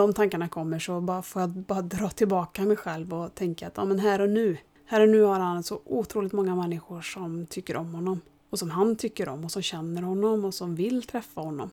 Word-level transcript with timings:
de 0.00 0.14
tankarna 0.14 0.48
kommer 0.48 0.78
så 0.78 1.00
bara 1.00 1.22
får 1.22 1.42
jag 1.42 1.50
bara 1.50 1.82
dra 1.82 2.08
tillbaka 2.08 2.62
mig 2.62 2.76
själv 2.76 3.14
och 3.14 3.34
tänka 3.34 3.66
att 3.66 3.76
ja, 3.76 3.84
men 3.84 3.98
här 3.98 4.20
och 4.20 4.30
nu, 4.30 4.56
här 4.86 5.00
och 5.00 5.08
nu 5.08 5.22
har 5.22 5.40
han 5.40 5.62
så 5.62 5.80
otroligt 5.84 6.32
många 6.32 6.56
människor 6.56 7.00
som 7.00 7.46
tycker 7.46 7.76
om 7.76 7.94
honom. 7.94 8.20
Och 8.50 8.58
som 8.58 8.70
han 8.70 8.96
tycker 8.96 9.28
om 9.28 9.44
och 9.44 9.52
som 9.52 9.62
känner 9.62 10.02
honom 10.02 10.44
och 10.44 10.54
som 10.54 10.74
vill 10.74 11.02
träffa 11.02 11.40
honom. 11.40 11.70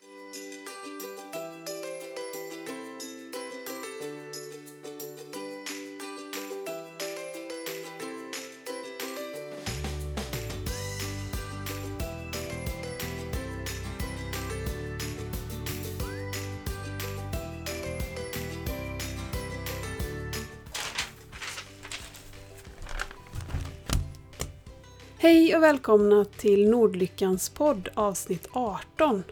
Och 25.58 25.64
välkomna 25.64 26.26
till 26.26 26.70
Nordlyckans 26.70 27.50
podd 27.50 27.90
avsnitt 27.94 28.48
18. 28.52 29.24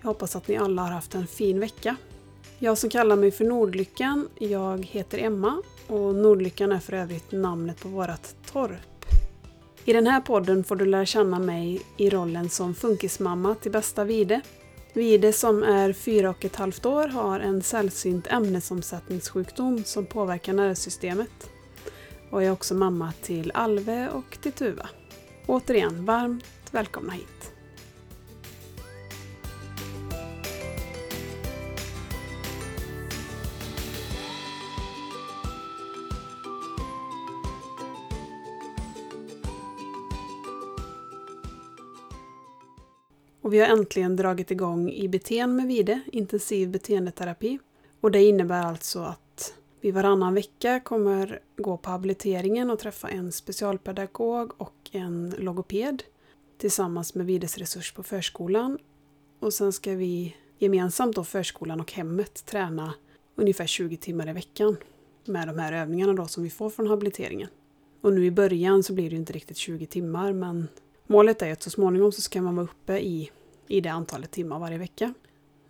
Jag 0.00 0.08
hoppas 0.08 0.36
att 0.36 0.48
ni 0.48 0.56
alla 0.56 0.82
har 0.82 0.90
haft 0.90 1.14
en 1.14 1.26
fin 1.26 1.60
vecka. 1.60 1.96
Jag 2.58 2.78
som 2.78 2.90
kallar 2.90 3.16
mig 3.16 3.30
för 3.30 3.44
Nordlyckan, 3.44 4.28
jag 4.38 4.84
heter 4.84 5.18
Emma 5.18 5.62
och 5.86 6.14
Nordlyckan 6.14 6.72
är 6.72 6.78
för 6.78 6.92
övrigt 6.92 7.32
namnet 7.32 7.80
på 7.80 7.88
vårt 7.88 8.52
torp. 8.52 9.04
I 9.84 9.92
den 9.92 10.06
här 10.06 10.20
podden 10.20 10.64
får 10.64 10.76
du 10.76 10.84
lära 10.84 11.06
känna 11.06 11.38
mig 11.38 11.82
i 11.96 12.10
rollen 12.10 12.48
som 12.48 12.74
funkismamma 12.74 13.54
till 13.54 13.72
bästa 13.72 14.04
Vide. 14.04 14.40
Vide 14.92 15.32
som 15.32 15.62
är 15.62 15.92
fyra 15.92 16.30
och 16.30 16.44
ett 16.44 16.56
halvt 16.56 16.86
år 16.86 17.08
har 17.08 17.40
en 17.40 17.62
sällsynt 17.62 18.26
ämnesomsättningssjukdom 18.26 19.84
som 19.84 20.06
påverkar 20.06 20.52
nervsystemet. 20.52 21.50
Och 22.30 22.42
jag 22.42 22.48
är 22.48 22.52
också 22.52 22.74
mamma 22.74 23.12
till 23.22 23.52
Alve 23.54 24.08
och 24.08 24.38
till 24.40 24.52
Tuva. 24.52 24.88
Återigen, 25.48 26.04
varmt 26.04 26.44
välkomna 26.70 27.12
hit! 27.12 27.52
Och 43.42 43.52
vi 43.52 43.58
har 43.58 43.66
äntligen 43.66 44.16
dragit 44.16 44.50
igång 44.50 44.90
IBT 44.90 45.30
med 45.30 45.66
Vide, 45.66 46.00
intensiv 46.12 46.70
beteendeterapi. 46.70 47.58
Och 48.00 48.10
det 48.10 48.24
innebär 48.24 48.62
alltså 48.62 49.00
att 49.00 49.27
vi 49.80 49.90
varannan 49.90 50.34
vecka 50.34 50.80
kommer 50.80 51.40
gå 51.56 51.76
på 51.76 51.90
habiliteringen 51.90 52.70
och 52.70 52.78
träffa 52.78 53.08
en 53.08 53.32
specialpedagog 53.32 54.52
och 54.56 54.90
en 54.92 55.34
logoped 55.38 56.02
tillsammans 56.58 57.14
med 57.14 57.26
Vides 57.26 57.58
resurs 57.58 57.92
på 57.92 58.02
förskolan. 58.02 58.78
Och 59.40 59.52
sen 59.52 59.72
ska 59.72 59.94
vi 59.94 60.36
gemensamt 60.58 61.16
då 61.16 61.24
förskolan 61.24 61.80
och 61.80 61.92
hemmet 61.92 62.46
träna 62.46 62.94
ungefär 63.36 63.66
20 63.66 63.96
timmar 63.96 64.28
i 64.28 64.32
veckan 64.32 64.76
med 65.24 65.48
de 65.48 65.58
här 65.58 65.72
övningarna 65.72 66.12
då 66.12 66.26
som 66.26 66.42
vi 66.42 66.50
får 66.50 66.70
från 66.70 66.86
habiliteringen. 66.86 67.48
Och 68.00 68.12
nu 68.12 68.24
i 68.24 68.30
början 68.30 68.82
så 68.82 68.92
blir 68.92 69.10
det 69.10 69.16
inte 69.16 69.32
riktigt 69.32 69.56
20 69.56 69.86
timmar 69.86 70.32
men 70.32 70.68
målet 71.06 71.42
är 71.42 71.52
att 71.52 71.62
så 71.62 71.70
småningom 71.70 72.12
så 72.12 72.22
ska 72.22 72.42
man 72.42 72.56
vara 72.56 72.64
uppe 72.66 72.98
i, 72.98 73.30
i 73.66 73.80
det 73.80 73.88
antalet 73.88 74.30
timmar 74.30 74.58
varje 74.58 74.78
vecka. 74.78 75.14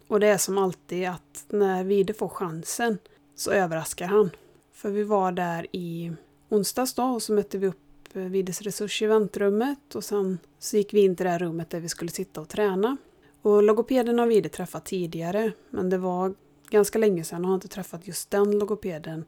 Och 0.09 0.21
det 0.21 0.27
är 0.27 0.39
som 0.39 0.59
alltid 0.59 1.09
att 1.09 1.45
när 1.49 1.85
Vide 1.85 2.15
får 2.15 2.29
chansen 2.29 2.99
så 3.39 3.51
överraskar 3.51 4.07
han. 4.07 4.31
För 4.73 4.91
vi 4.91 5.03
var 5.03 5.33
där 5.33 5.67
i 5.73 6.13
onsdags 6.49 6.95
då 6.95 7.03
och 7.03 7.23
så 7.23 7.33
mötte 7.33 7.59
vi 7.59 7.67
upp 7.67 7.77
eh, 8.17 8.23
Vides 8.23 8.63
resurs 8.63 9.03
i 9.03 9.07
väntrummet 9.07 9.95
och 9.95 10.05
sen 10.05 10.39
så 10.59 10.77
gick 10.77 10.95
vi 10.95 11.01
in 11.01 11.17
till 11.17 11.25
det 11.25 11.31
här 11.31 11.39
rummet 11.39 11.71
där 11.71 11.81
vi 11.81 11.89
skulle 11.89 12.11
sitta 12.11 12.41
och 12.41 12.49
träna. 12.49 12.97
Och 13.43 13.63
logopeden 13.63 14.19
har 14.19 14.27
Vide 14.27 14.49
träffat 14.49 14.85
tidigare 14.85 15.53
men 15.71 15.91
det 15.91 15.99
var 15.99 16.35
ganska 16.71 16.99
länge 16.99 17.25
sedan 17.25 17.45
och 17.45 17.49
har 17.49 17.55
inte 17.55 17.69
träffat 17.69 18.07
just 18.07 18.31
den 18.31 18.59
logopeden 18.59 19.25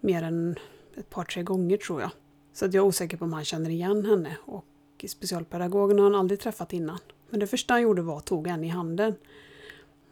mer 0.00 0.22
än 0.22 0.56
ett 0.96 1.10
par 1.10 1.24
tre 1.24 1.42
gånger 1.42 1.76
tror 1.76 2.00
jag. 2.00 2.10
Så 2.52 2.64
att 2.64 2.74
jag 2.74 2.84
är 2.84 2.88
osäker 2.88 3.16
på 3.16 3.24
om 3.24 3.32
han 3.32 3.44
känner 3.44 3.70
igen 3.70 4.04
henne 4.04 4.36
och 4.44 4.64
specialpedagogen 5.08 5.98
har 5.98 6.04
han 6.04 6.14
aldrig 6.14 6.40
träffat 6.40 6.72
innan. 6.72 6.98
Men 7.30 7.40
det 7.40 7.46
första 7.46 7.74
han 7.74 7.82
gjorde 7.82 8.02
var 8.02 8.18
att 8.18 8.26
tog 8.26 8.46
en 8.46 8.64
i 8.64 8.68
handen. 8.68 9.14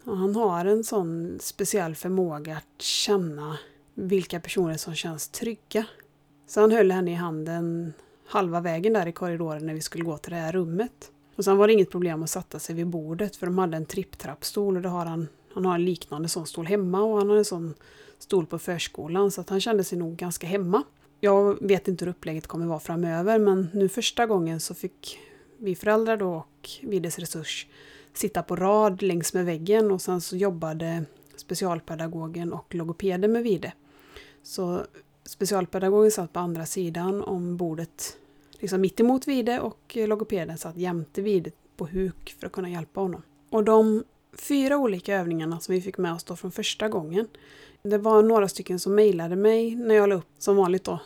Och 0.06 0.16
han 0.16 0.36
har 0.36 0.64
en 0.64 0.84
sån 0.84 1.38
speciell 1.40 1.94
förmåga 1.94 2.56
att 2.56 2.82
känna 2.82 3.58
vilka 3.94 4.40
personer 4.40 4.76
som 4.76 4.94
känns 4.94 5.28
trygga. 5.28 5.86
Så 6.46 6.60
han 6.60 6.72
höll 6.72 6.90
henne 6.90 7.10
i 7.10 7.14
handen 7.14 7.92
halva 8.26 8.60
vägen 8.60 8.92
där 8.92 9.06
i 9.06 9.12
korridoren 9.12 9.66
när 9.66 9.74
vi 9.74 9.80
skulle 9.80 10.04
gå 10.04 10.18
till 10.18 10.32
det 10.32 10.38
här 10.38 10.52
rummet. 10.52 11.10
Och 11.36 11.44
sen 11.44 11.56
var 11.56 11.66
det 11.66 11.72
inget 11.72 11.90
problem 11.90 12.22
att 12.22 12.30
sätta 12.30 12.58
sig 12.58 12.74
vid 12.74 12.86
bordet 12.86 13.36
för 13.36 13.46
de 13.46 13.58
hade 13.58 13.76
en 13.76 13.86
tripptrappstol 13.86 14.76
och 14.76 14.82
det 14.82 14.88
har 14.88 15.06
han, 15.06 15.28
han 15.54 15.64
har 15.64 15.74
en 15.74 15.84
liknande 15.84 16.28
sån 16.28 16.46
stol 16.46 16.66
hemma 16.66 17.02
och 17.02 17.18
han 17.18 17.30
har 17.30 17.36
en 17.36 17.44
sån 17.44 17.74
stol 18.18 18.46
på 18.46 18.58
förskolan 18.58 19.30
så 19.30 19.40
att 19.40 19.50
han 19.50 19.60
kände 19.60 19.84
sig 19.84 19.98
nog 19.98 20.16
ganska 20.16 20.46
hemma. 20.46 20.82
Jag 21.20 21.58
vet 21.60 21.88
inte 21.88 22.04
hur 22.04 22.10
upplägget 22.10 22.46
kommer 22.46 22.66
vara 22.66 22.80
framöver 22.80 23.38
men 23.38 23.68
nu 23.74 23.88
första 23.88 24.26
gången 24.26 24.60
så 24.60 24.74
fick 24.74 25.18
vi 25.58 25.74
föräldrar 25.74 26.16
då 26.16 26.34
och 26.34 26.70
Vides 26.82 27.18
Resurs 27.18 27.66
sitta 28.18 28.42
på 28.42 28.56
rad 28.56 29.02
längs 29.02 29.34
med 29.34 29.44
väggen 29.44 29.90
och 29.90 30.02
sen 30.02 30.20
så 30.20 30.36
jobbade 30.36 31.04
specialpedagogen 31.36 32.52
och 32.52 32.74
logopeden 32.74 33.32
med 33.32 33.42
Vide. 33.42 33.72
Så 34.42 34.84
specialpedagogen 35.24 36.10
satt 36.10 36.32
på 36.32 36.40
andra 36.40 36.66
sidan 36.66 37.22
om 37.22 37.56
bordet, 37.56 38.16
liksom 38.58 38.80
mitt 38.80 39.00
emot 39.00 39.28
Vide 39.28 39.60
och 39.60 39.96
logopeden 39.96 40.58
satt 40.58 40.76
jämte 40.76 41.22
Vide 41.22 41.50
på 41.76 41.86
huk 41.86 42.36
för 42.38 42.46
att 42.46 42.52
kunna 42.52 42.68
hjälpa 42.68 43.00
honom. 43.00 43.22
Och 43.50 43.64
de 43.64 44.04
fyra 44.32 44.76
olika 44.76 45.16
övningarna 45.16 45.60
som 45.60 45.74
vi 45.74 45.80
fick 45.80 45.98
med 45.98 46.12
oss 46.12 46.24
då 46.24 46.36
från 46.36 46.52
första 46.52 46.88
gången, 46.88 47.28
det 47.88 47.98
var 47.98 48.22
några 48.22 48.48
stycken 48.48 48.78
som 48.78 48.94
mejlade 48.94 49.36
mig 49.36 49.76
när 49.76 49.94
jag 49.94 50.08
la 50.08 50.14
upp, 50.14 50.26
som 50.38 50.56
vanligt 50.56 50.84
då, 50.84 51.00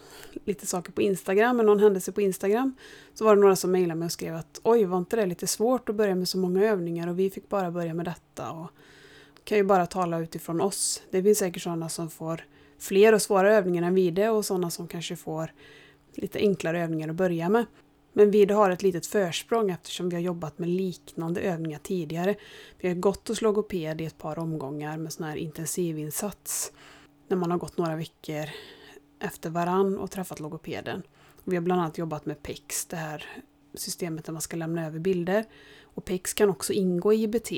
lite 0.44 0.66
saker 0.66 0.92
på 0.92 1.02
Instagram, 1.02 1.60
en 1.60 1.66
någon 1.66 1.80
händelse 1.80 2.12
på 2.12 2.20
Instagram. 2.20 2.74
Så 3.14 3.24
var 3.24 3.36
det 3.36 3.40
några 3.40 3.56
som 3.56 3.72
mejlade 3.72 3.98
mig 3.98 4.06
och 4.06 4.12
skrev 4.12 4.34
att 4.34 4.60
oj, 4.62 4.84
var 4.84 4.98
inte 4.98 5.16
det 5.16 5.26
lite 5.26 5.46
svårt 5.46 5.88
att 5.88 5.94
börja 5.94 6.14
med 6.14 6.28
så 6.28 6.38
många 6.38 6.64
övningar 6.64 7.08
och 7.08 7.18
vi 7.18 7.30
fick 7.30 7.48
bara 7.48 7.70
börja 7.70 7.94
med 7.94 8.04
detta. 8.04 8.50
Och 8.50 8.70
kan 9.44 9.58
ju 9.58 9.64
bara 9.64 9.86
tala 9.86 10.18
utifrån 10.18 10.60
oss. 10.60 11.02
Det 11.10 11.22
finns 11.22 11.38
säkert 11.38 11.62
sådana 11.62 11.88
som 11.88 12.10
får 12.10 12.44
fler 12.78 13.12
och 13.12 13.22
svåra 13.22 13.54
övningar 13.54 13.82
än 13.82 13.94
Vide 13.94 14.30
och 14.30 14.44
sådana 14.44 14.70
som 14.70 14.88
kanske 14.88 15.16
får 15.16 15.52
lite 16.14 16.38
enklare 16.38 16.82
övningar 16.82 17.08
att 17.08 17.14
börja 17.14 17.48
med. 17.48 17.66
Men 18.12 18.30
vi 18.30 18.52
har 18.52 18.70
ett 18.70 18.82
litet 18.82 19.06
försprång 19.06 19.70
eftersom 19.70 20.08
vi 20.08 20.16
har 20.16 20.22
jobbat 20.22 20.58
med 20.58 20.68
liknande 20.68 21.40
övningar 21.40 21.78
tidigare. 21.78 22.34
Vi 22.78 22.88
har 22.88 22.94
gått 22.94 23.28
hos 23.28 23.42
logoped 23.42 24.00
i 24.00 24.04
ett 24.04 24.18
par 24.18 24.38
omgångar 24.38 24.98
med 24.98 25.12
sån 25.12 25.26
här 25.26 25.36
intensivinsats. 25.36 26.72
När 27.28 27.36
man 27.36 27.50
har 27.50 27.58
gått 27.58 27.78
några 27.78 27.96
veckor 27.96 28.44
efter 29.20 29.50
varann 29.50 29.98
och 29.98 30.10
träffat 30.10 30.40
logopeden. 30.40 31.02
Vi 31.44 31.56
har 31.56 31.62
bland 31.62 31.80
annat 31.80 31.98
jobbat 31.98 32.26
med 32.26 32.42
PEX, 32.42 32.86
det 32.86 32.96
här 32.96 33.26
systemet 33.74 34.24
där 34.24 34.32
man 34.32 34.42
ska 34.42 34.56
lämna 34.56 34.86
över 34.86 34.98
bilder. 34.98 35.44
Och 35.82 36.04
PEX 36.04 36.34
kan 36.34 36.50
också 36.50 36.72
ingå 36.72 37.12
i 37.12 37.22
IBT. 37.22 37.50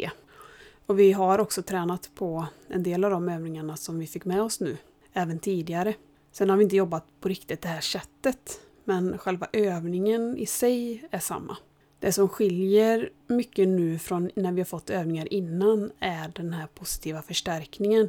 Och 0.87 0.99
vi 0.99 1.13
har 1.13 1.39
också 1.39 1.63
tränat 1.63 2.11
på 2.15 2.47
en 2.69 2.83
del 2.83 3.05
av 3.05 3.11
de 3.11 3.29
övningarna 3.29 3.77
som 3.77 3.99
vi 3.99 4.07
fick 4.07 4.25
med 4.25 4.43
oss 4.43 4.61
nu 4.61 4.77
även 5.13 5.39
tidigare. 5.39 5.95
Sen 6.33 6.51
har 6.51 6.57
vi 6.57 6.65
inte 6.65 6.77
jobbat 6.77 7.05
på 7.21 7.29
riktigt 7.29 7.63
det 7.63 7.69
här 7.69 7.81
sättet, 7.81 8.61
men 8.85 9.19
själva 9.19 9.49
övningen 9.53 10.37
i 10.37 10.47
sig 10.47 11.05
är 11.11 11.19
samma. 11.19 11.57
Det 12.01 12.13
som 12.13 12.29
skiljer 12.29 13.11
mycket 13.27 13.69
nu 13.69 13.99
från 13.99 14.31
när 14.35 14.53
vi 14.53 14.61
har 14.61 14.67
fått 14.67 14.91
övningar 14.91 15.33
innan 15.33 15.91
är 16.01 16.33
den 16.35 16.53
här 16.53 16.67
positiva 16.67 17.23
förstärkningen. 17.23 18.09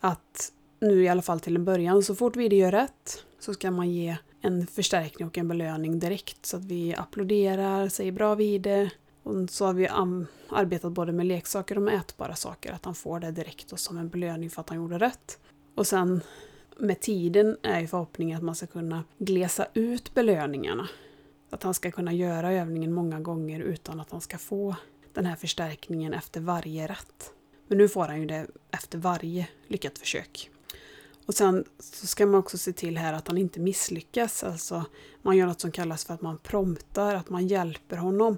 Att 0.00 0.52
nu 0.80 1.04
i 1.04 1.08
alla 1.08 1.22
fall 1.22 1.40
till 1.40 1.56
en 1.56 1.64
början, 1.64 2.02
så 2.02 2.14
fort 2.14 2.36
vi 2.36 2.56
gör 2.56 2.72
rätt 2.72 3.24
så 3.38 3.54
ska 3.54 3.70
man 3.70 3.90
ge 3.90 4.16
en 4.40 4.66
förstärkning 4.66 5.28
och 5.28 5.38
en 5.38 5.48
belöning 5.48 5.98
direkt. 5.98 6.46
Så 6.46 6.56
att 6.56 6.64
vi 6.64 6.94
applåderar, 6.94 7.88
säger 7.88 8.12
bra 8.12 8.34
vid 8.34 8.62
det. 8.62 8.90
Och 9.22 9.50
så 9.50 9.64
har 9.64 9.72
vi 9.72 9.88
arbetat 10.48 10.92
både 10.92 11.12
med 11.12 11.26
leksaker 11.26 11.76
och 11.76 11.82
med 11.82 11.94
ätbara 11.94 12.34
saker, 12.34 12.72
att 12.72 12.84
han 12.84 12.94
får 12.94 13.20
det 13.20 13.30
direkt 13.30 13.72
och 13.72 13.80
som 13.80 13.98
en 13.98 14.08
belöning 14.08 14.50
för 14.50 14.60
att 14.60 14.68
han 14.68 14.78
gjorde 14.78 14.98
rätt. 14.98 15.38
Och 15.74 15.86
sen 15.86 16.20
med 16.78 17.00
tiden 17.00 17.56
är 17.62 17.80
ju 17.80 17.86
förhoppningen 17.86 18.36
att 18.36 18.42
man 18.42 18.54
ska 18.54 18.66
kunna 18.66 19.04
glesa 19.18 19.66
ut 19.74 20.14
belöningarna. 20.14 20.88
Att 21.50 21.62
han 21.62 21.74
ska 21.74 21.90
kunna 21.90 22.12
göra 22.12 22.52
övningen 22.52 22.92
många 22.92 23.20
gånger 23.20 23.60
utan 23.60 24.00
att 24.00 24.10
han 24.10 24.20
ska 24.20 24.38
få 24.38 24.76
den 25.12 25.26
här 25.26 25.36
förstärkningen 25.36 26.14
efter 26.14 26.40
varje 26.40 26.86
rätt. 26.86 27.32
Men 27.68 27.78
nu 27.78 27.88
får 27.88 28.06
han 28.06 28.20
ju 28.20 28.26
det 28.26 28.46
efter 28.70 28.98
varje 28.98 29.48
lyckat 29.66 29.98
försök. 29.98 30.50
Och 31.26 31.34
sen 31.34 31.64
så 31.78 32.06
ska 32.06 32.26
man 32.26 32.40
också 32.40 32.58
se 32.58 32.72
till 32.72 32.98
här 32.98 33.12
att 33.12 33.28
han 33.28 33.38
inte 33.38 33.60
misslyckas. 33.60 34.44
Alltså 34.44 34.84
man 35.22 35.36
gör 35.36 35.46
något 35.46 35.60
som 35.60 35.72
kallas 35.72 36.04
för 36.04 36.14
att 36.14 36.22
man 36.22 36.38
promptar, 36.38 37.14
att 37.14 37.28
man 37.28 37.46
hjälper 37.46 37.96
honom. 37.96 38.36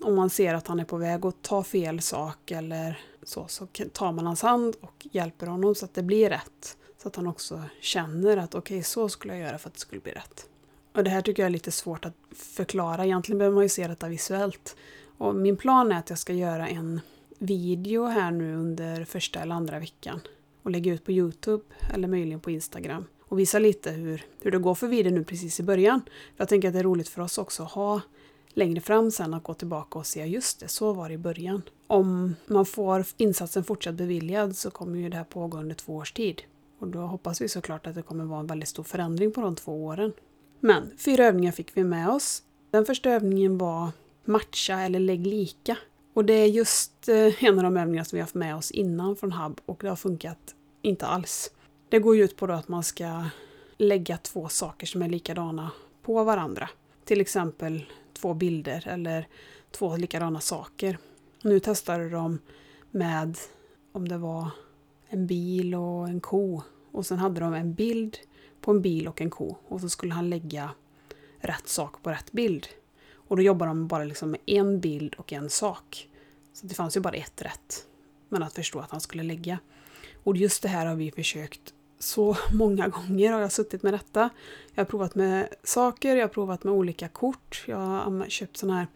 Om 0.00 0.14
man 0.14 0.30
ser 0.30 0.54
att 0.54 0.66
han 0.66 0.80
är 0.80 0.84
på 0.84 0.96
väg 0.96 1.26
att 1.26 1.42
ta 1.42 1.62
fel 1.62 2.00
sak 2.00 2.50
eller 2.50 3.00
så, 3.22 3.48
så 3.48 3.66
tar 3.92 4.12
man 4.12 4.26
hans 4.26 4.42
hand 4.42 4.76
och 4.80 5.06
hjälper 5.12 5.46
honom 5.46 5.74
så 5.74 5.84
att 5.84 5.94
det 5.94 6.02
blir 6.02 6.30
rätt. 6.30 6.77
Så 7.02 7.08
att 7.08 7.16
han 7.16 7.26
också 7.26 7.62
känner 7.80 8.36
att 8.36 8.54
okej, 8.54 8.76
okay, 8.76 8.82
så 8.82 9.08
skulle 9.08 9.32
jag 9.32 9.42
göra 9.42 9.58
för 9.58 9.68
att 9.68 9.74
det 9.74 9.80
skulle 9.80 10.00
bli 10.00 10.12
rätt. 10.12 10.46
Och 10.94 11.04
det 11.04 11.10
här 11.10 11.22
tycker 11.22 11.42
jag 11.42 11.46
är 11.46 11.50
lite 11.50 11.70
svårt 11.70 12.04
att 12.04 12.14
förklara. 12.34 13.04
Egentligen 13.04 13.38
behöver 13.38 13.54
man 13.54 13.64
ju 13.64 13.68
se 13.68 13.88
detta 13.88 14.08
visuellt. 14.08 14.76
Och 15.18 15.34
min 15.34 15.56
plan 15.56 15.92
är 15.92 15.98
att 15.98 16.10
jag 16.10 16.18
ska 16.18 16.32
göra 16.32 16.68
en 16.68 17.00
video 17.38 18.04
här 18.04 18.30
nu 18.30 18.56
under 18.56 19.04
första 19.04 19.40
eller 19.40 19.54
andra 19.54 19.78
veckan 19.78 20.20
och 20.62 20.70
lägga 20.70 20.92
ut 20.92 21.04
på 21.04 21.12
Youtube 21.12 21.64
eller 21.94 22.08
möjligen 22.08 22.40
på 22.40 22.50
Instagram 22.50 23.04
och 23.20 23.38
visa 23.38 23.58
lite 23.58 23.90
hur, 23.90 24.26
hur 24.40 24.50
det 24.50 24.58
går 24.58 24.74
för 24.74 24.86
videon 24.86 25.14
nu 25.14 25.24
precis 25.24 25.60
i 25.60 25.62
början. 25.62 26.00
För 26.06 26.42
jag 26.42 26.48
tänker 26.48 26.68
att 26.68 26.74
det 26.74 26.80
är 26.80 26.84
roligt 26.84 27.08
för 27.08 27.22
oss 27.22 27.38
också 27.38 27.62
att 27.62 27.72
ha 27.72 28.00
längre 28.48 28.80
fram 28.80 29.10
sen 29.10 29.34
att 29.34 29.42
gå 29.42 29.54
tillbaka 29.54 29.98
och 29.98 30.06
se 30.06 30.24
just 30.24 30.60
det, 30.60 30.68
så 30.68 30.92
var 30.92 31.08
det 31.08 31.14
i 31.14 31.18
början. 31.18 31.62
Om 31.86 32.36
man 32.46 32.66
får 32.66 33.04
insatsen 33.16 33.64
fortsatt 33.64 33.94
beviljad 33.94 34.56
så 34.56 34.70
kommer 34.70 34.98
ju 34.98 35.08
det 35.08 35.16
här 35.16 35.24
pågå 35.24 35.58
under 35.58 35.74
två 35.74 35.96
års 35.96 36.12
tid. 36.12 36.42
Och 36.78 36.88
då 36.88 36.98
hoppas 36.98 37.40
vi 37.40 37.48
såklart 37.48 37.86
att 37.86 37.94
det 37.94 38.02
kommer 38.02 38.24
vara 38.24 38.40
en 38.40 38.46
väldigt 38.46 38.68
stor 38.68 38.82
förändring 38.82 39.32
på 39.32 39.40
de 39.40 39.56
två 39.56 39.84
åren. 39.84 40.12
Men 40.60 40.90
fyra 40.98 41.24
övningar 41.24 41.52
fick 41.52 41.76
vi 41.76 41.84
med 41.84 42.08
oss. 42.08 42.42
Den 42.70 42.84
första 42.84 43.10
övningen 43.10 43.58
var 43.58 43.90
matcha 44.24 44.80
eller 44.80 44.98
lägg 44.98 45.26
lika. 45.26 45.76
Och 46.14 46.24
det 46.24 46.32
är 46.32 46.46
just 46.46 47.08
eh, 47.08 47.44
en 47.44 47.58
av 47.58 47.62
de 47.64 47.76
övningar 47.76 48.04
som 48.04 48.16
vi 48.16 48.20
har 48.20 48.24
haft 48.24 48.34
med 48.34 48.56
oss 48.56 48.70
innan 48.70 49.16
från 49.16 49.32
Hub 49.32 49.60
och 49.66 49.78
det 49.80 49.88
har 49.88 49.96
funkat 49.96 50.54
inte 50.82 51.06
alls. 51.06 51.50
Det 51.88 51.98
går 51.98 52.16
ju 52.16 52.24
ut 52.24 52.36
på 52.36 52.46
att 52.46 52.68
man 52.68 52.84
ska 52.84 53.24
lägga 53.76 54.16
två 54.16 54.48
saker 54.48 54.86
som 54.86 55.02
är 55.02 55.08
likadana 55.08 55.70
på 56.02 56.24
varandra. 56.24 56.68
Till 57.04 57.20
exempel 57.20 57.84
två 58.12 58.34
bilder 58.34 58.88
eller 58.88 59.28
två 59.70 59.96
likadana 59.96 60.40
saker. 60.40 60.98
Nu 61.42 61.60
testade 61.60 62.08
de 62.08 62.38
med 62.90 63.38
om 63.92 64.08
det 64.08 64.18
var 64.18 64.50
en 65.08 65.26
bil 65.26 65.74
och 65.74 66.08
en 66.08 66.20
ko. 66.20 66.62
Och 66.92 67.06
sen 67.06 67.18
hade 67.18 67.40
de 67.40 67.54
en 67.54 67.74
bild 67.74 68.18
på 68.60 68.70
en 68.70 68.82
bil 68.82 69.08
och 69.08 69.20
en 69.20 69.30
ko. 69.30 69.56
Och 69.68 69.80
så 69.80 69.88
skulle 69.88 70.14
han 70.14 70.30
lägga 70.30 70.70
rätt 71.38 71.68
sak 71.68 72.02
på 72.02 72.10
rätt 72.10 72.32
bild. 72.32 72.66
Och 73.12 73.36
då 73.36 73.42
jobbar 73.42 73.66
de 73.66 73.86
bara 73.86 74.04
liksom 74.04 74.30
med 74.30 74.40
en 74.46 74.80
bild 74.80 75.14
och 75.14 75.32
en 75.32 75.50
sak. 75.50 76.08
Så 76.52 76.66
det 76.66 76.74
fanns 76.74 76.96
ju 76.96 77.00
bara 77.00 77.14
ett 77.14 77.42
rätt. 77.42 77.86
Men 78.28 78.42
att 78.42 78.54
förstå 78.54 78.78
att 78.78 78.90
han 78.90 79.00
skulle 79.00 79.22
lägga. 79.22 79.58
Och 80.24 80.36
just 80.36 80.62
det 80.62 80.68
här 80.68 80.86
har 80.86 80.94
vi 80.94 81.10
försökt 81.10 81.74
så 81.98 82.36
många 82.52 82.88
gånger 82.88 83.32
har 83.32 83.40
jag 83.40 83.52
suttit 83.52 83.82
med 83.82 83.94
detta. 83.94 84.30
Jag 84.74 84.84
har 84.84 84.88
provat 84.90 85.14
med 85.14 85.48
saker, 85.62 86.16
jag 86.16 86.24
har 86.24 86.28
provat 86.28 86.64
med 86.64 86.74
olika 86.74 87.08
kort. 87.08 87.64
Jag 87.66 87.76
har 87.76 88.28
köpt 88.28 88.56
sådana 88.56 88.78
här 88.78 88.86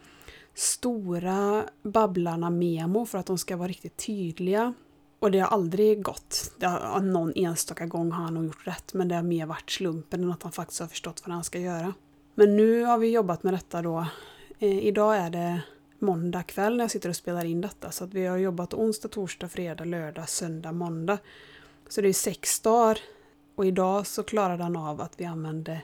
stora 0.55 1.65
Babblarna-memo 1.82 3.06
för 3.06 3.19
att 3.19 3.26
de 3.26 3.38
ska 3.38 3.56
vara 3.56 3.69
riktigt 3.69 3.97
tydliga. 3.97 4.75
Och 5.22 5.30
det 5.30 5.38
har 5.38 5.48
aldrig 5.48 6.02
gått. 6.02 6.52
Det 6.58 6.66
har, 6.66 7.00
någon 7.00 7.32
enstaka 7.36 7.86
gång 7.86 8.12
har 8.12 8.24
han 8.24 8.34
nog 8.34 8.44
gjort 8.44 8.66
rätt 8.66 8.94
men 8.94 9.08
det 9.08 9.14
har 9.14 9.22
mer 9.22 9.46
varit 9.46 9.70
slumpen 9.70 10.24
än 10.24 10.32
att 10.32 10.42
han 10.42 10.52
faktiskt 10.52 10.80
har 10.80 10.86
förstått 10.86 11.22
vad 11.26 11.34
han 11.34 11.44
ska 11.44 11.58
göra. 11.58 11.94
Men 12.34 12.56
nu 12.56 12.82
har 12.84 12.98
vi 12.98 13.10
jobbat 13.10 13.42
med 13.42 13.54
detta 13.54 13.82
då. 13.82 14.06
Eh, 14.58 14.78
idag 14.78 15.16
är 15.16 15.30
det 15.30 15.62
måndag 15.98 16.42
kväll 16.42 16.76
när 16.76 16.84
jag 16.84 16.90
sitter 16.90 17.08
och 17.08 17.16
spelar 17.16 17.44
in 17.44 17.60
detta 17.60 17.90
så 17.90 18.04
att 18.04 18.14
vi 18.14 18.26
har 18.26 18.36
jobbat 18.36 18.74
onsdag, 18.74 19.08
torsdag, 19.08 19.48
fredag, 19.48 19.84
lördag, 19.84 20.28
söndag, 20.28 20.72
måndag. 20.72 21.19
Så 21.88 22.00
det 22.00 22.08
är 22.08 22.12
sex 22.12 22.60
dagar 22.60 22.98
och 23.54 23.66
idag 23.66 24.06
så 24.06 24.22
klarade 24.22 24.62
han 24.62 24.76
av 24.76 25.00
att 25.00 25.12
vi 25.16 25.24
använde 25.24 25.82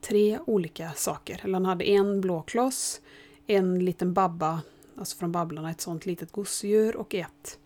tre 0.00 0.38
olika 0.46 0.92
saker. 0.92 1.40
Eller 1.44 1.54
han 1.54 1.66
hade 1.66 1.90
en 1.90 2.20
blåkloss, 2.20 3.00
en 3.46 3.84
liten 3.84 4.12
babba, 4.12 4.60
alltså 4.98 5.16
från 5.16 5.32
Babblarna, 5.32 5.70
ett 5.70 5.80
sånt 5.80 6.06
litet 6.06 6.32
gosedjur 6.32 6.96
och 6.96 7.14
ett 7.14 7.58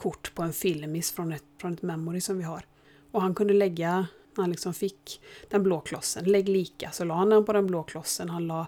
kort 0.00 0.34
på 0.34 0.42
en 0.42 0.52
filmis 0.52 1.12
från 1.12 1.32
ett, 1.32 1.44
från 1.60 1.72
ett 1.72 1.82
memory 1.82 2.20
som 2.20 2.38
vi 2.38 2.44
har. 2.44 2.64
Och 3.10 3.22
han 3.22 3.34
kunde 3.34 3.54
lägga, 3.54 4.06
när 4.34 4.42
han 4.42 4.50
liksom 4.50 4.74
fick 4.74 5.20
den 5.48 5.62
blå 5.62 5.80
klossen, 5.80 6.24
lägg 6.24 6.48
lika, 6.48 6.90
så 6.90 7.04
la 7.04 7.14
han 7.14 7.30
den 7.30 7.44
på 7.44 7.52
den 7.52 7.66
blå 7.66 7.82
klossen, 7.82 8.30
han 8.30 8.46
la 8.46 8.66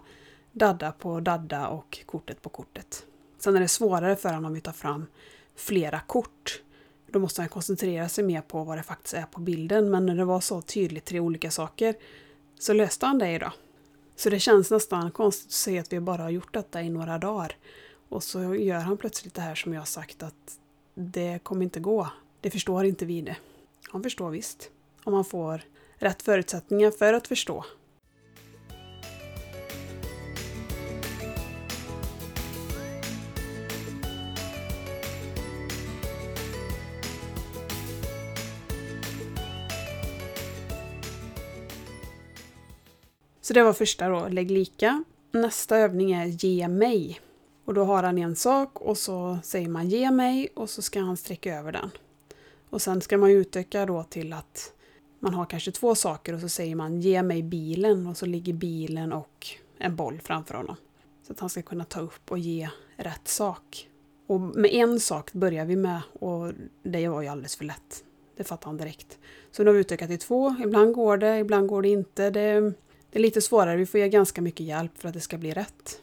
dadda 0.51 0.91
på 0.91 1.19
dadda 1.19 1.67
och 1.67 1.99
kortet 2.05 2.41
på 2.41 2.49
kortet. 2.49 3.05
Sen 3.39 3.55
är 3.55 3.59
det 3.59 3.67
svårare 3.67 4.15
för 4.15 4.29
honom 4.29 4.45
om 4.45 4.53
vi 4.53 4.61
tar 4.61 4.71
fram 4.71 5.05
flera 5.55 5.99
kort. 5.99 6.61
Då 7.11 7.19
måste 7.19 7.41
han 7.41 7.49
koncentrera 7.49 8.09
sig 8.09 8.23
mer 8.23 8.41
på 8.41 8.63
vad 8.63 8.77
det 8.77 8.83
faktiskt 8.83 9.13
är 9.13 9.25
på 9.25 9.39
bilden, 9.39 9.89
men 9.89 10.05
när 10.05 10.15
det 10.15 10.25
var 10.25 10.41
så 10.41 10.61
tydligt 10.61 11.05
tre 11.05 11.19
olika 11.19 11.51
saker 11.51 11.95
så 12.59 12.73
löste 12.73 13.05
han 13.05 13.19
det 13.19 13.31
idag. 13.31 13.51
Så 14.15 14.29
det 14.29 14.39
känns 14.39 14.71
nästan 14.71 15.11
konstigt 15.11 15.47
att 15.47 15.53
se 15.53 15.79
att 15.79 15.93
vi 15.93 15.99
bara 15.99 16.21
har 16.21 16.29
gjort 16.29 16.53
detta 16.53 16.81
i 16.81 16.89
några 16.89 17.17
dagar. 17.17 17.55
Och 18.09 18.23
så 18.23 18.55
gör 18.55 18.79
han 18.79 18.97
plötsligt 18.97 19.33
det 19.33 19.41
här 19.41 19.55
som 19.55 19.73
jag 19.73 19.87
sagt 19.87 20.23
att 20.23 20.59
det 20.93 21.39
kommer 21.43 21.63
inte 21.63 21.79
gå. 21.79 22.09
Det 22.41 22.51
förstår 22.51 22.85
inte 22.85 23.05
vi 23.05 23.21
det. 23.21 23.37
Han 23.91 24.03
förstår 24.03 24.29
visst. 24.29 24.69
Om 25.03 25.13
man 25.13 25.25
får 25.25 25.61
rätt 25.95 26.21
förutsättningar 26.21 26.91
för 26.91 27.13
att 27.13 27.27
förstå. 27.27 27.65
Så 43.41 43.53
det 43.53 43.63
var 43.63 43.73
första 43.73 44.09
då, 44.09 44.27
lägg 44.27 44.51
lika. 44.51 45.03
Nästa 45.31 45.77
övning 45.77 46.11
är 46.11 46.25
ge 46.25 46.67
mig. 46.67 47.19
Och 47.65 47.73
då 47.73 47.83
har 47.83 48.03
han 48.03 48.17
en 48.17 48.35
sak 48.35 48.81
och 48.81 48.97
så 48.97 49.37
säger 49.43 49.69
man 49.69 49.89
ge 49.89 50.11
mig 50.11 50.49
och 50.53 50.69
så 50.69 50.81
ska 50.81 50.99
han 50.99 51.17
sträcka 51.17 51.59
över 51.59 51.71
den. 51.71 51.89
Och 52.69 52.81
sen 52.81 53.01
ska 53.01 53.17
man 53.17 53.31
utöka 53.31 53.85
då 53.85 54.03
till 54.03 54.33
att 54.33 54.73
man 55.19 55.33
har 55.33 55.45
kanske 55.45 55.71
två 55.71 55.95
saker 55.95 56.33
och 56.33 56.41
så 56.41 56.49
säger 56.49 56.75
man 56.75 57.01
ge 57.01 57.23
mig 57.23 57.43
bilen 57.43 58.07
och 58.07 58.17
så 58.17 58.25
ligger 58.25 58.53
bilen 58.53 59.13
och 59.13 59.47
en 59.77 59.95
boll 59.95 60.19
framför 60.23 60.53
honom. 60.53 60.75
Så 61.27 61.33
att 61.33 61.39
han 61.39 61.49
ska 61.49 61.61
kunna 61.61 61.85
ta 61.85 61.99
upp 61.99 62.31
och 62.31 62.39
ge 62.39 62.69
rätt 62.97 63.27
sak. 63.27 63.89
Och 64.27 64.39
med 64.41 64.73
en 64.73 64.99
sak 64.99 65.33
börjar 65.33 65.65
vi 65.65 65.75
med 65.75 66.01
och 66.19 66.51
det 66.83 67.07
var 67.07 67.21
ju 67.21 67.27
alldeles 67.27 67.55
för 67.55 67.65
lätt. 67.65 68.03
Det 68.37 68.43
fattar 68.43 68.65
han 68.65 68.77
direkt. 68.77 69.17
Så 69.51 69.63
nu 69.63 69.69
har 69.69 69.73
vi 69.73 69.79
utökat 69.79 70.09
till 70.09 70.19
två. 70.19 70.55
Ibland 70.63 70.93
går 70.93 71.17
det, 71.17 71.39
ibland 71.39 71.67
går 71.67 71.81
det 71.81 71.89
inte. 71.89 72.29
Det, 72.29 72.73
det 73.09 73.19
är 73.19 73.19
lite 73.19 73.41
svårare, 73.41 73.77
vi 73.77 73.85
får 73.85 73.99
ge 73.99 74.09
ganska 74.09 74.41
mycket 74.41 74.65
hjälp 74.65 74.97
för 74.97 75.07
att 75.07 75.13
det 75.13 75.19
ska 75.19 75.37
bli 75.37 75.53
rätt. 75.53 76.01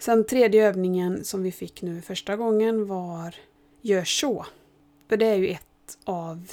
Sen 0.00 0.24
tredje 0.24 0.68
övningen 0.68 1.24
som 1.24 1.42
vi 1.42 1.52
fick 1.52 1.82
nu 1.82 2.00
första 2.00 2.36
gången 2.36 2.86
var 2.86 3.34
Gör 3.80 4.04
så. 4.04 4.46
För 5.08 5.16
det 5.16 5.26
är 5.26 5.36
ju 5.36 5.48
ett 5.48 5.98
av 6.04 6.50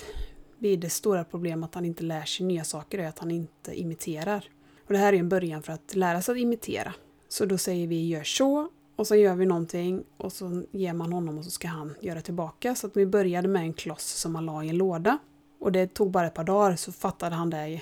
Vides 0.57 0.95
stora 0.95 1.23
problem 1.23 1.63
att 1.63 1.75
han 1.75 1.85
inte 1.85 2.03
lär 2.03 2.25
sig 2.25 2.45
nya 2.45 2.63
saker, 2.63 2.99
är 2.99 3.07
att 3.07 3.19
han 3.19 3.31
inte 3.31 3.79
imiterar. 3.79 4.49
Och 4.85 4.93
det 4.93 4.99
här 4.99 5.13
är 5.13 5.17
en 5.17 5.29
början 5.29 5.63
för 5.63 5.73
att 5.73 5.95
lära 5.95 6.21
sig 6.21 6.31
att 6.31 6.37
imitera. 6.37 6.93
Så 7.27 7.45
då 7.45 7.57
säger 7.57 7.87
vi 7.87 8.07
gör 8.07 8.23
så 8.23 8.69
och 8.95 9.07
så 9.07 9.15
gör 9.15 9.35
vi 9.35 9.45
någonting 9.45 10.03
och 10.17 10.33
så 10.33 10.63
ger 10.71 10.93
man 10.93 11.13
honom 11.13 11.37
och 11.37 11.43
så 11.43 11.51
ska 11.51 11.67
han 11.67 11.95
göra 12.01 12.21
tillbaka. 12.21 12.75
Så 12.75 12.87
att 12.87 12.97
vi 12.97 13.05
började 13.05 13.47
med 13.47 13.61
en 13.61 13.73
kloss 13.73 14.05
som 14.05 14.33
man 14.33 14.45
la 14.45 14.63
i 14.63 14.69
en 14.69 14.77
låda. 14.77 15.17
Och 15.59 15.71
det 15.71 15.93
tog 15.93 16.11
bara 16.11 16.27
ett 16.27 16.33
par 16.33 16.43
dagar 16.43 16.75
så 16.75 16.91
fattade 16.91 17.35
han 17.35 17.49
det 17.49 17.81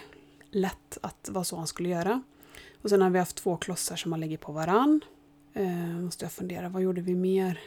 lätt 0.52 0.98
att 1.02 1.24
det 1.24 1.32
var 1.32 1.44
så 1.44 1.58
han 1.58 1.68
skulle 1.68 1.90
göra. 1.90 2.24
Och 2.82 2.90
sen 2.90 3.02
har 3.02 3.10
vi 3.10 3.20
haft 3.20 3.36
två 3.36 3.58
klossar 3.58 3.96
som 3.96 4.10
man 4.10 4.20
lägger 4.20 4.38
på 4.38 4.52
varann. 4.52 5.02
Eh, 5.58 6.02
måste 6.02 6.26
jag 6.26 6.32
fundera, 6.32 6.70
vad 6.70 6.82
gjorde 6.82 7.02
vi 7.02 7.16
mer? 7.16 7.60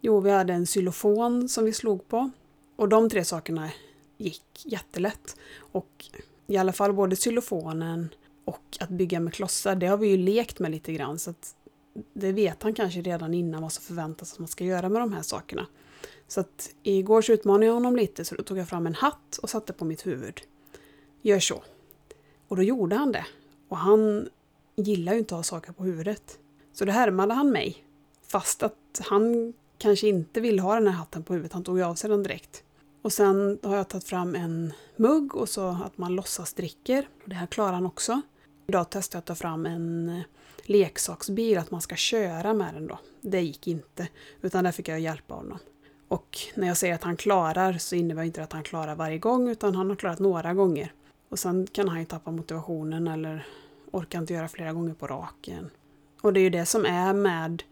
Jo, 0.00 0.20
vi 0.20 0.30
hade 0.30 0.52
en 0.52 0.66
xylofon 0.66 1.48
som 1.48 1.64
vi 1.64 1.72
slog 1.72 2.08
på. 2.08 2.30
Och 2.76 2.88
de 2.88 3.10
tre 3.10 3.24
sakerna 3.24 3.70
gick 4.16 4.42
jättelätt. 4.64 5.36
Och 5.58 6.04
i 6.46 6.56
alla 6.56 6.72
fall 6.72 6.92
både 6.92 7.16
xylofonen 7.16 8.08
och 8.44 8.76
att 8.80 8.88
bygga 8.88 9.20
med 9.20 9.34
klossar, 9.34 9.74
det 9.74 9.86
har 9.86 9.96
vi 9.96 10.08
ju 10.08 10.16
lekt 10.16 10.58
med 10.58 10.70
lite 10.70 10.92
grann. 10.92 11.18
Så 11.18 11.30
att 11.30 11.54
det 12.12 12.32
vet 12.32 12.62
han 12.62 12.74
kanske 12.74 13.00
redan 13.00 13.34
innan 13.34 13.62
vad 13.62 13.72
som 13.72 13.84
förväntas 13.84 14.32
att 14.32 14.38
man 14.38 14.48
ska 14.48 14.64
göra 14.64 14.88
med 14.88 15.02
de 15.02 15.12
här 15.12 15.22
sakerna. 15.22 15.66
Så 16.28 16.40
att 16.40 16.74
igår 16.82 17.22
så 17.22 17.32
utmanade 17.32 17.66
jag 17.66 17.72
honom 17.72 17.96
lite 17.96 18.24
så 18.24 18.34
då 18.34 18.42
tog 18.42 18.58
jag 18.58 18.68
fram 18.68 18.86
en 18.86 18.94
hatt 18.94 19.38
och 19.42 19.50
satte 19.50 19.72
på 19.72 19.84
mitt 19.84 20.06
huvud. 20.06 20.40
Gör 21.22 21.40
så. 21.40 21.62
Och 22.48 22.56
då 22.56 22.62
gjorde 22.62 22.96
han 22.96 23.12
det. 23.12 23.26
Och 23.68 23.76
han 23.76 24.28
gillar 24.76 25.12
ju 25.12 25.18
inte 25.18 25.34
att 25.34 25.38
ha 25.38 25.42
saker 25.42 25.72
på 25.72 25.84
huvudet. 25.84 26.38
Så 26.78 26.84
då 26.84 26.92
härmade 26.92 27.34
han 27.34 27.50
mig. 27.50 27.84
Fast 28.26 28.62
att 28.62 29.00
han 29.08 29.52
kanske 29.78 30.08
inte 30.08 30.40
vill 30.40 30.58
ha 30.58 30.74
den 30.74 30.86
här 30.86 30.94
hatten 30.94 31.22
på 31.22 31.32
huvudet. 31.32 31.52
Han 31.52 31.64
tog 31.64 31.78
ju 31.78 31.84
av 31.84 31.94
sig 31.94 32.10
den 32.10 32.22
direkt. 32.22 32.62
Och 33.02 33.12
sen 33.12 33.58
har 33.62 33.76
jag 33.76 33.88
tagit 33.88 34.04
fram 34.04 34.34
en 34.34 34.72
mugg 34.96 35.34
och 35.34 35.48
så 35.48 35.68
att 35.68 35.98
man 35.98 36.14
låtsas 36.14 36.54
dricker. 36.54 37.08
Det 37.24 37.34
här 37.34 37.46
klarar 37.46 37.72
han 37.72 37.86
också. 37.86 38.20
Idag 38.66 38.90
testade 38.90 39.16
jag 39.16 39.20
att 39.20 39.26
ta 39.26 39.34
fram 39.34 39.66
en 39.66 40.08
eh, 40.08 40.22
leksaksbil, 40.62 41.58
att 41.58 41.70
man 41.70 41.80
ska 41.80 41.96
köra 41.96 42.54
med 42.54 42.74
den 42.74 42.86
då. 42.86 42.98
Det 43.20 43.40
gick 43.40 43.66
inte, 43.66 44.08
utan 44.42 44.64
där 44.64 44.72
fick 44.72 44.88
jag 44.88 45.00
hjälpa 45.00 45.34
honom. 45.34 45.58
Och 46.08 46.38
när 46.54 46.66
jag 46.66 46.76
säger 46.76 46.94
att 46.94 47.04
han 47.04 47.16
klarar 47.16 47.72
så 47.72 47.94
innebär 47.94 48.22
inte 48.22 48.40
det 48.40 48.44
att 48.44 48.52
han 48.52 48.62
klarar 48.62 48.94
varje 48.94 49.18
gång, 49.18 49.48
utan 49.48 49.74
han 49.74 49.88
har 49.88 49.96
klarat 49.96 50.18
några 50.18 50.54
gånger. 50.54 50.92
Och 51.28 51.38
sen 51.38 51.66
kan 51.66 51.88
han 51.88 51.98
ju 51.98 52.04
tappa 52.04 52.30
motivationen 52.30 53.08
eller 53.08 53.46
orka 53.90 54.18
inte 54.18 54.34
göra 54.34 54.48
flera 54.48 54.72
gånger 54.72 54.94
på 54.94 55.06
raken. 55.06 55.70
Och 56.20 56.32
det 56.32 56.40
är 56.40 56.42
ju 56.42 56.50
det 56.50 56.66
som 56.66 56.86
är 56.86 57.12
med 57.12 57.62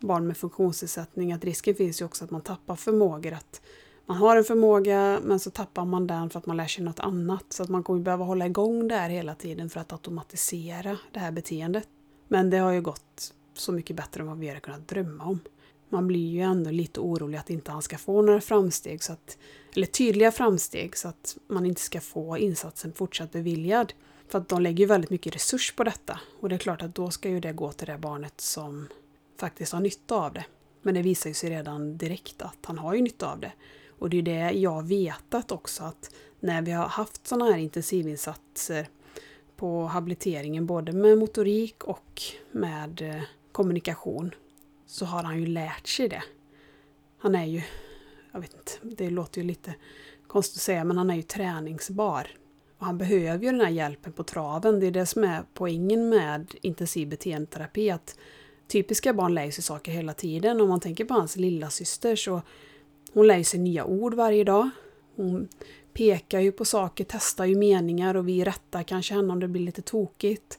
barn 0.00 0.26
med 0.26 0.36
funktionsnedsättning 0.36 1.32
att 1.32 1.44
risken 1.44 1.74
finns 1.74 2.00
ju 2.00 2.04
också 2.04 2.24
att 2.24 2.30
man 2.30 2.40
tappar 2.40 2.76
förmågor. 2.76 3.32
Att 3.32 3.60
man 4.06 4.16
har 4.16 4.36
en 4.36 4.44
förmåga 4.44 5.20
men 5.24 5.40
så 5.40 5.50
tappar 5.50 5.84
man 5.84 6.06
den 6.06 6.30
för 6.30 6.38
att 6.38 6.46
man 6.46 6.56
lär 6.56 6.66
sig 6.66 6.84
något 6.84 7.00
annat. 7.00 7.44
Så 7.48 7.62
att 7.62 7.68
man 7.68 7.82
kommer 7.82 8.00
behöva 8.00 8.24
hålla 8.24 8.46
igång 8.46 8.88
det 8.88 8.94
här 8.94 9.10
hela 9.10 9.34
tiden 9.34 9.70
för 9.70 9.80
att 9.80 9.92
automatisera 9.92 10.98
det 11.12 11.18
här 11.18 11.32
beteendet. 11.32 11.88
Men 12.28 12.50
det 12.50 12.58
har 12.58 12.72
ju 12.72 12.80
gått 12.80 13.34
så 13.54 13.72
mycket 13.72 13.96
bättre 13.96 14.20
än 14.20 14.26
vad 14.26 14.38
vi 14.38 14.48
hade 14.48 14.60
kunnat 14.60 14.88
drömma 14.88 15.24
om. 15.24 15.40
Man 15.88 16.06
blir 16.06 16.28
ju 16.30 16.40
ändå 16.40 16.70
lite 16.70 17.00
orolig 17.00 17.38
att 17.38 17.50
inte 17.50 17.72
han 17.72 17.82
ska 17.82 17.98
få 17.98 18.22
några 18.22 18.40
framsteg, 18.40 19.02
så 19.02 19.12
att, 19.12 19.38
eller 19.76 19.86
tydliga 19.86 20.32
framsteg, 20.32 20.96
så 20.96 21.08
att 21.08 21.36
man 21.46 21.66
inte 21.66 21.80
ska 21.80 22.00
få 22.00 22.38
insatsen 22.38 22.92
fortsatt 22.92 23.32
beviljad. 23.32 23.92
För 24.30 24.38
att 24.38 24.48
de 24.48 24.62
lägger 24.62 24.78
ju 24.78 24.86
väldigt 24.86 25.10
mycket 25.10 25.34
resurs 25.34 25.72
på 25.72 25.84
detta. 25.84 26.20
Och 26.40 26.48
det 26.48 26.54
är 26.54 26.58
klart 26.58 26.82
att 26.82 26.94
då 26.94 27.10
ska 27.10 27.28
ju 27.28 27.40
det 27.40 27.52
gå 27.52 27.72
till 27.72 27.86
det 27.86 27.98
barnet 27.98 28.40
som 28.40 28.88
faktiskt 29.38 29.72
har 29.72 29.80
nytta 29.80 30.14
av 30.14 30.32
det. 30.32 30.44
Men 30.82 30.94
det 30.94 31.02
visar 31.02 31.30
ju 31.30 31.34
sig 31.34 31.50
redan 31.50 31.96
direkt 31.96 32.42
att 32.42 32.58
han 32.62 32.78
har 32.78 32.94
ju 32.94 33.02
nytta 33.02 33.32
av 33.32 33.40
det. 33.40 33.52
Och 33.98 34.10
det 34.10 34.18
är 34.18 34.22
det 34.22 34.50
jag 34.50 34.86
vetat 34.86 35.52
också 35.52 35.84
att 35.84 36.14
när 36.40 36.62
vi 36.62 36.72
har 36.72 36.86
haft 36.86 37.26
sådana 37.26 37.50
här 37.50 37.58
intensivinsatser 37.58 38.88
på 39.56 39.84
habiliteringen 39.84 40.66
både 40.66 40.92
med 40.92 41.18
motorik 41.18 41.84
och 41.84 42.22
med 42.52 43.02
eh, 43.02 43.22
kommunikation 43.52 44.34
så 44.86 45.04
har 45.04 45.22
han 45.22 45.40
ju 45.40 45.46
lärt 45.46 45.86
sig 45.86 46.08
det. 46.08 46.22
Han 47.18 47.34
är 47.34 47.46
ju, 47.46 47.62
jag 48.32 48.40
vet 48.40 48.54
inte, 48.54 49.02
det 49.02 49.10
låter 49.10 49.40
ju 49.40 49.46
lite 49.46 49.74
konstigt 50.26 50.56
att 50.56 50.62
säga, 50.62 50.84
men 50.84 50.98
han 50.98 51.10
är 51.10 51.14
ju 51.14 51.22
träningsbar. 51.22 52.28
Och 52.80 52.86
han 52.86 52.98
behöver 52.98 53.44
ju 53.44 53.50
den 53.50 53.60
här 53.60 53.70
hjälpen 53.70 54.12
på 54.12 54.24
traven. 54.24 54.80
Det 54.80 54.86
är 54.86 54.90
det 54.90 55.06
som 55.06 55.24
är 55.24 55.42
poängen 55.54 56.08
med 56.08 56.54
intensiv 56.62 57.08
beteendeterapi. 57.08 57.90
Att 57.90 58.16
typiska 58.68 59.12
barn 59.14 59.34
lär 59.34 59.50
sig 59.50 59.64
saker 59.64 59.92
hela 59.92 60.12
tiden. 60.12 60.60
Om 60.60 60.68
man 60.68 60.80
tänker 60.80 61.04
på 61.04 61.14
hans 61.14 61.36
lilla 61.36 61.70
syster 61.70 62.16
så 62.16 62.42
hon 63.12 63.26
lär 63.26 63.42
sig 63.42 63.60
nya 63.60 63.84
ord 63.84 64.14
varje 64.14 64.44
dag. 64.44 64.70
Hon 65.16 65.48
pekar 65.92 66.40
ju 66.40 66.52
på 66.52 66.64
saker, 66.64 67.06
testar 67.08 67.44
ju 67.44 67.56
meningar 67.56 68.14
och 68.14 68.28
vi 68.28 68.44
rättar 68.44 68.82
kanske 68.82 69.14
henne 69.14 69.32
om 69.32 69.40
det 69.40 69.48
blir 69.48 69.62
lite 69.62 69.82
tokigt. 69.82 70.58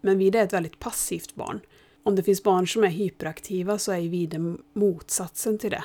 Men 0.00 0.18
Vid 0.18 0.34
är 0.34 0.44
ett 0.44 0.52
väldigt 0.52 0.78
passivt 0.78 1.34
barn. 1.34 1.60
Om 2.02 2.16
det 2.16 2.22
finns 2.22 2.42
barn 2.42 2.68
som 2.68 2.84
är 2.84 2.88
hyperaktiva 2.88 3.78
så 3.78 3.92
är 3.92 4.00
Vide 4.00 4.56
motsatsen 4.72 5.58
till 5.58 5.70
det. 5.70 5.84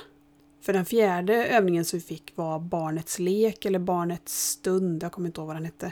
För 0.65 0.73
den 0.73 0.85
fjärde 0.85 1.47
övningen 1.47 1.85
som 1.85 1.99
vi 1.99 2.05
fick 2.05 2.31
var 2.35 2.59
barnets 2.59 3.19
lek 3.19 3.65
eller 3.65 3.79
barnets 3.79 4.49
stund, 4.49 5.03
jag 5.03 5.11
kommer 5.11 5.27
inte 5.27 5.41
ihåg 5.41 5.47
vad 5.47 5.55
den 5.55 5.65
hette. 5.65 5.91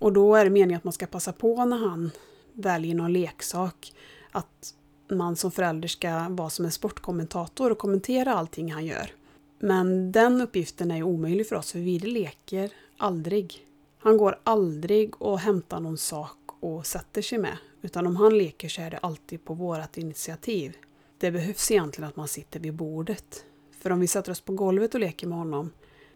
Och 0.00 0.12
då 0.12 0.34
är 0.34 0.44
det 0.44 0.50
meningen 0.50 0.76
att 0.78 0.84
man 0.84 0.92
ska 0.92 1.06
passa 1.06 1.32
på 1.32 1.64
när 1.64 1.76
han 1.76 2.10
väljer 2.52 2.94
någon 2.94 3.12
leksak 3.12 3.92
att 4.30 4.74
man 5.10 5.36
som 5.36 5.50
förälder 5.50 5.88
ska 5.88 6.28
vara 6.28 6.50
som 6.50 6.64
en 6.64 6.70
sportkommentator 6.70 7.70
och 7.70 7.78
kommentera 7.78 8.34
allting 8.34 8.72
han 8.72 8.86
gör. 8.86 9.10
Men 9.58 10.12
den 10.12 10.40
uppgiften 10.40 10.90
är 10.90 11.02
omöjlig 11.02 11.48
för 11.48 11.56
oss 11.56 11.72
för 11.72 11.78
vi 11.78 11.98
leker 11.98 12.70
aldrig. 12.96 13.66
Han 13.98 14.16
går 14.16 14.38
aldrig 14.44 15.22
och 15.22 15.38
hämtar 15.38 15.80
någon 15.80 15.98
sak 15.98 16.38
och 16.60 16.86
sätter 16.86 17.22
sig 17.22 17.38
med. 17.38 17.56
Utan 17.82 18.06
om 18.06 18.16
han 18.16 18.38
leker 18.38 18.68
så 18.68 18.82
är 18.82 18.90
det 18.90 18.98
alltid 18.98 19.44
på 19.44 19.54
vårt 19.54 19.96
initiativ. 19.96 20.76
Det 21.18 21.30
behövs 21.30 21.70
egentligen 21.70 22.08
att 22.08 22.16
man 22.16 22.28
sitter 22.28 22.60
vid 22.60 22.74
bordet. 22.74 23.44
För 23.82 23.90
om 23.90 24.00
vi 24.00 24.06
sätter 24.06 24.32
oss 24.32 24.40
på 24.40 24.52
golvet 24.52 24.94
och 24.94 25.00
leker 25.00 25.26
med 25.26 25.38
honom, 25.38 25.70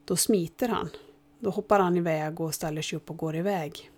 då 0.04 0.16
smiter 0.16 0.68
han. 0.68 0.88
Då 1.38 1.50
hoppar 1.50 1.80
han 1.80 1.96
iväg 1.96 2.40
och 2.40 2.54
ställer 2.54 2.82
sig 2.82 2.96
upp 2.96 3.10
och 3.10 3.16
går 3.16 3.36
iväg. 3.36 3.90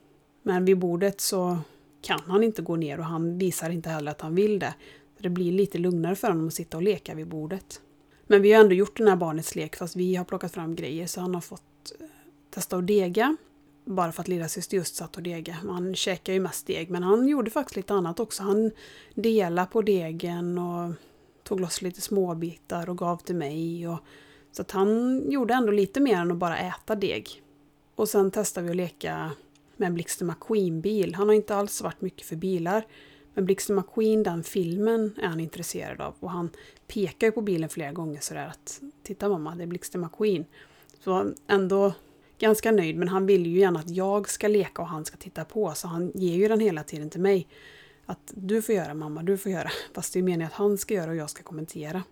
Men 0.43 0.65
vid 0.65 0.79
bordet 0.79 1.21
så 1.21 1.59
kan 2.03 2.21
han 2.27 2.43
inte 2.43 2.63
gå 2.63 2.77
ner 2.77 2.99
och 2.99 3.05
han 3.05 3.39
visar 3.39 3.71
inte 3.71 3.89
heller 3.89 4.11
att 4.11 4.21
han 4.21 4.35
vill 4.35 4.59
det. 4.59 4.75
Så 5.17 5.23
det 5.23 5.29
blir 5.29 5.53
lite 5.53 5.79
lugnare 5.79 6.15
för 6.15 6.29
honom 6.29 6.49
att 6.49 6.55
sitta 6.55 6.77
och 6.77 6.83
leka 6.83 7.15
vid 7.15 7.29
bordet. 7.29 7.81
Men 8.27 8.43
vi 8.43 8.53
har 8.53 8.61
ändå 8.61 8.75
gjort 8.75 8.97
den 8.97 9.09
här 9.09 9.17
barnets 9.17 9.57
lek 9.57 9.77
fast 9.77 9.97
vi 9.97 10.17
har 10.17 10.25
plockat 10.25 10.53
fram 10.53 10.75
grejer 10.75 11.07
så 11.07 11.21
han 11.21 11.35
har 11.35 11.41
fått 11.41 11.93
eh, 12.01 12.07
testa 12.51 12.77
att 12.77 12.87
dega. 12.87 13.37
Bara 13.85 14.13
för 14.13 14.23
att 14.23 14.29
lilla 14.29 14.49
syster 14.49 14.77
just 14.77 14.97
satt 14.97 15.17
och 15.17 15.23
dega. 15.23 15.57
Man 15.65 15.95
käkar 15.95 16.33
ju 16.33 16.41
mest 16.41 16.67
deg 16.67 16.91
men 16.91 17.03
han 17.03 17.29
gjorde 17.29 17.51
faktiskt 17.51 17.77
lite 17.77 17.95
annat 17.95 18.21
också. 18.21 18.43
Han 18.43 18.71
delade 19.15 19.69
på 19.73 19.83
degen 19.83 20.59
och 20.59 20.95
tog 21.49 21.61
loss 21.61 21.83
lite 21.83 22.01
småbitar 22.01 22.91
och 22.91 22.99
gav 22.99 23.17
till 23.17 23.37
mig. 23.37 23.89
Och, 23.89 23.99
så 24.53 24.63
att 24.63 24.71
han 24.71 25.23
gjorde 25.31 25.55
ändå 25.55 25.73
lite 25.73 26.01
mer 26.01 26.17
än 26.17 26.31
att 26.31 26.37
bara 26.37 26.59
äta 26.59 26.95
deg. 26.95 27.43
Och 27.95 28.09
sen 28.09 28.31
testade 28.31 28.65
vi 28.67 28.71
att 28.71 28.77
leka 28.77 29.31
med 29.77 29.87
en 29.87 29.95
Blixten 29.95 30.27
McQueen-bil. 30.27 31.15
Han 31.15 31.29
har 31.29 31.35
inte 31.35 31.55
alls 31.55 31.83
varit 31.83 32.01
mycket 32.01 32.27
för 32.27 32.37
bilar. 32.37 32.87
Men 33.35 33.45
Blixten 33.45 33.77
McQueen, 33.77 34.23
den 34.23 34.43
filmen, 34.43 35.15
är 35.23 35.27
han 35.27 35.41
intresserad 35.41 36.01
av. 36.01 36.15
Och 36.21 36.31
han 36.31 36.51
pekar 36.87 37.27
ju 37.27 37.33
på 37.33 37.43
bilen 37.43 37.69
flera 37.69 37.93
gånger 37.93 38.21
sådär 38.21 38.47
att 38.47 38.81
Titta 39.03 39.29
mamma, 39.29 39.55
det 39.55 39.63
är 39.63 39.67
Blixten 39.67 40.01
McQueen. 40.01 40.45
Så 41.05 41.33
ändå 41.47 41.93
ganska 42.39 42.73
nöjd, 42.73 42.97
men 42.97 43.09
han 43.09 43.27
vill 43.27 43.47
ju 43.47 43.59
gärna 43.59 43.81
att 43.81 43.91
jag 43.91 44.29
ska 44.29 44.49
leka 44.49 44.83
och 44.83 44.89
han 44.89 45.05
ska 45.05 45.17
titta 45.17 45.45
på. 45.45 45.73
Så 45.75 45.89
han 45.89 46.13
ger 46.15 46.37
ju 46.37 46.49
den 46.49 46.61
hela 46.61 46.83
tiden 46.83 47.11
till 47.11 47.21
mig. 47.21 47.49
Att 48.11 48.33
du 48.35 48.63
får 48.63 48.75
göra 48.75 48.95
mamma, 48.95 49.23
du 49.23 49.39
får 49.39 49.53
göra. 49.53 49.71
Fast 49.95 50.13
det 50.13 50.19
är 50.19 50.23
meningen 50.23 50.47
att 50.47 50.53
han 50.53 50.79
ska 50.79 50.95
göra 50.95 51.11
och 51.11 51.17
jag 51.17 51.31
ska 51.31 51.43
kommentera. 51.43 52.03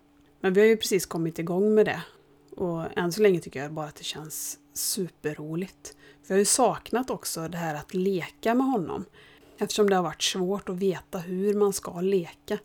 Men 0.40 0.52
vi 0.52 0.60
har 0.60 0.68
ju 0.68 0.76
precis 0.76 1.06
kommit 1.06 1.38
igång 1.38 1.74
med 1.74 1.86
det. 1.86 2.02
Och 2.50 2.98
än 2.98 3.12
så 3.12 3.22
länge 3.22 3.40
tycker 3.40 3.62
jag 3.62 3.72
bara 3.72 3.86
att 3.86 3.94
det 3.94 4.04
känns 4.04 4.58
superroligt. 4.72 5.96
För 6.22 6.34
jag 6.34 6.36
har 6.36 6.38
ju 6.38 6.44
saknat 6.44 7.10
också 7.10 7.48
det 7.48 7.56
här 7.56 7.74
att 7.74 7.94
leka 7.94 8.54
med 8.54 8.66
honom. 8.66 9.04
Eftersom 9.58 9.90
det 9.90 9.96
har 9.96 10.02
varit 10.02 10.22
svårt 10.22 10.68
att 10.68 10.76
veta 10.76 11.18
hur 11.18 11.54
man 11.54 11.72
ska 11.72 12.00
leka. 12.00 12.58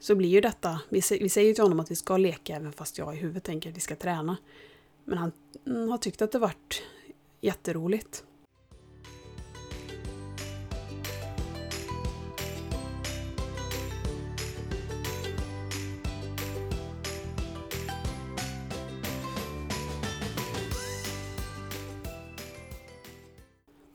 Så 0.00 0.14
blir 0.14 0.28
ju 0.28 0.40
detta, 0.40 0.80
vi, 0.88 1.02
säger 1.02 1.54
till 1.54 1.62
honom 1.62 1.80
att 1.80 1.90
vi 1.90 1.96
ska 1.96 2.16
leka 2.16 2.56
även 2.56 2.72
fast 2.72 2.98
jag 2.98 3.14
i 3.14 3.18
huvudet 3.18 3.44
tänker 3.44 3.70
att 3.70 3.76
vi 3.76 3.80
ska 3.80 3.96
träna. 3.96 4.36
Men 5.04 5.18
han 5.18 5.32
mm, 5.66 5.88
har 5.88 5.98
tyckt 5.98 6.22
att 6.22 6.32
det 6.32 6.38
varit 6.38 6.82
jätteroligt. 7.40 8.24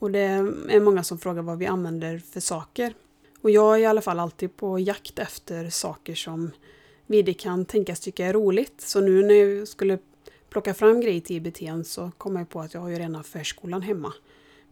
Och 0.04 0.10
det 0.10 0.20
är 0.68 0.80
många 0.80 1.04
som 1.04 1.18
frågar 1.18 1.42
vad 1.42 1.58
vi 1.58 1.66
använder 1.66 2.18
för 2.18 2.40
saker. 2.40 2.94
Och 3.40 3.50
jag 3.50 3.74
är 3.74 3.78
i 3.78 3.86
alla 3.86 4.00
fall 4.00 4.20
alltid 4.20 4.56
på 4.56 4.78
jakt 4.78 5.18
efter 5.18 5.70
saker 5.70 6.14
som 6.14 6.50
Vide 7.06 7.34
kan 7.34 7.64
tänkas 7.64 8.00
tycka 8.00 8.26
är 8.26 8.32
roligt. 8.32 8.80
Så 8.80 9.00
nu 9.00 9.22
när 9.22 9.34
jag 9.34 9.68
skulle 9.68 9.98
plocka 10.48 10.74
fram 10.74 11.00
grejer 11.00 11.20
till 11.20 11.36
IBT 11.36 11.86
så 11.86 12.10
kom 12.18 12.36
jag 12.36 12.48
på 12.48 12.60
att 12.60 12.74
jag 12.74 12.80
har 12.80 12.88
ju 12.88 12.98
rena 12.98 13.22
förskolan 13.22 13.82
hemma. 13.82 14.12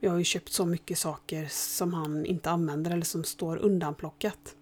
Jag 0.00 0.10
har 0.10 0.18
ju 0.18 0.24
köpt 0.24 0.52
så 0.52 0.66
mycket 0.66 0.98
saker 0.98 1.46
som 1.50 1.94
han 1.94 2.26
inte 2.26 2.50
använder 2.50 2.90
eller 2.90 3.04
som 3.04 3.24
står 3.24 3.56
undanplockat. 3.56 4.56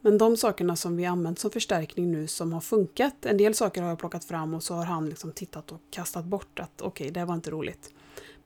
Men 0.00 0.18
de 0.18 0.36
sakerna 0.36 0.76
som 0.76 0.96
vi 0.96 1.04
använt 1.04 1.38
som 1.38 1.50
förstärkning 1.50 2.12
nu 2.12 2.26
som 2.26 2.52
har 2.52 2.60
funkat, 2.60 3.26
en 3.26 3.36
del 3.36 3.54
saker 3.54 3.82
har 3.82 3.88
jag 3.88 3.98
plockat 3.98 4.24
fram 4.24 4.54
och 4.54 4.62
så 4.62 4.74
har 4.74 4.84
han 4.84 5.08
liksom 5.08 5.32
tittat 5.32 5.72
och 5.72 5.80
kastat 5.90 6.24
bort 6.24 6.58
att 6.58 6.80
okej, 6.80 7.04
okay, 7.04 7.10
det 7.10 7.24
var 7.24 7.34
inte 7.34 7.50
roligt. 7.50 7.90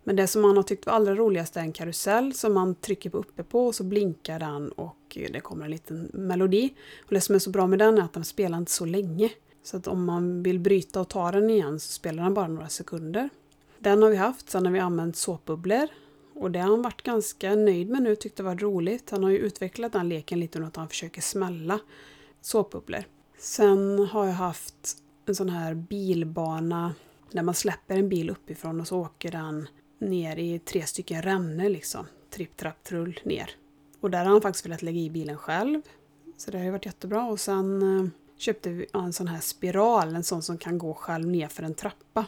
Men 0.05 0.17
det 0.17 0.27
som 0.27 0.45
han 0.45 0.57
har 0.57 0.63
tyckt 0.63 0.87
var 0.87 0.93
allra 0.93 1.15
roligast 1.15 1.57
är 1.57 1.61
en 1.61 1.73
karusell 1.73 2.35
som 2.35 2.55
man 2.55 2.75
trycker 2.75 3.11
på 3.11 3.19
uppe 3.19 3.43
på 3.43 3.67
och 3.67 3.75
så 3.75 3.85
blinkar 3.85 4.39
den 4.39 4.69
och 4.73 5.19
det 5.33 5.41
kommer 5.41 5.65
en 5.65 5.71
liten 5.71 6.11
melodi. 6.13 6.75
Och 7.07 7.15
det 7.15 7.21
som 7.21 7.35
är 7.35 7.39
så 7.39 7.51
bra 7.51 7.67
med 7.67 7.79
den 7.79 7.99
är 7.99 8.03
att 8.03 8.13
den 8.13 8.25
spelar 8.25 8.59
inte 8.59 8.73
så 8.73 8.85
länge. 8.85 9.31
Så 9.63 9.77
att 9.77 9.87
om 9.87 10.05
man 10.05 10.43
vill 10.43 10.61
bryta 10.61 11.01
och 11.01 11.09
ta 11.09 11.31
den 11.31 11.51
igen 11.51 11.81
så 11.81 11.93
spelar 11.93 12.23
den 12.23 12.35
bara 12.35 12.49
några 12.49 12.69
sekunder. 12.69 13.29
Den 13.79 14.03
har 14.03 14.11
vi 14.11 14.17
haft, 14.17 14.51
sen 14.51 14.67
har 14.67 14.73
vi 14.73 14.79
använt 14.79 15.17
såpbubblor. 15.17 15.89
Och 16.35 16.51
det 16.51 16.59
har 16.59 16.71
han 16.71 16.83
varit 16.83 17.03
ganska 17.03 17.55
nöjd 17.55 17.91
med 17.91 18.03
nu, 18.03 18.17
tyckte 18.17 18.43
det 18.43 18.47
var 18.47 18.57
roligt. 18.57 19.11
Han 19.11 19.25
har 19.25 19.31
ju 19.31 19.39
utvecklat 19.39 19.93
den 19.93 20.09
leken 20.09 20.41
lite 20.41 20.59
nu 20.59 20.67
att 20.67 20.77
han 20.77 20.89
försöker 20.89 21.21
smälla 21.21 21.79
såpbubblor. 22.41 23.05
Sen 23.39 23.99
har 23.99 24.27
jag 24.27 24.33
haft 24.33 24.97
en 25.27 25.35
sån 25.35 25.49
här 25.49 25.75
bilbana 25.75 26.95
där 27.31 27.43
man 27.43 27.55
släpper 27.55 27.97
en 27.97 28.09
bil 28.09 28.31
uppifrån 28.31 28.81
och 28.81 28.89
så 28.89 28.99
åker 29.01 29.31
den 29.31 29.69
ner 29.99 30.37
i 30.37 30.59
tre 30.59 30.87
stycken 30.87 31.23
rännor 31.23 31.69
liksom. 31.69 32.07
Tripp, 32.31 32.57
trapp, 32.57 32.85
trull 32.85 33.21
ner. 33.25 33.51
Och 34.01 34.11
där 34.11 34.25
har 34.25 34.33
han 34.33 34.41
faktiskt 34.41 34.67
velat 34.67 34.83
lägga 34.83 34.99
i 34.99 35.11
bilen 35.11 35.37
själv. 35.37 35.83
Så 36.37 36.51
det 36.51 36.59
har 36.59 36.65
ju 36.65 36.71
varit 36.71 36.87
jättebra. 36.87 37.27
Och 37.27 37.41
sen 37.41 37.99
eh, 38.01 38.09
köpte 38.37 38.71
vi 38.71 38.87
en 38.93 39.13
sån 39.13 39.29
här 39.29 39.41
spiral, 39.41 40.15
en 40.15 40.25
sån 40.25 40.43
som 40.43 40.59
kan 40.59 40.79
gå 40.79 40.95
själv 40.95 41.27
ner 41.27 41.49
för 41.49 41.63
en 41.63 41.75
trappa. 41.75 42.27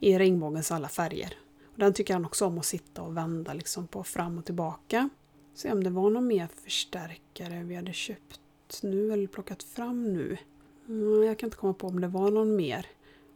I 0.00 0.18
regnbågens 0.18 0.72
alla 0.72 0.88
färger. 0.88 1.34
Och 1.72 1.78
den 1.78 1.92
tycker 1.94 2.14
han 2.14 2.24
också 2.24 2.46
om 2.46 2.58
att 2.58 2.64
sitta 2.64 3.02
och 3.02 3.16
vända 3.16 3.54
liksom 3.54 3.86
på 3.86 4.04
fram 4.04 4.38
och 4.38 4.44
tillbaka. 4.44 5.08
Se 5.54 5.72
om 5.72 5.84
det 5.84 5.90
var 5.90 6.10
någon 6.10 6.26
mer 6.26 6.48
förstärkare 6.64 7.62
vi 7.62 7.74
hade 7.74 7.92
köpt 7.92 8.40
nu 8.82 9.12
eller 9.12 9.26
plockat 9.26 9.62
fram 9.62 10.12
nu. 10.12 10.36
Mm, 10.88 11.22
jag 11.22 11.38
kan 11.38 11.46
inte 11.46 11.56
komma 11.56 11.74
på 11.74 11.86
om 11.86 12.00
det 12.00 12.08
var 12.08 12.30
någon 12.30 12.56
mer. 12.56 12.86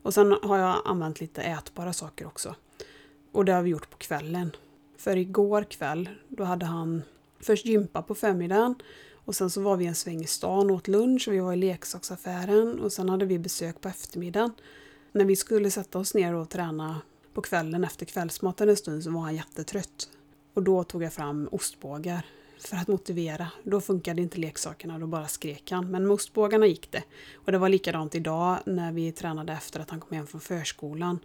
Och 0.03 0.15
sen 0.15 0.37
har 0.43 0.59
jag 0.59 0.83
använt 0.85 1.21
lite 1.21 1.43
ätbara 1.43 1.93
saker 1.93 2.27
också. 2.27 2.55
Och 3.33 3.45
det 3.45 3.53
har 3.53 3.63
vi 3.63 3.71
gjort 3.71 3.91
på 3.91 3.97
kvällen. 3.97 4.57
För 4.97 5.17
igår 5.17 5.65
kväll, 5.65 6.09
då 6.29 6.45
hade 6.45 6.67
han 6.67 7.03
först 7.41 7.67
gympa 7.67 8.03
på 8.03 8.15
förmiddagen 8.15 8.75
Och 9.25 9.37
sen 9.37 9.51
så 9.51 9.61
var 9.61 9.77
vi 9.77 9.87
en 9.87 9.95
sväng 9.95 10.21
i 10.21 10.27
stan 10.27 10.71
och 10.71 10.77
åt 10.77 10.89
lunch 10.89 11.29
och 11.29 11.35
vi 11.35 11.39
var 11.39 11.53
i 11.53 11.57
leksaksaffären 11.57 12.81
och 12.81 12.93
sen 12.93 13.09
hade 13.09 13.25
vi 13.25 13.39
besök 13.39 13.81
på 13.81 13.89
eftermiddagen. 13.89 14.53
När 15.13 15.25
vi 15.25 15.37
skulle 15.37 15.71
sätta 15.71 15.99
oss 15.99 16.15
ner 16.15 16.35
och 16.35 16.49
träna 16.49 17.01
på 17.35 17.43
kvällen 17.43 17.85
efter 17.85 18.07
kvällsmaten 18.07 18.69
en 18.69 18.77
stund 18.77 19.05
så 19.05 19.11
var 19.11 19.21
han 19.21 19.37
jättetrött. 19.37 20.09
Och 20.55 20.63
då 20.63 20.85
tog 20.85 21.03
jag 21.03 21.13
fram 21.13 21.49
ostbågar 21.53 22.27
för 22.59 22.77
att 22.77 22.89
motivera. 22.89 23.49
Då 23.63 23.81
funkade 23.81 24.23
inte 24.23 24.39
leksakerna, 24.39 24.99
då 24.99 25.07
bara 25.07 25.29
skrek 25.29 25.71
han. 25.71 25.91
Men 25.91 26.03
med 26.03 26.15
ostbågarna 26.15 26.67
gick 26.67 26.93
det. 26.93 27.03
Och 27.35 27.53
det 27.53 27.59
var 27.59 27.69
likadant 27.69 28.15
idag 28.15 28.59
när 28.67 28.93
vi 28.93 29.13
tränade 29.13 29.53
efter 29.53 29.81
att 29.81 29.91
han 29.91 30.01
kom 30.01 30.17
hem 30.17 30.27
från 30.27 30.41
förskolan. 30.41 31.19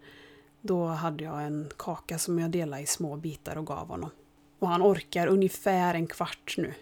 Då 0.66 0.86
hade 0.86 1.24
jag 1.24 1.44
en 1.44 1.70
kaka 1.78 2.20
som 2.20 2.40
jag 2.40 2.52
delade 2.52 2.82
i 2.82 2.86
små 2.86 3.16
bitar 3.16 3.58
och 3.58 3.66
gav 3.66 3.88
honom. 3.88 4.10
Och 4.60 4.68
han 4.68 4.82
orkar 4.82 5.28
ungefär 5.28 5.94
en 5.94 6.08
kvart 6.08 6.56
nu 6.58 6.74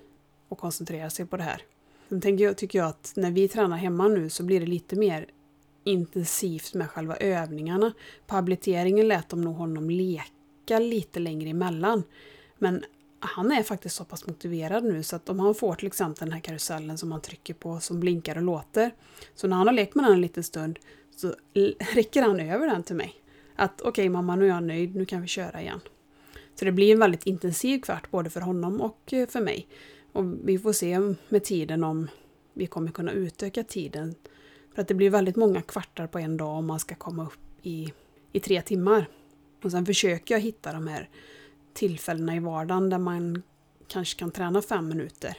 och 0.50 0.58
koncentrera 0.58 1.10
sig 1.10 1.26
på 1.26 1.38
det 1.38 1.44
här. 1.44 1.64
Sen 2.10 2.22
tänker 2.22 2.44
jag, 2.44 2.58
tycker 2.58 2.80
jag 2.80 2.88
att 2.88 3.14
när 3.16 3.32
vi 3.32 3.48
tränar 3.48 3.78
hemma 3.78 4.08
nu 4.08 4.30
så 4.30 4.44
blir 4.44 4.60
det 4.60 4.66
lite 4.66 4.96
mer 4.96 5.26
intensivt 5.84 6.74
med 6.74 6.90
själva 6.90 7.16
övningarna. 7.16 7.94
På 8.28 8.36
habiliteringen 8.36 9.08
lät 9.08 9.30
de 9.30 9.42
nog 9.42 9.56
honom 9.56 9.90
leka 9.90 10.80
lite 10.80 11.20
längre 11.20 11.50
emellan. 11.50 12.04
Men 12.58 12.84
han 13.20 13.52
är 13.52 13.64
faktiskt 13.64 13.96
så 13.96 14.06
pass 14.06 14.28
motiverad 14.28 14.84
nu 14.84 15.04
så 15.04 15.16
att 15.16 15.30
om 15.30 15.40
han 15.40 15.56
får 15.56 15.76
till 15.76 15.88
exempel 15.88 16.28
den 16.28 16.34
här 16.34 16.42
karusellen 16.42 16.98
som 16.98 17.12
han 17.12 17.22
trycker 17.22 17.54
på 17.54 17.80
som 17.80 18.00
blinkar 18.00 18.36
och 18.36 18.44
låter. 18.44 18.92
Så 19.36 19.48
när 19.48 19.58
han 19.58 19.68
har 19.68 19.74
lekt 19.74 19.96
med 19.96 20.06
den 20.06 20.14
en 20.14 20.22
liten 20.22 20.44
stund 20.44 20.80
så 21.16 21.36
räcker 21.94 22.22
han 22.22 22.40
över 22.40 22.68
den 22.68 22.84
till 22.84 22.96
mig. 22.96 23.21
Att 23.56 23.82
okej 23.82 23.90
okay, 23.90 24.10
mamma 24.10 24.36
nu 24.36 24.46
är 24.46 24.50
jag 24.50 24.64
nöjd, 24.64 24.96
nu 24.96 25.06
kan 25.06 25.22
vi 25.22 25.28
köra 25.28 25.62
igen. 25.62 25.80
Så 26.56 26.66
det 26.66 26.72
blir 26.72 26.92
en 26.92 27.00
väldigt 27.00 27.26
intensiv 27.26 27.80
kvart 27.80 28.12
både 28.12 28.30
för 28.30 28.42
honom 28.42 28.82
och 28.82 29.14
eh, 29.14 29.28
för 29.28 29.42
mig. 29.42 29.68
Och 30.12 30.24
vi 30.44 30.60
får 30.60 30.74
se 30.74 31.00
med 31.30 31.44
tiden 31.44 31.84
om 31.84 32.08
vi 32.54 32.68
kommer 32.68 32.92
kunna 32.92 33.12
utöka 33.12 33.64
tiden. 33.64 34.16
För 34.76 34.82
att 34.82 34.88
det 34.88 34.94
blir 34.94 35.10
väldigt 35.10 35.36
många 35.36 35.62
kvartar 35.62 36.08
på 36.08 36.20
en 36.20 36.38
dag 36.38 36.58
om 36.58 36.66
man 36.66 36.80
ska 36.80 36.96
komma 36.96 37.26
upp 37.26 37.40
i, 37.62 37.94
i 38.32 38.40
tre 38.40 38.62
timmar. 38.62 39.06
Och 39.64 39.72
sen 39.72 39.86
försöker 39.86 40.36
jag 40.36 40.42
hitta 40.42 40.74
de 40.74 40.88
här 40.88 41.10
tillfällena 41.74 42.36
i 42.36 42.40
vardagen 42.40 42.90
där 42.90 42.98
man 42.98 43.44
kanske 43.88 44.20
kan 44.20 44.32
träna 44.32 44.62
fem 44.62 44.88
minuter. 44.88 45.38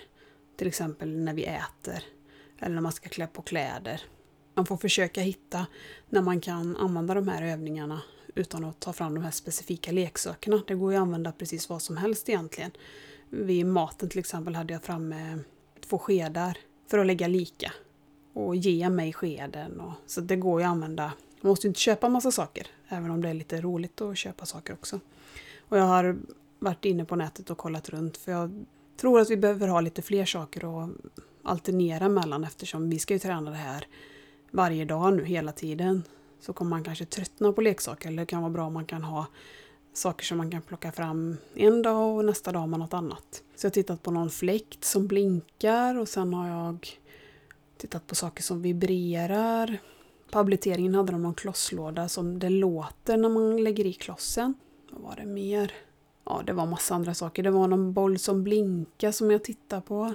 Till 0.57 0.67
exempel 0.67 1.19
när 1.19 1.35
vi 1.35 1.45
äter 1.45 2.05
eller 2.59 2.75
när 2.75 2.83
man 2.83 2.93
ska 2.93 3.09
klä 3.09 3.27
på 3.27 3.43
kläder. 3.43 4.03
Man 4.55 4.67
får 4.67 4.77
försöka 4.77 5.21
hitta 5.21 5.67
när 6.09 6.23
man 6.23 6.41
kan 6.41 6.77
använda 6.77 7.15
de 7.15 7.29
här 7.29 7.43
övningarna 7.43 8.03
utan 8.35 8.65
att 8.65 8.81
ta 8.81 8.93
fram 8.93 9.15
de 9.15 9.25
här 9.25 9.31
specifika 9.31 9.93
leksakerna. 9.93 10.63
Det 10.67 10.75
går 10.75 10.93
ju 10.93 10.99
att 10.99 11.03
använda 11.03 11.33
precis 11.33 11.69
vad 11.69 11.83
som 11.83 11.97
helst 11.97 12.29
egentligen. 12.29 12.71
Vid 13.31 13.67
maten 13.67 14.09
till 14.09 14.19
exempel 14.19 14.55
hade 14.55 14.73
jag 14.73 14.83
framme 14.83 15.39
två 15.81 15.99
skedar 15.99 16.59
för 16.87 16.99
att 16.99 17.07
lägga 17.07 17.27
lika. 17.27 17.73
Och 18.33 18.57
ge 18.57 18.89
mig 18.89 19.13
skeden. 19.13 19.81
Och, 19.81 19.93
så 20.07 20.21
det 20.21 20.37
går 20.37 20.61
ju 20.61 20.67
att 20.67 20.71
använda. 20.71 21.13
Man 21.41 21.51
måste 21.51 21.67
ju 21.67 21.69
inte 21.69 21.81
köpa 21.81 22.09
massa 22.09 22.31
saker, 22.31 22.67
även 22.89 23.11
om 23.11 23.23
det 23.23 23.29
är 23.29 23.35
lite 23.35 23.61
roligt 23.61 24.01
att 24.01 24.19
köpa 24.19 24.47
saker 24.47 24.73
också. 24.73 25.01
Och 25.69 25.79
jag 25.79 25.85
har 25.85 26.19
varit 26.59 26.85
inne 26.85 27.05
på 27.05 27.17
nätet 27.17 27.51
och 27.51 27.59
kollat 27.59 27.89
runt 27.89 28.17
för 28.17 28.33
jag 28.33 28.65
tror 28.97 29.21
att 29.21 29.31
vi 29.31 29.37
behöver 29.37 29.69
ha 29.69 29.81
lite 29.81 30.03
fler 30.03 30.25
saker 30.25 30.85
att 30.85 30.91
alternera 31.43 32.09
mellan 32.09 32.45
eftersom 32.45 32.91
vi 32.91 32.99
ska 32.99 33.15
ju 33.15 33.19
träna 33.19 33.51
det 33.51 33.57
här 33.57 33.87
varje 34.53 34.85
dag 34.85 35.17
nu 35.17 35.25
hela 35.25 35.53
tiden. 35.53 36.03
Så 36.41 36.53
kommer 36.53 36.71
man 36.71 36.85
kanske 36.85 37.05
tröttna 37.05 37.53
på 37.53 37.61
leksaker 37.61 38.09
eller 38.09 38.23
det 38.23 38.27
kan 38.27 38.43
vara 38.43 38.53
bra 38.53 38.67
om 38.67 38.73
man 38.73 38.87
kan 38.87 39.05
ha 39.05 39.27
saker 39.93 40.25
som 40.25 40.39
man 40.39 40.51
kan 40.51 40.63
plocka 40.63 40.93
fram 40.93 41.37
en 41.55 41.83
dag 41.83 42.17
och 42.17 42.25
nästa 42.25 42.53
dag 42.53 42.61
har 42.61 42.67
man 42.67 42.81
något 42.81 42.95
annat. 42.95 43.43
Så 43.57 43.67
jag 43.67 43.71
har 43.71 43.75
tittat 43.75 44.03
på 44.03 44.11
någon 44.11 44.31
fläkt 44.31 44.85
som 44.85 45.07
blinkar 45.07 45.99
och 45.99 46.09
sen 46.09 46.35
har 46.35 46.49
jag 46.49 46.89
tittat 47.77 48.07
på 48.07 48.15
saker 48.15 48.43
som 48.43 48.63
vibrerar. 48.63 49.79
På 50.31 50.39
habiliteringen 50.39 50.95
hade 50.95 51.13
de 51.13 51.23
någon 51.23 51.35
klosslåda 51.35 52.09
som 52.09 52.39
det 52.39 52.49
låter 52.49 53.17
när 53.17 53.29
man 53.29 53.65
lägger 53.65 53.87
i 53.87 53.93
klossen. 53.93 54.55
Vad 54.91 55.03
var 55.03 55.17
det 55.17 55.27
mer? 55.27 55.73
Ja, 56.25 56.43
det 56.47 56.53
var 56.53 56.67
massa 56.67 56.95
andra 56.95 57.15
saker. 57.15 57.43
Det 57.43 57.51
var 57.51 57.69
någon 57.69 57.93
boll 57.93 58.19
som 58.19 58.43
blinkar 58.43 59.11
som 59.11 59.31
jag 59.31 59.45
tittade 59.45 59.83
på. 59.83 60.15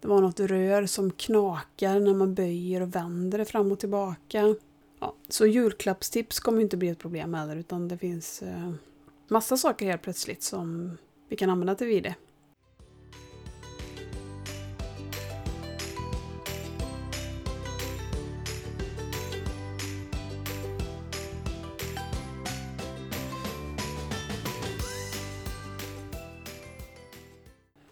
Det 0.00 0.08
var 0.08 0.20
något 0.20 0.40
rör 0.40 0.86
som 0.86 1.10
knakar 1.10 2.00
när 2.00 2.14
man 2.14 2.34
böjer 2.34 2.80
och 2.80 2.94
vänder 2.94 3.38
det 3.38 3.44
fram 3.44 3.72
och 3.72 3.78
tillbaka. 3.78 4.54
Ja, 5.00 5.14
så 5.28 5.46
julklappstips 5.46 6.40
kommer 6.40 6.62
inte 6.62 6.76
bli 6.76 6.88
ett 6.88 6.98
problem 6.98 7.34
heller 7.34 7.56
utan 7.56 7.88
det 7.88 7.98
finns 7.98 8.42
eh, 8.42 8.72
massa 9.28 9.56
saker 9.56 9.86
helt 9.86 10.02
plötsligt 10.02 10.42
som 10.42 10.98
vi 11.28 11.36
kan 11.36 11.50
använda 11.50 11.74
till 11.74 11.86
vide. 11.86 12.14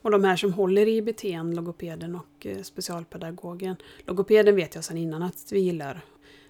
Och 0.06 0.12
de 0.12 0.24
här 0.24 0.36
som 0.36 0.52
håller 0.52 0.88
i 0.88 1.00
BT'n, 1.00 1.54
logopeden 1.54 2.14
och 2.14 2.46
eh, 2.46 2.62
specialpedagogen. 2.62 3.76
Logopeden 4.04 4.56
vet 4.56 4.74
jag 4.74 4.84
sedan 4.84 4.96
innan 4.96 5.22
att 5.22 5.52
vi 5.52 5.60
gillar. 5.60 6.04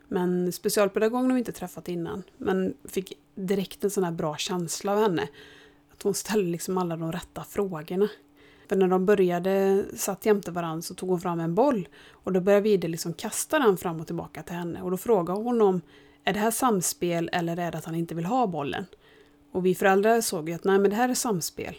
Men 0.09 0.53
specialpedagogen 0.53 1.27
har 1.27 1.33
vi 1.33 1.38
inte 1.38 1.53
träffat 1.53 1.88
innan. 1.88 2.23
Men 2.37 2.75
fick 2.85 3.12
direkt 3.35 3.85
en 3.85 3.90
sån 3.90 4.05
här 4.05 4.12
bra 4.12 4.37
känsla 4.37 4.92
av 4.92 4.99
henne. 4.99 5.29
Att 5.92 6.03
hon 6.03 6.14
ställde 6.14 6.51
liksom 6.51 6.79
alla 6.79 6.97
de 6.97 7.12
rätta 7.12 7.45
frågorna. 7.45 8.09
För 8.69 8.77
när 8.77 8.88
de 8.88 9.07
började, 9.07 9.85
satt 9.95 10.27
jämte 10.27 10.51
varandra, 10.51 10.83
så 10.83 10.95
tog 10.95 11.09
hon 11.09 11.21
fram 11.21 11.40
en 11.40 11.55
boll. 11.55 11.88
Och 12.11 12.33
då 12.33 12.40
började 12.40 12.62
Vide 12.62 12.88
liksom 12.88 13.12
kasta 13.12 13.59
den 13.59 13.77
fram 13.77 14.01
och 14.01 14.07
tillbaka 14.07 14.42
till 14.42 14.55
henne. 14.55 14.83
Och 14.83 14.90
då 14.90 14.97
frågade 14.97 15.40
hon 15.40 15.61
om, 15.61 15.81
är 16.25 16.33
det 16.33 16.38
här 16.38 16.51
samspel 16.51 17.31
eller 17.33 17.57
är 17.59 17.73
det 17.73 17.79
att 17.79 17.85
han 17.85 17.95
inte 17.95 18.14
vill 18.14 18.27
ha 18.27 18.47
bollen? 18.47 18.87
Och 19.53 19.66
vi 19.66 19.75
föräldrar 19.75 20.21
såg 20.21 20.49
ju 20.49 20.55
att 20.55 20.64
nej 20.64 20.79
men 20.79 20.90
det 20.90 20.97
här 20.97 21.09
är 21.09 21.14
samspel. 21.14 21.75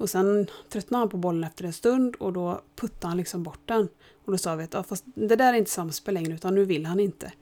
Och 0.00 0.10
sen 0.10 0.46
tröttnade 0.68 1.02
han 1.02 1.08
på 1.08 1.16
bollen 1.16 1.44
efter 1.44 1.64
en 1.64 1.72
stund 1.72 2.14
och 2.14 2.32
då 2.32 2.60
puttade 2.76 3.06
han 3.06 3.16
liksom 3.16 3.42
bort 3.42 3.60
den. 3.64 3.88
Och 4.24 4.32
då 4.32 4.38
sa 4.38 4.54
vi 4.54 4.64
att 4.64 4.74
ja, 4.74 4.82
fast 4.82 5.04
det 5.14 5.36
där 5.36 5.52
är 5.52 5.58
inte 5.58 5.70
samspel 5.70 6.14
längre 6.14 6.34
utan 6.34 6.54
nu 6.54 6.64
vill 6.64 6.86
han 6.86 7.00
inte. 7.00 7.32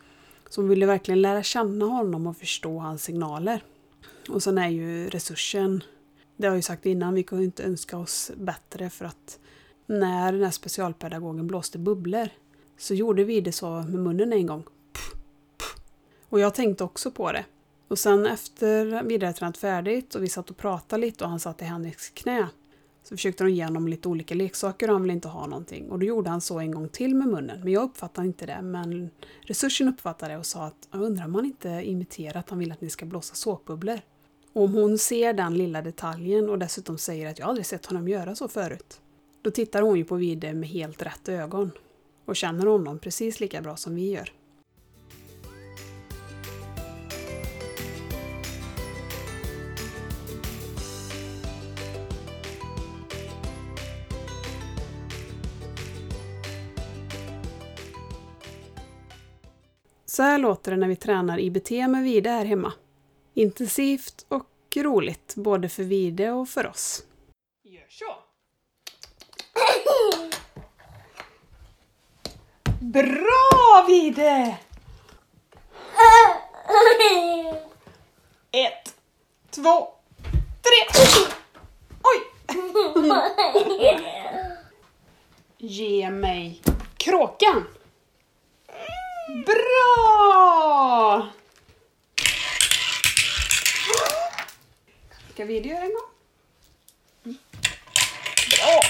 Så 0.48 0.60
hon 0.60 0.68
ville 0.68 0.86
verkligen 0.86 1.22
lära 1.22 1.42
känna 1.42 1.84
honom 1.84 2.26
och 2.26 2.36
förstå 2.36 2.78
hans 2.78 3.02
signaler. 3.02 3.62
Och 4.28 4.42
sen 4.42 4.58
är 4.58 4.68
ju 4.68 5.08
resursen, 5.08 5.84
det 6.36 6.46
har 6.46 6.52
jag 6.52 6.58
ju 6.58 6.62
sagt 6.62 6.86
innan, 6.86 7.14
vi 7.14 7.22
kunde 7.22 7.44
inte 7.44 7.62
önska 7.62 7.98
oss 7.98 8.30
bättre 8.36 8.90
för 8.90 9.04
att 9.04 9.38
när 9.86 10.32
den 10.32 10.42
här 10.42 10.50
specialpedagogen 10.50 11.46
blåste 11.46 11.78
bubblor 11.78 12.28
så 12.78 12.94
gjorde 12.94 13.24
vi 13.24 13.40
det 13.40 13.52
så 13.52 13.70
med 13.70 14.00
munnen 14.00 14.32
en 14.32 14.46
gång. 14.46 14.64
Och 16.28 16.40
jag 16.40 16.54
tänkte 16.54 16.84
också 16.84 17.10
på 17.10 17.32
det. 17.32 17.44
Och 17.88 17.98
sen 17.98 18.26
efter 18.26 19.02
vi 19.02 19.14
hade 19.14 19.32
tränat 19.32 19.56
färdigt 19.56 20.14
och 20.14 20.22
vi 20.22 20.28
satt 20.28 20.50
och 20.50 20.56
pratade 20.56 21.00
lite 21.00 21.24
och 21.24 21.30
han 21.30 21.40
satt 21.40 21.62
i 21.62 21.64
Henriks 21.64 22.10
knä 22.10 22.48
så 23.02 23.16
försökte 23.16 23.44
de 23.44 23.50
ge 23.50 23.64
honom 23.64 23.88
lite 23.88 24.08
olika 24.08 24.34
leksaker 24.34 24.88
och 24.88 24.92
han 24.92 25.02
ville 25.02 25.12
inte 25.12 25.28
ha 25.28 25.46
någonting. 25.46 25.90
Och 25.90 25.98
då 25.98 26.06
gjorde 26.06 26.30
han 26.30 26.40
så 26.40 26.58
en 26.58 26.70
gång 26.70 26.88
till 26.88 27.14
med 27.14 27.28
munnen. 27.28 27.60
Men 27.60 27.72
jag 27.72 27.82
uppfattade 27.82 28.26
inte 28.26 28.46
det. 28.46 28.62
Men 28.62 29.10
resursen 29.40 29.88
uppfattade 29.88 30.32
det 30.32 30.38
och 30.38 30.46
sa 30.46 30.64
att 30.64 30.88
jag 30.90 31.02
undrar 31.02 31.24
om 31.24 31.34
han 31.34 31.44
inte 31.44 31.68
imiterar 31.68 32.38
att 32.40 32.50
han 32.50 32.58
vill 32.58 32.72
att 32.72 32.80
ni 32.80 32.90
ska 32.90 33.06
blåsa 33.06 33.34
såpbubblor. 33.34 34.00
Och 34.52 34.64
om 34.64 34.74
hon 34.74 34.98
ser 34.98 35.32
den 35.32 35.54
lilla 35.54 35.82
detaljen 35.82 36.48
och 36.48 36.58
dessutom 36.58 36.98
säger 36.98 37.30
att 37.30 37.38
jag 37.38 37.48
aldrig 37.48 37.66
sett 37.66 37.86
honom 37.86 38.08
göra 38.08 38.34
så 38.34 38.48
förut. 38.48 39.00
Då 39.42 39.50
tittar 39.50 39.82
hon 39.82 39.98
ju 39.98 40.04
på 40.04 40.14
Vide 40.14 40.54
med 40.54 40.68
helt 40.68 41.02
rätt 41.02 41.28
ögon. 41.28 41.70
Och 42.24 42.36
känner 42.36 42.66
honom 42.66 42.98
precis 42.98 43.40
lika 43.40 43.60
bra 43.60 43.76
som 43.76 43.94
vi 43.94 44.10
gör. 44.10 44.32
Så 60.18 60.22
här 60.22 60.38
låter 60.38 60.70
det 60.70 60.76
när 60.76 60.88
vi 60.88 60.96
tränar 60.96 61.38
IBT 61.38 61.70
med 61.70 62.02
Vide 62.02 62.30
här 62.30 62.44
hemma. 62.44 62.72
Intensivt 63.34 64.26
och 64.28 64.76
roligt, 64.76 65.34
både 65.36 65.68
för 65.68 65.82
Vide 65.82 66.30
och 66.30 66.48
för 66.48 66.66
oss. 66.66 67.02
Gör 67.64 67.86
så! 67.88 68.04
Bra 72.80 73.84
Vide! 73.88 74.58
Ett, 78.50 78.94
två, 79.50 79.88
tre! 80.62 81.02
Oj! 82.02 82.20
Ge 85.58 86.10
mig 86.10 86.62
kråkan! 86.96 87.64
Bra! 89.28 91.28
Ska 95.32 95.44
vi 95.44 95.60
göra 95.60 95.84
en 95.84 95.92
gång? 95.92 96.10
Bra! 98.50 98.82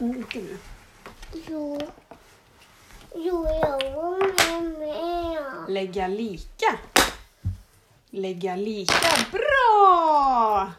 Mm, 0.00 0.16
inte 0.16 0.38
nu. 0.38 0.58
Jo. 1.48 1.80
Jo, 3.14 3.46
jag 3.46 3.94
var 3.94 4.60
med. 4.78 5.68
Lägga 5.68 6.08
lika. 6.08 6.78
Lägga 8.10 8.56
lika. 8.56 9.16
Bra! 9.32 10.50
Ah! 10.54 10.72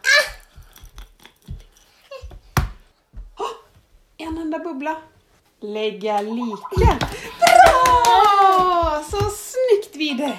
Oh, 3.36 3.50
en 4.16 4.38
enda 4.38 4.58
bubbla. 4.58 5.02
Lägga 5.60 6.20
lika. 6.20 6.98
Bra! 7.40 9.02
Så 9.10 9.30
snyggt 9.30 9.96
Vide! 9.96 10.38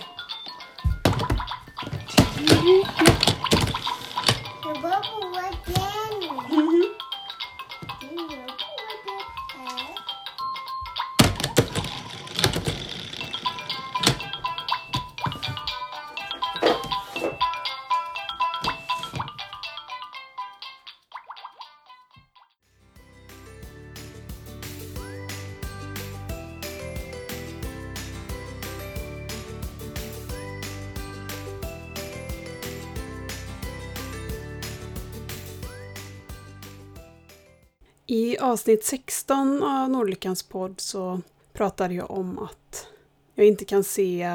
Avsnitt 38.45 38.83
16 38.83 39.63
av 39.63 39.89
Nordlyckans 39.89 40.43
podd 40.43 40.79
så 40.79 41.21
pratade 41.53 41.93
jag 41.93 42.11
om 42.11 42.39
att 42.39 42.87
jag 43.35 43.47
inte 43.47 43.65
kan 43.65 43.83
se 43.83 44.29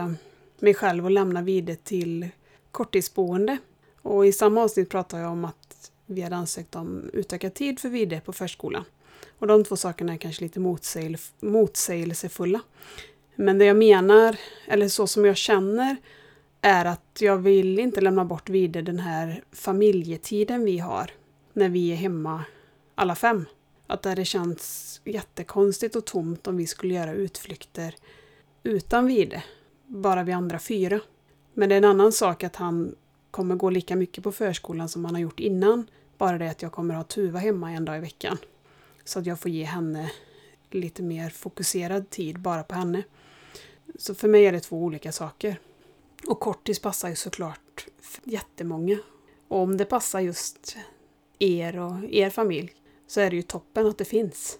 mig 0.58 0.74
själv 0.74 1.04
och 1.04 1.10
lämna 1.10 1.42
Vide 1.42 1.76
till 1.76 2.28
korttidsboende. 2.70 3.58
Och 4.02 4.26
i 4.26 4.32
samma 4.32 4.62
avsnitt 4.62 4.90
pratade 4.90 5.22
jag 5.22 5.32
om 5.32 5.44
att 5.44 5.90
vi 6.06 6.20
hade 6.22 6.36
ansökt 6.36 6.74
om 6.74 7.10
utökad 7.12 7.54
tid 7.54 7.80
för 7.80 7.88
Vide 7.88 8.20
på 8.20 8.32
förskolan. 8.32 8.84
Och 9.38 9.46
de 9.46 9.64
två 9.64 9.76
sakerna 9.76 10.12
är 10.12 10.16
kanske 10.16 10.44
lite 10.44 10.60
motsägel, 10.60 11.16
motsägelsefulla. 11.40 12.60
Men 13.34 13.58
det 13.58 13.64
jag 13.64 13.76
menar, 13.76 14.36
eller 14.66 14.88
så 14.88 15.06
som 15.06 15.24
jag 15.24 15.36
känner, 15.36 15.96
är 16.60 16.84
att 16.84 17.18
jag 17.20 17.36
vill 17.36 17.78
inte 17.78 18.00
lämna 18.00 18.24
bort 18.24 18.48
Vide 18.48 18.82
den 18.82 18.98
här 18.98 19.44
familjetiden 19.52 20.64
vi 20.64 20.78
har 20.78 21.10
när 21.52 21.68
vi 21.68 21.92
är 21.92 21.96
hemma 21.96 22.44
alla 22.94 23.14
fem. 23.14 23.46
Att 23.90 24.02
det 24.02 24.08
hade 24.08 24.24
känts 24.24 25.00
jättekonstigt 25.04 25.96
och 25.96 26.04
tomt 26.04 26.46
om 26.46 26.56
vi 26.56 26.66
skulle 26.66 26.94
göra 26.94 27.12
utflykter 27.12 27.94
utan 28.62 29.06
Vide. 29.06 29.42
Bara 29.86 30.22
vi 30.22 30.32
andra 30.32 30.58
fyra. 30.58 31.00
Men 31.54 31.68
det 31.68 31.74
är 31.74 31.78
en 31.78 31.84
annan 31.84 32.12
sak 32.12 32.44
att 32.44 32.56
han 32.56 32.94
kommer 33.30 33.56
gå 33.56 33.70
lika 33.70 33.96
mycket 33.96 34.24
på 34.24 34.32
förskolan 34.32 34.88
som 34.88 35.04
han 35.04 35.14
har 35.14 35.22
gjort 35.22 35.40
innan. 35.40 35.90
Bara 36.18 36.38
det 36.38 36.50
att 36.50 36.62
jag 36.62 36.72
kommer 36.72 36.94
ha 36.94 37.04
Tuva 37.04 37.38
hemma 37.38 37.72
en 37.72 37.84
dag 37.84 37.96
i 37.96 38.00
veckan. 38.00 38.38
Så 39.04 39.18
att 39.18 39.26
jag 39.26 39.40
får 39.40 39.50
ge 39.50 39.64
henne 39.64 40.10
lite 40.70 41.02
mer 41.02 41.30
fokuserad 41.30 42.10
tid 42.10 42.40
bara 42.40 42.62
på 42.62 42.74
henne. 42.74 43.02
Så 43.98 44.14
för 44.14 44.28
mig 44.28 44.46
är 44.46 44.52
det 44.52 44.60
två 44.60 44.76
olika 44.76 45.12
saker. 45.12 45.60
Och 46.26 46.40
kortis 46.40 46.78
passar 46.78 47.08
ju 47.08 47.16
såklart 47.16 47.86
jättemånga. 48.24 48.98
Och 49.48 49.58
om 49.58 49.76
det 49.76 49.84
passar 49.84 50.20
just 50.20 50.76
er 51.38 51.78
och 51.78 52.04
er 52.04 52.30
familj 52.30 52.79
så 53.10 53.20
är 53.20 53.30
det 53.30 53.36
ju 53.36 53.42
toppen 53.42 53.86
att 53.86 53.98
det 53.98 54.04
finns. 54.04 54.58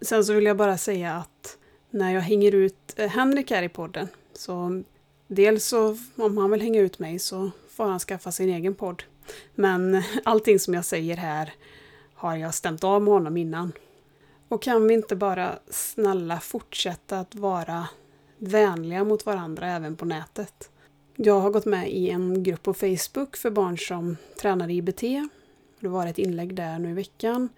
Sen 0.00 0.24
så 0.24 0.32
vill 0.32 0.44
jag 0.44 0.56
bara 0.56 0.78
säga 0.78 1.12
att 1.12 1.58
när 1.90 2.14
jag 2.14 2.20
hänger 2.20 2.54
ut 2.54 2.94
eh, 2.96 3.08
Henrik 3.08 3.50
här 3.50 3.62
i 3.62 3.68
podden 3.68 4.08
så 4.32 4.82
dels 5.26 5.64
så 5.64 5.96
om 6.16 6.38
han 6.38 6.50
vill 6.50 6.60
hänga 6.60 6.80
ut 6.80 6.98
mig 6.98 7.18
så 7.18 7.50
får 7.68 7.84
han 7.84 7.98
skaffa 7.98 8.32
sin 8.32 8.48
egen 8.48 8.74
podd. 8.74 9.02
Men 9.54 10.02
allting 10.24 10.58
som 10.58 10.74
jag 10.74 10.84
säger 10.84 11.16
här 11.16 11.52
har 12.14 12.36
jag 12.36 12.54
stämt 12.54 12.84
av 12.84 13.02
med 13.02 13.12
honom 13.12 13.36
innan. 13.36 13.72
Och 14.48 14.62
kan 14.62 14.88
vi 14.88 14.94
inte 14.94 15.16
bara 15.16 15.58
snälla 15.70 16.40
fortsätta 16.40 17.20
att 17.20 17.34
vara 17.34 17.88
vänliga 18.38 19.04
mot 19.04 19.26
varandra 19.26 19.68
även 19.68 19.96
på 19.96 20.04
nätet? 20.04 20.70
Jag 21.16 21.40
har 21.40 21.50
gått 21.50 21.66
med 21.66 21.92
i 21.92 22.10
en 22.10 22.42
grupp 22.42 22.62
på 22.62 22.74
Facebook 22.74 23.36
för 23.36 23.50
barn 23.50 23.78
som 23.78 24.16
tränar 24.40 24.70
IBT. 24.70 25.02
Det 25.80 25.88
var 25.88 26.06
ett 26.06 26.18
inlägg 26.18 26.54
där 26.54 26.78
nu 26.78 26.90
i 26.90 26.94
veckan 26.94 27.48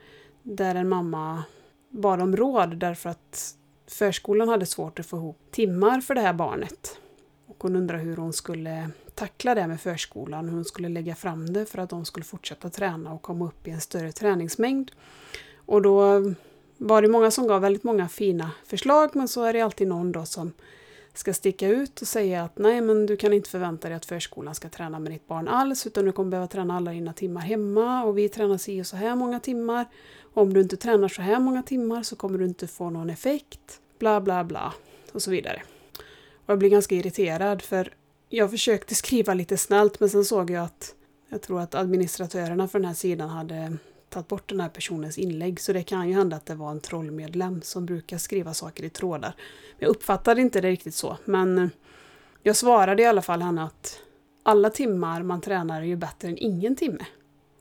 där 0.43 0.75
en 0.75 0.89
mamma 0.89 1.45
bad 1.89 2.21
om 2.21 2.37
råd 2.37 2.77
därför 2.77 3.11
att 3.11 3.55
förskolan 3.87 4.49
hade 4.49 4.67
svårt 4.67 4.99
att 4.99 5.07
få 5.07 5.17
ihop 5.17 5.39
timmar 5.51 6.01
för 6.01 6.15
det 6.15 6.21
här 6.21 6.33
barnet. 6.33 6.99
Och 7.47 7.57
hon 7.63 7.77
undrade 7.77 8.03
hur 8.03 8.17
hon 8.17 8.33
skulle 8.33 8.91
tackla 9.15 9.55
det 9.55 9.67
med 9.67 9.81
förskolan, 9.81 10.49
hur 10.49 10.55
hon 10.55 10.65
skulle 10.65 10.89
lägga 10.89 11.15
fram 11.15 11.53
det 11.53 11.67
för 11.67 11.79
att 11.79 11.91
de 11.91 12.05
skulle 12.05 12.25
fortsätta 12.25 12.71
träna 12.71 13.13
och 13.13 13.23
komma 13.23 13.47
upp 13.47 13.67
i 13.67 13.71
en 13.71 13.81
större 13.81 14.13
träningsmängd. 14.13 14.91
Och 15.67 15.83
då 15.83 16.23
var 16.77 17.03
det 17.03 17.09
många 17.09 17.31
som 17.31 17.47
gav 17.47 17.61
väldigt 17.61 17.85
många 17.85 18.09
fina 18.09 18.51
förslag 18.67 19.17
men 19.17 19.29
så 19.29 19.43
är 19.43 19.53
det 19.53 19.61
alltid 19.61 19.89
någon 19.89 20.13
då 20.13 20.25
som 20.25 20.53
ska 21.15 21.35
sticka 21.35 21.69
ut 21.69 22.01
och 22.01 22.09
säga 22.09 22.43
att 22.43 22.59
nej 22.59 22.81
men 22.81 23.07
du 23.07 23.17
kan 23.17 23.33
inte 23.33 23.51
förvänta 23.51 23.89
dig 23.89 23.97
att 23.97 24.07
förskolan 24.07 24.55
ska 24.55 24.69
träna 24.69 24.99
med 24.99 25.13
ditt 25.13 25.27
barn 25.27 25.49
alls 25.49 25.87
utan 25.87 26.05
du 26.05 26.13
kommer 26.13 26.31
behöva 26.31 26.47
träna 26.47 26.77
alla 26.77 26.91
dina 26.91 27.13
timmar 27.13 27.41
hemma 27.41 28.05
och 28.05 28.19
vi 28.19 28.29
tränar 28.29 28.59
si 28.59 28.83
och 28.83 28.87
så 28.87 28.97
här 28.97 29.17
många 29.17 29.41
timmar. 29.41 29.87
Om 30.35 30.53
du 30.53 30.61
inte 30.61 30.77
tränar 30.77 31.09
så 31.09 31.23
här 31.23 31.41
många 31.41 31.63
timmar 31.63 32.03
så 32.03 32.17
kommer 32.17 32.39
du 32.39 32.45
inte 32.45 32.67
få 32.67 32.91
någon 32.91 33.11
effekt. 33.11 33.81
Bla 33.99 34.21
bla 34.21 34.45
bla 34.45 34.75
och 35.13 35.23
så 35.23 35.31
vidare. 35.31 35.63
Och 36.47 36.51
jag 36.51 36.59
blir 36.59 36.71
ganska 36.71 36.95
irriterad 36.95 37.63
för 37.63 37.95
jag 38.29 38.51
försökte 38.51 38.95
skriva 38.95 39.35
lite 39.35 39.57
snällt 39.57 40.01
men 40.01 40.11
sen 40.11 40.25
såg 40.25 40.51
jag 40.51 40.65
att 40.65 40.95
jag 41.29 41.43
tror 41.43 41.61
att 41.61 41.75
administratörerna 41.75 42.69
för 42.69 42.79
den 42.79 42.89
här 42.89 42.95
sidan 42.95 43.29
hade 43.29 43.77
tagit 44.11 44.29
bort 44.29 44.49
den 44.49 44.61
här 44.61 44.69
personens 44.69 45.19
inlägg 45.19 45.61
så 45.61 45.73
det 45.73 45.83
kan 45.83 46.09
ju 46.09 46.15
hända 46.15 46.37
att 46.37 46.47
det 46.47 46.55
var 46.55 46.71
en 46.71 46.81
trollmedlem 46.81 47.63
som 47.63 47.87
brukar 47.87 48.19
skriva 48.19 48.55
saker 48.55 48.85
i 48.85 48.91
trådar. 48.91 49.35
Jag 49.79 49.89
uppfattade 49.89 50.41
inte 50.41 50.61
det 50.61 50.71
riktigt 50.71 50.95
så 50.95 51.17
men 51.25 51.59
eh, 51.59 51.69
jag 52.43 52.57
svarade 52.57 53.03
i 53.03 53.07
alla 53.07 53.23
fall 53.23 53.43
henne 53.43 53.65
att 53.65 54.01
alla 54.43 54.71
timmar 54.71 55.23
man 55.23 55.41
tränar 55.41 55.81
är 55.81 55.87
ju 55.87 55.97
bättre 55.97 56.29
än 56.29 56.39
ingen 56.39 56.77
timme. 56.77 57.07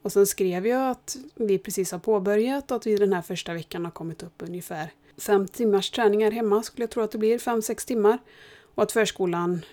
Och 0.01 0.11
sen 0.11 0.27
skrev 0.27 0.67
jag 0.67 0.91
att 0.91 1.17
vi 1.35 1.57
precis 1.57 1.91
har 1.91 1.99
påbörjat 1.99 2.71
och 2.71 2.77
att 2.77 2.87
vi 2.87 2.95
den 2.95 3.13
här 3.13 3.21
första 3.21 3.53
veckan 3.53 3.85
har 3.85 3.91
kommit 3.91 4.23
upp 4.23 4.35
ungefär 4.37 4.91
fem 5.17 5.47
timmars 5.47 5.91
träningar 5.91 6.31
hemma 6.31 6.63
skulle 6.63 6.83
jag 6.83 6.89
tro 6.89 7.03
att 7.03 7.11
det 7.11 7.17
blir, 7.17 7.39
fem, 7.39 7.61
sex 7.61 7.85
timmar. 7.85 8.17
Och 8.75 8.83
att 8.83 8.91
förskolan, 8.91 9.65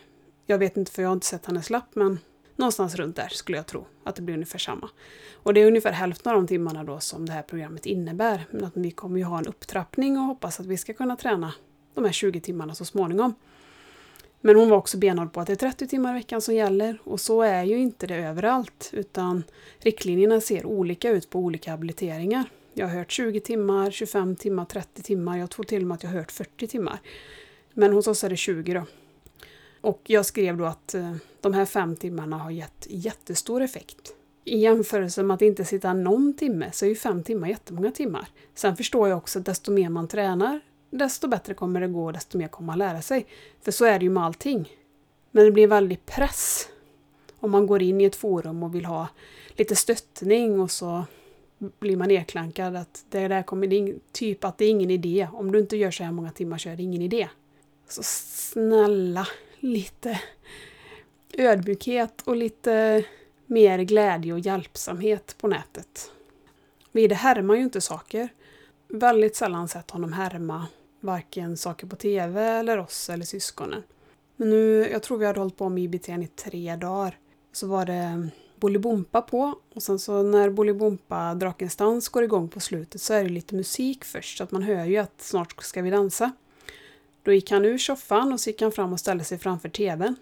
jag 0.47 0.59
vet 0.59 0.77
inte 0.77 0.93
för 0.93 1.03
jag 1.03 1.09
har 1.09 1.15
inte 1.15 1.27
sett 1.27 1.47
hennes 1.47 1.71
lapp, 1.71 1.95
men 1.95 2.19
någonstans 2.57 2.95
runt 2.95 3.17
där 3.17 3.29
skulle 3.29 3.59
jag 3.59 3.67
tro 3.67 3.87
att 4.05 4.17
det 4.17 4.23
blir 4.23 4.35
ungefär 4.35 4.59
samma. 4.59 4.91
Och 5.35 5.55
det 5.55 5.61
är 5.61 5.67
ungefär 5.67 5.93
hälften 5.93 6.33
av 6.33 6.39
de 6.39 6.47
timmarna 6.47 6.85
då 6.85 7.01
som 7.01 7.27
det 7.27 7.33
här 7.33 7.43
programmet 7.43 7.87
innebär. 7.87 8.47
Men 8.51 8.65
att 8.65 8.77
vi 8.77 8.91
kommer 8.91 9.19
ju 9.19 9.25
ha 9.25 9.39
en 9.39 9.47
upptrappning 9.47 10.19
och 10.19 10.25
hoppas 10.25 10.61
att 10.61 10.67
vi 10.67 10.77
ska 10.77 10.93
kunna 10.93 11.17
träna 11.17 11.53
de 11.95 12.05
här 12.05 12.13
20 12.13 12.41
timmarna 12.41 12.75
så 12.75 12.85
småningom. 12.85 13.35
Men 14.41 14.57
hon 14.57 14.71
var 14.71 14.77
också 14.77 14.99
benhård 14.99 15.33
på 15.33 15.41
att 15.41 15.47
det 15.47 15.53
är 15.53 15.57
30 15.57 15.87
timmar 15.87 16.11
i 16.11 16.15
veckan 16.15 16.41
som 16.41 16.55
gäller 16.55 16.99
och 17.05 17.21
så 17.21 17.43
är 17.43 17.65
ju 17.65 17.79
inte 17.79 18.07
det 18.07 18.17
överallt 18.17 18.91
utan 18.93 19.43
riktlinjerna 19.79 20.41
ser 20.41 20.67
olika 20.67 21.11
ut 21.11 21.31
på 21.31 21.39
olika 21.39 21.71
habiliteringar. 21.71 22.45
Jag 22.75 22.89
har 22.89 22.95
hört 22.95 23.13
20 23.13 23.41
timmar, 23.41 23.91
25 23.91 24.37
timmar, 24.37 24.65
30 24.65 25.03
timmar, 25.03 25.39
jag 25.39 25.51
tror 25.51 25.65
till 25.65 25.83
och 25.83 25.89
med 25.89 25.95
att 25.95 26.03
jag 26.03 26.11
har 26.11 26.19
hört 26.19 26.33
40 26.33 26.67
timmar. 26.67 26.99
Men 27.73 27.93
hos 27.93 28.07
oss 28.07 28.25
är 28.25 28.31
det 28.31 28.37
20 28.37 28.75
då. 28.75 28.83
Och 29.87 30.01
jag 30.07 30.27
skrev 30.27 30.57
då 30.57 30.65
att 30.65 30.95
eh, 30.95 31.13
de 31.41 31.55
här 31.55 31.65
fem 31.65 31.97
timmarna 31.97 32.39
har 32.39 32.51
gett 32.51 32.87
jättestor 32.91 33.63
effekt. 33.63 34.15
I 34.45 34.59
jämförelse 34.59 35.23
med 35.23 35.35
att 35.35 35.43
inte 35.43 35.65
sitta 35.65 35.93
någon 35.93 36.35
timme 36.35 36.71
så 36.73 36.85
är 36.85 36.89
ju 36.89 36.95
fem 36.95 37.23
timmar 37.23 37.49
jättemånga 37.49 37.91
timmar. 37.91 38.29
Sen 38.55 38.77
förstår 38.77 39.09
jag 39.09 39.19
också 39.19 39.39
att 39.39 39.45
desto 39.45 39.73
mer 39.73 39.89
man 39.89 40.09
tränar, 40.09 40.61
desto 40.91 41.29
bättre 41.29 41.55
kommer 41.55 41.81
det 41.81 41.89
gå 41.89 42.05
och 42.05 42.13
desto 42.13 42.39
mer 42.39 42.49
kommer 42.49 42.67
man 42.67 42.79
lära 42.79 43.03
sig. 43.03 43.27
För 43.63 43.73
så 43.73 43.85
är 43.85 43.99
det 43.99 44.05
ju 44.05 44.11
med 44.11 44.23
allting. 44.23 44.69
Men 45.31 45.45
det 45.45 45.51
blir 45.51 45.65
en 45.65 45.71
väldig 45.71 46.07
press 46.07 46.69
om 47.41 47.51
man 47.51 47.67
går 47.67 47.83
in 47.83 48.01
i 48.01 48.05
ett 48.05 48.17
forum 48.17 48.63
och 48.63 48.75
vill 48.75 48.85
ha 48.85 49.09
lite 49.49 49.77
stöttning 49.77 50.61
och 50.61 50.71
så 50.71 51.05
blir 51.59 51.97
man 51.97 52.09
nedklankad 52.09 52.77
att 52.77 53.05
det 53.11 53.29
där 53.29 53.43
kommer, 53.43 53.67
det 53.67 53.95
typ 54.13 54.45
att 54.45 54.59
det 54.59 54.65
är 54.65 54.71
ingen 54.71 54.91
idé. 54.91 55.29
Om 55.33 55.53
du 55.53 55.59
inte 55.59 55.77
gör 55.77 55.91
så 55.91 56.05
här 56.05 56.13
många 56.13 56.31
timmar 56.31 56.59
så 56.59 56.69
är 56.69 56.77
det 56.77 56.83
ingen 56.83 57.03
idé. 57.03 57.29
Så 57.89 58.03
snälla, 58.05 59.27
lite 59.67 60.21
ödmjukhet 61.33 62.23
och 62.25 62.37
lite 62.37 63.05
mer 63.47 63.79
glädje 63.79 64.33
och 64.33 64.39
hjälpsamhet 64.39 65.35
på 65.39 65.49
nätet. 65.49 66.13
Vide 66.93 67.15
härmar 67.15 67.55
ju 67.55 67.63
inte 67.63 67.81
saker. 67.81 68.29
Väldigt 68.89 69.37
sällan 69.37 69.69
sett 69.69 69.91
honom 69.91 70.13
härma 70.13 70.67
varken 71.01 71.57
saker 71.57 71.87
på 71.87 71.97
TV 71.97 72.43
eller 72.43 72.79
oss 72.79 73.11
eller 73.11 73.25
syskonen. 73.25 73.83
Men 74.37 74.51
nu, 74.51 74.89
jag 74.93 75.03
tror 75.03 75.19
vi 75.19 75.27
hade 75.27 75.41
hållit 75.41 75.57
på 75.57 75.69
med 75.69 75.85
IBT 75.85 76.09
i 76.09 76.29
tre 76.37 76.77
dagar. 76.77 77.19
Så 77.53 77.67
var 77.67 77.87
det 77.87 78.29
Bolibompa 78.57 79.23
på 79.23 79.55
och 79.75 79.83
sen 79.83 79.99
så 79.99 80.23
när 80.23 80.51
Bolibompa 80.51 81.35
Drakens 81.35 81.77
dans 81.77 82.09
går 82.09 82.25
igång 82.25 82.49
på 82.49 82.61
slutet 82.61 83.01
så 83.01 83.15
är 83.15 83.23
det 83.23 83.31
lite 83.31 83.55
musik 83.55 84.05
först 84.05 84.39
så 84.39 84.45
att 84.45 84.51
man 84.51 84.63
hör 84.63 84.85
ju 84.85 84.97
att 84.97 85.23
snart 85.23 85.63
ska 85.63 85.83
vi 85.83 85.91
dansa. 85.91 86.33
Då 87.27 87.33
gick 87.33 87.51
han 87.51 87.65
ur 87.65 87.79
soffan 87.79 88.33
och 88.33 88.41
så 88.41 88.51
gick 88.51 88.63
han 88.63 88.73
fram 88.73 88.93
och 88.93 89.01
ställde 89.01 89.25
sig 89.25 89.39
framför 89.39 89.69
tvn. 89.69 90.17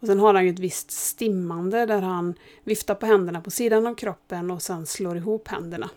Och 0.00 0.06
sen 0.06 0.18
har 0.20 0.34
han 0.34 0.44
ju 0.44 0.50
ett 0.50 0.58
visst 0.58 0.90
stimmande 0.90 1.86
där 1.86 2.02
han 2.02 2.34
viftar 2.64 2.94
på 2.94 3.06
händerna 3.06 3.40
på 3.40 3.50
sidan 3.50 3.86
av 3.86 3.94
kroppen 3.94 4.50
och 4.50 4.62
sen 4.62 4.86
slår 4.86 5.16
ihop 5.16 5.48
händerna. 5.48 5.90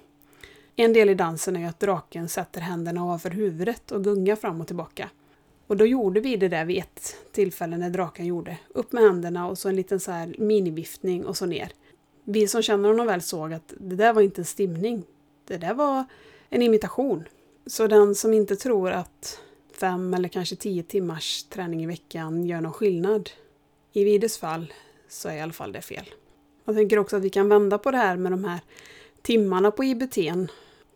En 0.75 0.93
del 0.93 1.09
i 1.09 1.15
dansen 1.15 1.55
är 1.55 1.59
ju 1.59 1.65
att 1.65 1.79
draken 1.79 2.29
sätter 2.29 2.61
händerna 2.61 3.03
ovanför 3.03 3.29
huvudet 3.29 3.91
och 3.91 4.03
gungar 4.03 4.35
fram 4.35 4.61
och 4.61 4.67
tillbaka. 4.67 5.09
Och 5.67 5.77
då 5.77 5.85
gjorde 5.85 6.19
vi 6.19 6.35
det 6.35 6.47
där 6.47 6.65
vid 6.65 6.77
ett 6.77 7.15
tillfälle 7.31 7.77
när 7.77 7.89
draken 7.89 8.25
gjorde. 8.25 8.57
Upp 8.69 8.91
med 8.91 9.03
händerna 9.03 9.47
och 9.47 9.57
så 9.57 9.69
en 9.69 9.75
liten 9.75 9.99
så 9.99 10.11
här 10.11 10.35
miniviftning 10.37 11.25
och 11.25 11.37
så 11.37 11.45
ner. 11.45 11.71
Vi 12.23 12.47
som 12.47 12.61
känner 12.61 12.89
honom 12.89 13.07
väl 13.07 13.21
såg 13.21 13.53
att 13.53 13.73
det 13.79 13.95
där 13.95 14.13
var 14.13 14.21
inte 14.21 14.41
en 14.41 14.45
stimning. 14.45 15.03
Det 15.47 15.57
där 15.57 15.73
var 15.73 16.05
en 16.49 16.61
imitation. 16.61 17.23
Så 17.65 17.87
den 17.87 18.15
som 18.15 18.33
inte 18.33 18.55
tror 18.55 18.91
att 18.91 19.39
fem 19.79 20.13
eller 20.13 20.29
kanske 20.29 20.55
tio 20.55 20.83
timmars 20.83 21.43
träning 21.43 21.83
i 21.83 21.87
veckan 21.87 22.45
gör 22.45 22.61
någon 22.61 22.73
skillnad. 22.73 23.29
I 23.93 24.03
Vides 24.03 24.37
fall 24.37 24.73
så 25.07 25.29
är 25.29 25.35
i 25.35 25.41
alla 25.41 25.53
fall 25.53 25.71
det 25.71 25.81
fel. 25.81 26.05
Jag 26.65 26.75
tänker 26.75 26.99
också 26.99 27.17
att 27.17 27.23
vi 27.23 27.29
kan 27.29 27.49
vända 27.49 27.77
på 27.77 27.91
det 27.91 27.97
här 27.97 28.17
med 28.17 28.31
de 28.31 28.43
här 28.43 28.59
timmarna 29.21 29.71
på 29.71 29.83
IBT. 29.83 30.17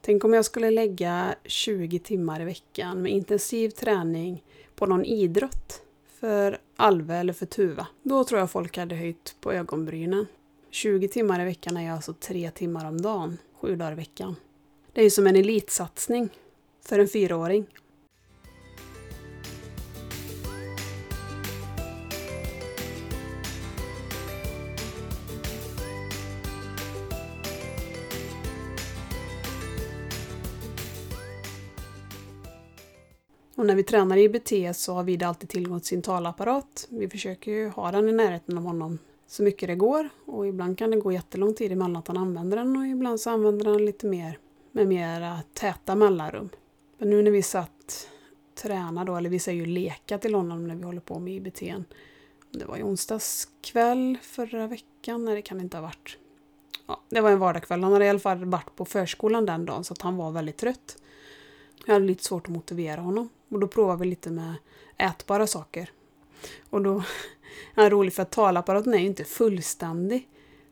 Tänk 0.02 0.24
om 0.24 0.34
jag 0.34 0.46
skulle 0.46 0.72
lägga 0.72 1.36
20 1.46 2.00
timmar 2.00 2.42
i 2.42 2.46
veckan 2.46 3.02
med 3.02 3.12
intensiv 3.12 3.70
träning 3.70 4.44
på 4.76 4.86
någon 4.86 5.06
idrott 5.06 5.82
för 6.20 6.58
Alve 6.76 7.16
eller 7.16 7.34
för 7.34 7.46
Tuva. 7.46 7.88
Då 8.04 8.24
tror 8.24 8.40
jag 8.40 8.52
folk 8.52 8.78
hade 8.78 8.96
höjt 8.96 9.36
på 9.42 9.54
ögonbrynen. 9.54 10.28
20 10.72 11.08
timmar 11.08 11.42
i 11.42 11.46
veckan 11.46 11.78
är 11.78 11.92
alltså 11.92 12.14
tre 12.14 12.52
timmar 12.52 12.88
om 12.88 13.02
dagen, 13.02 13.38
sju 13.62 13.76
dagar 13.76 13.92
i 13.92 13.96
veckan. 13.96 14.36
Det 14.94 15.02
är 15.02 15.04
ju 15.04 15.10
som 15.10 15.28
en 15.28 15.36
elitsatsning 15.36 16.30
för 16.82 17.00
en 17.00 17.08
fyraåring. 17.08 17.66
Och 33.56 33.66
när 33.66 33.76
vi 33.76 33.84
tränar 33.84 34.18
i 34.18 34.24
IBT 34.24 34.76
så 34.76 34.94
har 34.94 35.04
vi 35.04 35.24
alltid 35.24 35.50
tillgång 35.50 35.80
till 35.80 35.88
sin 35.88 36.02
talapparat. 36.02 36.88
Vi 36.90 37.10
försöker 37.10 37.52
ju 37.52 37.70
ha 37.70 37.92
den 37.92 38.10
i 38.10 38.12
närheten 38.12 38.58
av 38.58 38.64
honom 38.64 39.00
så 39.28 39.44
mycket 39.44 39.68
det 39.68 39.76
går 39.76 40.10
och 40.26 40.48
ibland 40.48 40.78
kan 40.78 40.92
det 40.92 40.98
gå 40.98 41.12
jättelång 41.12 41.54
tid 41.54 41.72
emellan 41.72 41.96
att 41.96 42.08
han 42.08 42.18
använder 42.18 42.58
den 42.58 42.78
och 42.78 42.88
ibland 42.88 43.20
så 43.20 43.30
använder 43.30 43.66
han 43.66 43.86
lite 43.86 44.08
mer 44.08 44.40
med 44.72 44.88
mera 44.88 45.40
täta 45.54 45.96
mellanrum. 45.96 46.50
Men 46.98 47.10
nu 47.10 47.22
när 47.22 47.32
vi 47.32 47.42
satt 47.42 48.08
träna 48.56 49.06
då, 49.06 49.16
eller 49.16 49.30
vi 49.30 49.40
säger 49.40 49.60
ju 49.60 49.66
leka 49.66 50.18
till 50.18 50.36
honom 50.36 50.68
när 50.68 50.76
vi 50.76 50.84
håller 50.84 51.02
på 51.02 51.20
med 51.20 51.34
IBT. 51.34 51.60
Det 52.52 52.66
var 52.66 52.78
ju 52.78 52.84
onsdagskväll 52.84 54.18
förra 54.22 54.68
veckan, 54.68 55.26
nej 55.26 55.36
det 55.36 55.42
kan 55.42 55.58
det 55.58 55.64
inte 55.64 55.78
ha 55.78 55.82
varit. 55.82 56.18
Ja, 56.88 57.02
det 57.10 57.22
var 57.22 57.32
en 57.32 57.40
vardagskväll, 57.40 57.84
han 57.84 57.94
hade 57.94 58.06
i 58.06 58.10
alla 58.10 58.20
fall 58.20 58.46
varit 58.46 58.76
på 58.76 58.86
förskolan 58.86 59.46
den 59.46 59.66
dagen 59.66 59.84
så 59.84 59.94
att 59.94 60.02
han 60.02 60.18
var 60.18 60.32
väldigt 60.32 60.58
trött. 60.58 60.98
Jag 61.86 61.94
hade 61.94 62.06
lite 62.06 62.24
svårt 62.24 62.46
att 62.46 62.54
motivera 62.54 63.02
honom. 63.02 63.30
Och 63.54 63.60
då 63.60 63.68
provar 63.68 63.98
vi 63.98 64.06
lite 64.06 64.30
med 64.32 64.54
ätbara 64.98 65.48
saker. 65.48 65.90
Och 66.70 66.82
då 66.82 67.04
är 67.76 67.84
det 67.84 67.90
roligt 67.90 68.16
för 68.16 68.22
att 68.22 68.32
talapparaten 68.32 68.94
är 68.94 68.98
ju 68.98 69.06
inte 69.06 69.24
fullständig. 69.24 70.30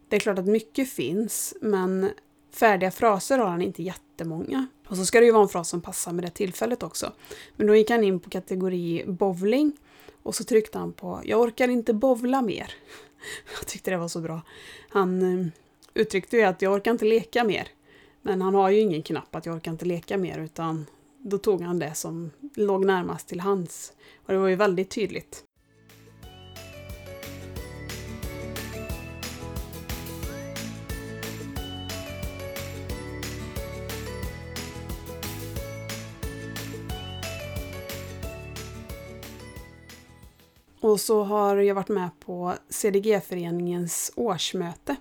Det 0.10 0.16
är 0.16 0.20
klart 0.20 0.40
att 0.40 0.48
mycket 0.48 0.90
finns, 0.90 1.54
men 1.62 2.10
färdiga 2.52 2.92
fraser 2.92 3.38
har 3.38 3.48
han 3.48 3.62
inte 3.62 3.84
jättemånga. 3.84 4.68
Och 4.88 4.98
så 4.98 5.06
ska 5.06 5.20
det 5.20 5.26
ju 5.26 5.32
vara 5.32 5.44
en 5.44 5.50
fras 5.50 5.70
som 5.70 5.82
passar 5.82 6.12
med 6.12 6.24
det 6.24 6.30
tillfället 6.30 6.84
också. 6.84 7.14
Men 7.56 7.68
då 7.68 7.76
gick 7.76 7.90
han 7.90 8.04
in 8.04 8.20
på 8.20 8.30
kategori 8.30 9.04
bowling 9.08 9.78
och 10.24 10.36
så 10.36 10.44
tryckte 10.44 10.78
han 10.78 10.94
på 10.94 11.22
“Jag 11.24 11.42
orkar 11.42 11.68
inte 11.68 11.94
bovla 11.94 12.42
mer”. 12.42 12.74
Jag 13.58 13.68
tyckte 13.68 13.92
det 13.92 13.98
var 13.98 14.08
så 14.08 14.20
bra. 14.20 14.42
Han 14.90 15.40
eh, 15.40 15.48
uttryckte 15.94 16.38
ju 16.38 16.44
att 16.44 16.62
“Jag 16.62 16.74
orkar 16.74 16.92
inte 16.92 17.06
leka 17.06 17.44
mer”. 17.44 17.68
Men 18.22 18.42
han 18.42 18.56
har 18.56 18.70
ju 18.70 18.80
ingen 18.80 19.04
knapp 19.04 19.36
att 19.36 19.46
“Jag 19.46 19.56
orkar 19.56 19.72
inte 19.72 19.86
leka 19.86 20.18
mer” 20.18 20.40
utan 20.40 20.86
då 21.24 21.38
tog 21.38 21.62
han 21.62 21.80
det 21.80 21.94
som 21.94 22.32
låg 22.56 22.86
närmast 22.86 23.28
till 23.28 23.40
hands. 23.40 23.94
Och 24.26 24.34
det 24.34 24.40
var 24.40 24.48
ju 24.48 24.56
väldigt 24.56 24.90
tydligt. 24.90 25.44
Och 40.82 41.00
så 41.00 41.24
har 41.24 41.58
jag 41.58 41.76
varit 41.76 41.90
med 41.90 42.10
på 42.20 42.54
CDG-föreningens 42.70 44.12
årsmöte. 44.16 44.96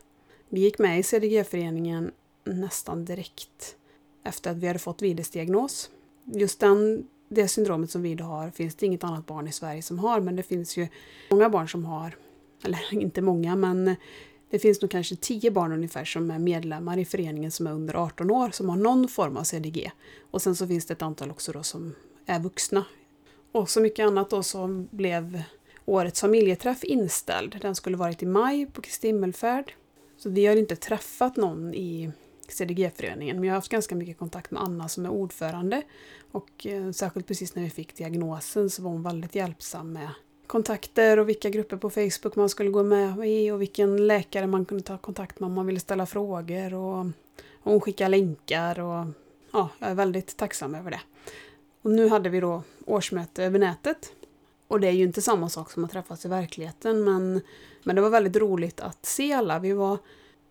Vi 0.48 0.60
gick 0.60 0.78
med 0.78 0.98
i 0.98 1.02
CDG-föreningen 1.02 2.12
nästan 2.44 3.04
direkt 3.04 3.76
efter 4.24 4.50
att 4.50 4.56
vi 4.56 4.66
hade 4.66 4.78
fått 4.78 5.02
Vides 5.02 5.30
diagnos 5.30 5.90
just 6.34 6.60
den, 6.60 7.06
det 7.28 7.48
syndromet 7.48 7.90
som 7.90 8.02
vi 8.02 8.14
har 8.14 8.50
finns 8.50 8.74
det 8.74 8.86
inget 8.86 9.04
annat 9.04 9.26
barn 9.26 9.48
i 9.48 9.52
Sverige 9.52 9.82
som 9.82 9.98
har, 9.98 10.20
men 10.20 10.36
det 10.36 10.42
finns 10.42 10.76
ju 10.76 10.88
många 11.30 11.48
barn 11.48 11.68
som 11.68 11.84
har, 11.84 12.16
eller 12.64 12.80
inte 12.94 13.22
många, 13.22 13.56
men 13.56 13.96
det 14.50 14.58
finns 14.58 14.82
nog 14.82 14.90
kanske 14.90 15.16
tio 15.16 15.50
barn 15.50 15.72
ungefär 15.72 16.04
som 16.04 16.30
är 16.30 16.38
medlemmar 16.38 16.98
i 16.98 17.04
föreningen 17.04 17.50
som 17.50 17.66
är 17.66 17.72
under 17.72 17.94
18 17.94 18.30
år 18.30 18.50
som 18.50 18.68
har 18.68 18.76
någon 18.76 19.08
form 19.08 19.36
av 19.36 19.44
CDG. 19.44 19.90
Och 20.30 20.42
sen 20.42 20.56
så 20.56 20.66
finns 20.66 20.86
det 20.86 20.94
ett 20.94 21.02
antal 21.02 21.30
också 21.30 21.52
då 21.52 21.62
som 21.62 21.94
är 22.26 22.40
vuxna. 22.40 22.84
Och 23.52 23.70
så 23.70 23.80
mycket 23.80 24.06
annat 24.06 24.30
då 24.30 24.42
så 24.42 24.86
blev 24.90 25.42
årets 25.84 26.20
familjeträff 26.20 26.84
inställd. 26.84 27.58
Den 27.62 27.74
skulle 27.74 27.96
varit 27.96 28.22
i 28.22 28.26
maj 28.26 28.66
på 28.66 28.82
Kristi 28.82 29.06
himmelfärd. 29.06 29.74
Så 30.16 30.30
vi 30.30 30.46
har 30.46 30.56
inte 30.56 30.76
träffat 30.76 31.36
någon 31.36 31.74
i 31.74 32.10
CDG-föreningen. 32.52 33.36
Men 33.36 33.44
jag 33.44 33.52
har 33.52 33.58
haft 33.58 33.70
ganska 33.70 33.94
mycket 33.94 34.18
kontakt 34.18 34.50
med 34.50 34.62
Anna 34.62 34.88
som 34.88 35.06
är 35.06 35.10
ordförande. 35.10 35.82
Och 36.32 36.66
eh, 36.66 36.90
särskilt 36.90 37.26
precis 37.26 37.54
när 37.54 37.62
vi 37.62 37.70
fick 37.70 37.96
diagnosen 37.96 38.70
så 38.70 38.82
var 38.82 38.90
hon 38.90 39.02
väldigt 39.02 39.34
hjälpsam 39.34 39.92
med 39.92 40.08
kontakter 40.46 41.18
och 41.18 41.28
vilka 41.28 41.50
grupper 41.50 41.76
på 41.76 41.90
Facebook 41.90 42.36
man 42.36 42.48
skulle 42.48 42.70
gå 42.70 42.82
med 42.82 43.28
i 43.28 43.50
och 43.50 43.60
vilken 43.60 44.06
läkare 44.06 44.46
man 44.46 44.64
kunde 44.64 44.84
ta 44.84 44.98
kontakt 44.98 45.40
med 45.40 45.46
om 45.46 45.52
man 45.52 45.66
ville 45.66 45.80
ställa 45.80 46.06
frågor. 46.06 46.74
Och, 46.74 46.98
och 47.62 47.72
hon 47.72 47.80
skickade 47.80 48.10
länkar 48.10 48.80
och 48.80 49.06
ja, 49.52 49.68
jag 49.78 49.90
är 49.90 49.94
väldigt 49.94 50.36
tacksam 50.36 50.74
över 50.74 50.90
det. 50.90 51.00
Och 51.82 51.90
nu 51.90 52.08
hade 52.08 52.28
vi 52.28 52.40
då 52.40 52.62
årsmöte 52.86 53.44
över 53.44 53.58
nätet. 53.58 54.12
Och 54.68 54.80
det 54.80 54.88
är 54.88 54.92
ju 54.92 55.04
inte 55.04 55.22
samma 55.22 55.48
sak 55.48 55.70
som 55.70 55.84
att 55.84 55.90
träffas 55.90 56.24
i 56.24 56.28
verkligheten 56.28 57.04
men, 57.04 57.40
men 57.82 57.96
det 57.96 58.02
var 58.02 58.10
väldigt 58.10 58.36
roligt 58.36 58.80
att 58.80 59.06
se 59.06 59.32
alla. 59.32 59.58
Vi 59.58 59.72
var 59.72 59.98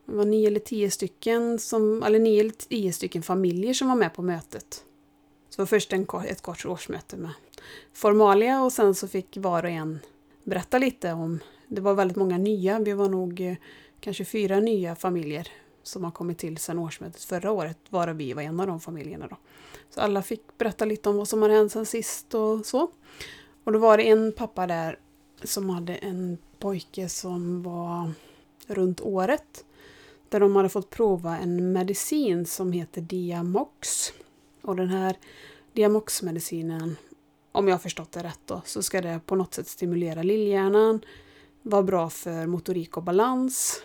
det 0.10 0.16
var 0.16 0.26
nio 0.26 0.48
eller 0.48 0.60
tio 0.60 0.92
stycken, 0.92 1.60
som, 1.60 2.04
eller 2.04 2.20
nio 2.20 2.40
eller 2.40 2.52
tio 2.52 2.94
stycken 2.94 3.24
familjer 3.24 3.74
som 3.74 3.88
var 3.88 3.96
med 3.96 4.14
på 4.14 4.22
mötet. 4.22 4.84
Så 5.50 5.56
det 5.56 5.62
var 5.62 5.66
först 5.66 5.94
en, 5.94 6.08
ett 6.28 6.42
kort 6.42 6.66
årsmöte 6.66 7.18
med 7.18 7.32
formalia 7.94 8.62
och 8.62 8.74
sen 8.74 8.96
så 8.96 9.08
fick 9.08 9.38
var 9.38 9.64
och 9.64 9.70
en 9.70 10.00
berätta 10.44 10.78
lite 10.78 11.14
om, 11.14 11.40
det 11.68 11.82
var 11.82 11.94
väldigt 11.94 12.18
många 12.18 12.38
nya, 12.38 12.80
vi 12.80 12.94
var 12.94 13.10
nog 13.10 13.42
eh, 13.42 13.56
kanske 14.00 14.26
fyra 14.26 14.60
nya 14.60 14.96
familjer 14.96 15.48
som 15.84 16.04
har 16.04 16.12
kommit 16.12 16.38
till 16.38 16.58
sedan 16.58 16.80
årsmötet 16.80 17.24
förra 17.24 17.52
året, 17.52 17.78
varav 17.90 18.16
vi 18.16 18.34
var 18.34 18.42
en 18.42 18.60
av 18.60 18.68
de 18.68 18.80
familjerna. 18.80 19.28
Då. 19.28 19.38
Så 19.90 20.02
alla 20.02 20.22
fick 20.22 20.58
berätta 20.58 20.86
lite 20.86 21.10
om 21.10 21.18
vad 21.18 21.28
som 21.28 21.42
hade 21.42 21.54
hänt 21.54 21.72
sen 21.72 21.86
sist 21.86 22.34
och 22.34 22.66
så. 22.66 22.92
Och 23.64 23.72
då 23.72 23.80
var 23.80 23.98
det 23.98 24.10
en 24.10 24.32
pappa 24.32 24.68
där 24.68 25.00
som 25.44 25.70
hade 25.70 25.96
en 25.96 26.38
pojke 26.60 27.10
som 27.10 27.64
var 27.64 28.12
runt 28.68 29.02
året 29.02 29.66
där 30.30 30.40
de 30.40 30.56
hade 30.56 30.70
fått 30.70 30.90
prova 30.90 31.38
en 31.38 31.72
medicin 31.74 32.46
som 32.46 32.72
heter 32.72 33.02
Diamox. 33.02 34.12
Och 34.62 34.76
den 34.76 34.90
här 34.90 35.16
Diamox-medicinen, 35.74 36.96
om 37.52 37.68
jag 37.68 37.74
har 37.74 37.80
förstått 37.80 38.12
det 38.12 38.24
rätt 38.24 38.40
då, 38.46 38.62
så 38.66 38.84
ska 38.84 39.02
det 39.02 39.20
på 39.26 39.36
något 39.36 39.54
sätt 39.54 39.68
stimulera 39.68 40.24
lillhjärnan, 40.24 41.02
vara 41.62 41.84
bra 41.84 42.10
för 42.10 42.46
motorik 42.46 42.98
och 42.98 43.04
balans. 43.04 43.84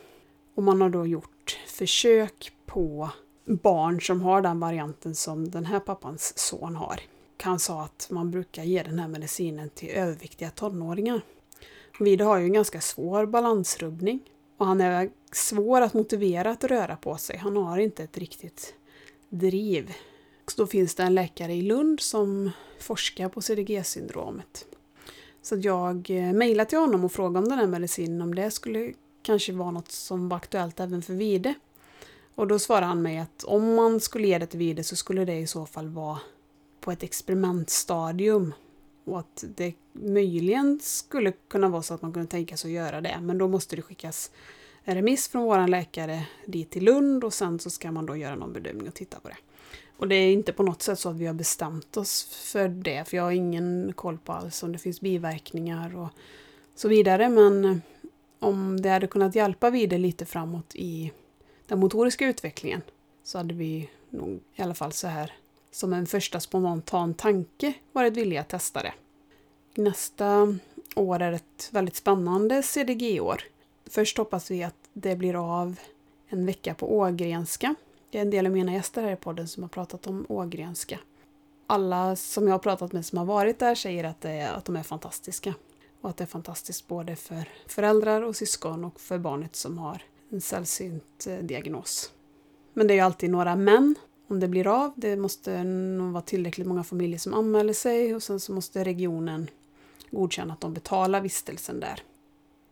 Och 0.54 0.62
man 0.62 0.80
har 0.80 0.90
då 0.90 1.06
gjort 1.06 1.58
försök 1.66 2.52
på 2.66 3.10
barn 3.44 4.00
som 4.00 4.20
har 4.20 4.42
den 4.42 4.60
varianten 4.60 5.14
som 5.14 5.50
den 5.50 5.64
här 5.64 5.80
pappans 5.80 6.38
son 6.38 6.76
har. 6.76 7.00
Han 7.42 7.58
sa 7.58 7.82
att 7.82 8.08
man 8.10 8.30
brukar 8.30 8.62
ge 8.62 8.82
den 8.82 8.98
här 8.98 9.08
medicinen 9.08 9.70
till 9.70 9.88
överviktiga 9.88 10.50
tonåringar. 10.50 11.20
Vide 12.00 12.24
har 12.24 12.38
ju 12.38 12.44
en 12.44 12.52
ganska 12.52 12.80
svår 12.80 13.26
balansrubbning 13.26 14.20
och 14.58 14.66
han 14.66 14.80
är 14.80 15.10
svår 15.34 15.80
att 15.80 15.94
motivera 15.94 16.50
att 16.50 16.64
röra 16.64 16.96
på 16.96 17.16
sig. 17.16 17.36
Han 17.36 17.56
har 17.56 17.78
inte 17.78 18.04
ett 18.04 18.18
riktigt 18.18 18.74
driv. 19.28 19.92
Så 20.46 20.62
då 20.62 20.66
finns 20.66 20.94
det 20.94 21.02
en 21.02 21.14
läkare 21.14 21.54
i 21.54 21.62
Lund 21.62 22.00
som 22.00 22.50
forskar 22.80 23.28
på 23.28 23.40
CDG-syndromet. 23.40 24.66
Så 25.42 25.56
jag 25.56 26.10
eh, 26.10 26.32
mejlade 26.32 26.70
till 26.70 26.78
honom 26.78 27.04
och 27.04 27.12
frågade 27.12 27.38
om 27.38 27.48
den 27.48 27.58
här 27.58 27.66
medicinen, 27.66 28.22
om 28.22 28.34
det 28.34 28.50
skulle 28.50 28.92
kanske 29.22 29.52
vara 29.52 29.70
något 29.70 29.90
som 29.90 30.28
var 30.28 30.36
aktuellt 30.36 30.80
även 30.80 31.02
för 31.02 31.14
Vide. 31.14 31.54
Och 32.34 32.46
då 32.46 32.58
svarade 32.58 32.86
han 32.86 33.02
mig 33.02 33.18
att 33.18 33.44
om 33.44 33.74
man 33.74 34.00
skulle 34.00 34.28
ge 34.28 34.38
det 34.38 34.46
till 34.46 34.58
Vide 34.58 34.84
så 34.84 34.96
skulle 34.96 35.24
det 35.24 35.38
i 35.38 35.46
så 35.46 35.66
fall 35.66 35.88
vara 35.88 36.18
på 36.80 36.92
ett 36.92 37.02
experimentstadium. 37.02 38.54
Och 39.04 39.18
att 39.18 39.44
det 39.56 39.74
möjligen 39.92 40.80
skulle 40.82 41.32
kunna 41.32 41.68
vara 41.68 41.82
så 41.82 41.94
att 41.94 42.02
man 42.02 42.12
kunde 42.12 42.28
tänka 42.28 42.56
sig 42.56 42.68
att 42.68 42.84
göra 42.84 43.00
det. 43.00 43.18
Men 43.22 43.38
då 43.38 43.48
måste 43.48 43.76
det 43.76 43.82
skickas 43.82 44.30
en 44.84 44.94
remiss 44.94 45.28
från 45.28 45.42
vår 45.42 45.68
läkare 45.68 46.26
dit 46.46 46.70
till 46.70 46.84
Lund 46.84 47.24
och 47.24 47.34
sen 47.34 47.58
så 47.58 47.70
ska 47.70 47.92
man 47.92 48.06
då 48.06 48.16
göra 48.16 48.34
någon 48.34 48.52
bedömning 48.52 48.88
och 48.88 48.94
titta 48.94 49.20
på 49.20 49.28
det. 49.28 49.36
Och 49.96 50.08
det 50.08 50.14
är 50.14 50.32
inte 50.32 50.52
på 50.52 50.62
något 50.62 50.82
sätt 50.82 50.98
så 50.98 51.08
att 51.08 51.16
vi 51.16 51.26
har 51.26 51.34
bestämt 51.34 51.96
oss 51.96 52.24
för 52.24 52.68
det, 52.68 53.08
för 53.08 53.16
jag 53.16 53.24
har 53.24 53.32
ingen 53.32 53.92
koll 53.96 54.18
på 54.18 54.32
alls 54.32 54.62
om 54.62 54.72
det 54.72 54.78
finns 54.78 55.00
biverkningar 55.00 55.96
och 55.96 56.08
så 56.74 56.88
vidare. 56.88 57.28
Men 57.28 57.82
om 58.38 58.80
det 58.80 58.88
hade 58.88 59.06
kunnat 59.06 59.34
hjälpa 59.34 59.70
vidare 59.70 60.00
lite 60.00 60.26
framåt 60.26 60.74
i 60.74 61.12
den 61.66 61.78
motoriska 61.78 62.26
utvecklingen 62.26 62.82
så 63.22 63.38
hade 63.38 63.54
vi 63.54 63.90
nog 64.10 64.40
i 64.54 64.62
alla 64.62 64.74
fall 64.74 64.92
så 64.92 65.06
här 65.06 65.32
som 65.70 65.92
en 65.92 66.06
första 66.06 66.40
spontan 66.40 67.14
tanke 67.14 67.74
varit 67.92 68.16
villiga 68.16 68.40
att 68.40 68.48
testa 68.48 68.82
det. 68.82 68.92
Nästa 69.74 70.58
år 70.96 71.22
är 71.22 71.32
ett 71.32 71.68
väldigt 71.72 71.96
spännande 71.96 72.62
CDG-år. 72.62 73.42
Först 73.86 74.18
hoppas 74.18 74.50
vi 74.50 74.62
att 74.62 74.74
det 74.92 75.16
blir 75.16 75.62
av 75.62 75.80
en 76.28 76.46
vecka 76.46 76.74
på 76.74 76.96
Ågrenska. 76.96 77.74
Det 78.10 78.18
är 78.18 78.22
en 78.22 78.30
del 78.30 78.46
av 78.46 78.52
mina 78.52 78.72
gäster 78.72 79.02
här 79.02 79.12
i 79.12 79.16
podden 79.16 79.48
som 79.48 79.62
har 79.62 79.70
pratat 79.70 80.06
om 80.06 80.26
Ågrenska. 80.28 80.98
Alla 81.66 82.16
som 82.16 82.46
jag 82.46 82.54
har 82.54 82.58
pratat 82.58 82.92
med 82.92 83.06
som 83.06 83.18
har 83.18 83.24
varit 83.24 83.58
där 83.58 83.74
säger 83.74 84.04
att, 84.04 84.20
det 84.20 84.30
är, 84.30 84.52
att 84.52 84.64
de 84.64 84.76
är 84.76 84.82
fantastiska. 84.82 85.54
Och 86.00 86.10
att 86.10 86.16
det 86.16 86.24
är 86.24 86.28
fantastiskt 86.28 86.88
både 86.88 87.16
för 87.16 87.48
föräldrar 87.66 88.22
och 88.22 88.36
syskon 88.36 88.84
och 88.84 89.00
för 89.00 89.18
barnet 89.18 89.56
som 89.56 89.78
har 89.78 90.02
en 90.30 90.40
sällsynt 90.40 91.26
eh, 91.26 91.36
diagnos. 91.36 92.12
Men 92.72 92.86
det 92.86 92.92
är 92.92 92.96
ju 92.96 93.00
alltid 93.00 93.30
några 93.30 93.56
män 93.56 93.94
om 94.28 94.40
det 94.40 94.48
blir 94.48 94.66
av. 94.66 94.92
Det 94.96 95.16
måste 95.16 95.64
nog 95.64 96.12
vara 96.12 96.22
tillräckligt 96.22 96.66
många 96.66 96.84
familjer 96.84 97.18
som 97.18 97.34
anmäler 97.34 97.72
sig 97.72 98.14
och 98.14 98.22
sen 98.22 98.40
så 98.40 98.52
måste 98.52 98.84
regionen 98.84 99.50
godkänna 100.10 100.52
att 100.52 100.60
de 100.60 100.74
betalar 100.74 101.20
vistelsen 101.20 101.80
där. 101.80 102.02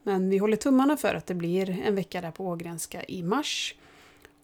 Men 0.03 0.31
vi 0.31 0.39
håller 0.39 0.57
tummarna 0.57 0.97
för 0.97 1.15
att 1.15 1.27
det 1.27 1.35
blir 1.35 1.71
en 1.71 1.95
vecka 1.95 2.21
där 2.21 2.31
på 2.31 2.47
Ågrenska 2.47 3.05
i 3.05 3.23
mars. 3.23 3.75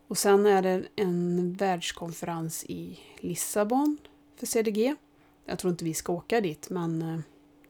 Och 0.08 0.18
sen 0.18 0.46
är 0.46 0.62
det 0.62 0.84
en 0.96 1.52
världskonferens 1.52 2.64
i 2.64 2.98
Lissabon 3.16 3.98
för 4.36 4.46
CDG. 4.46 4.94
Jag 5.44 5.58
tror 5.58 5.70
inte 5.70 5.84
vi 5.84 5.94
ska 5.94 6.12
åka 6.12 6.40
dit 6.40 6.70
men 6.70 7.02
eh, 7.02 7.20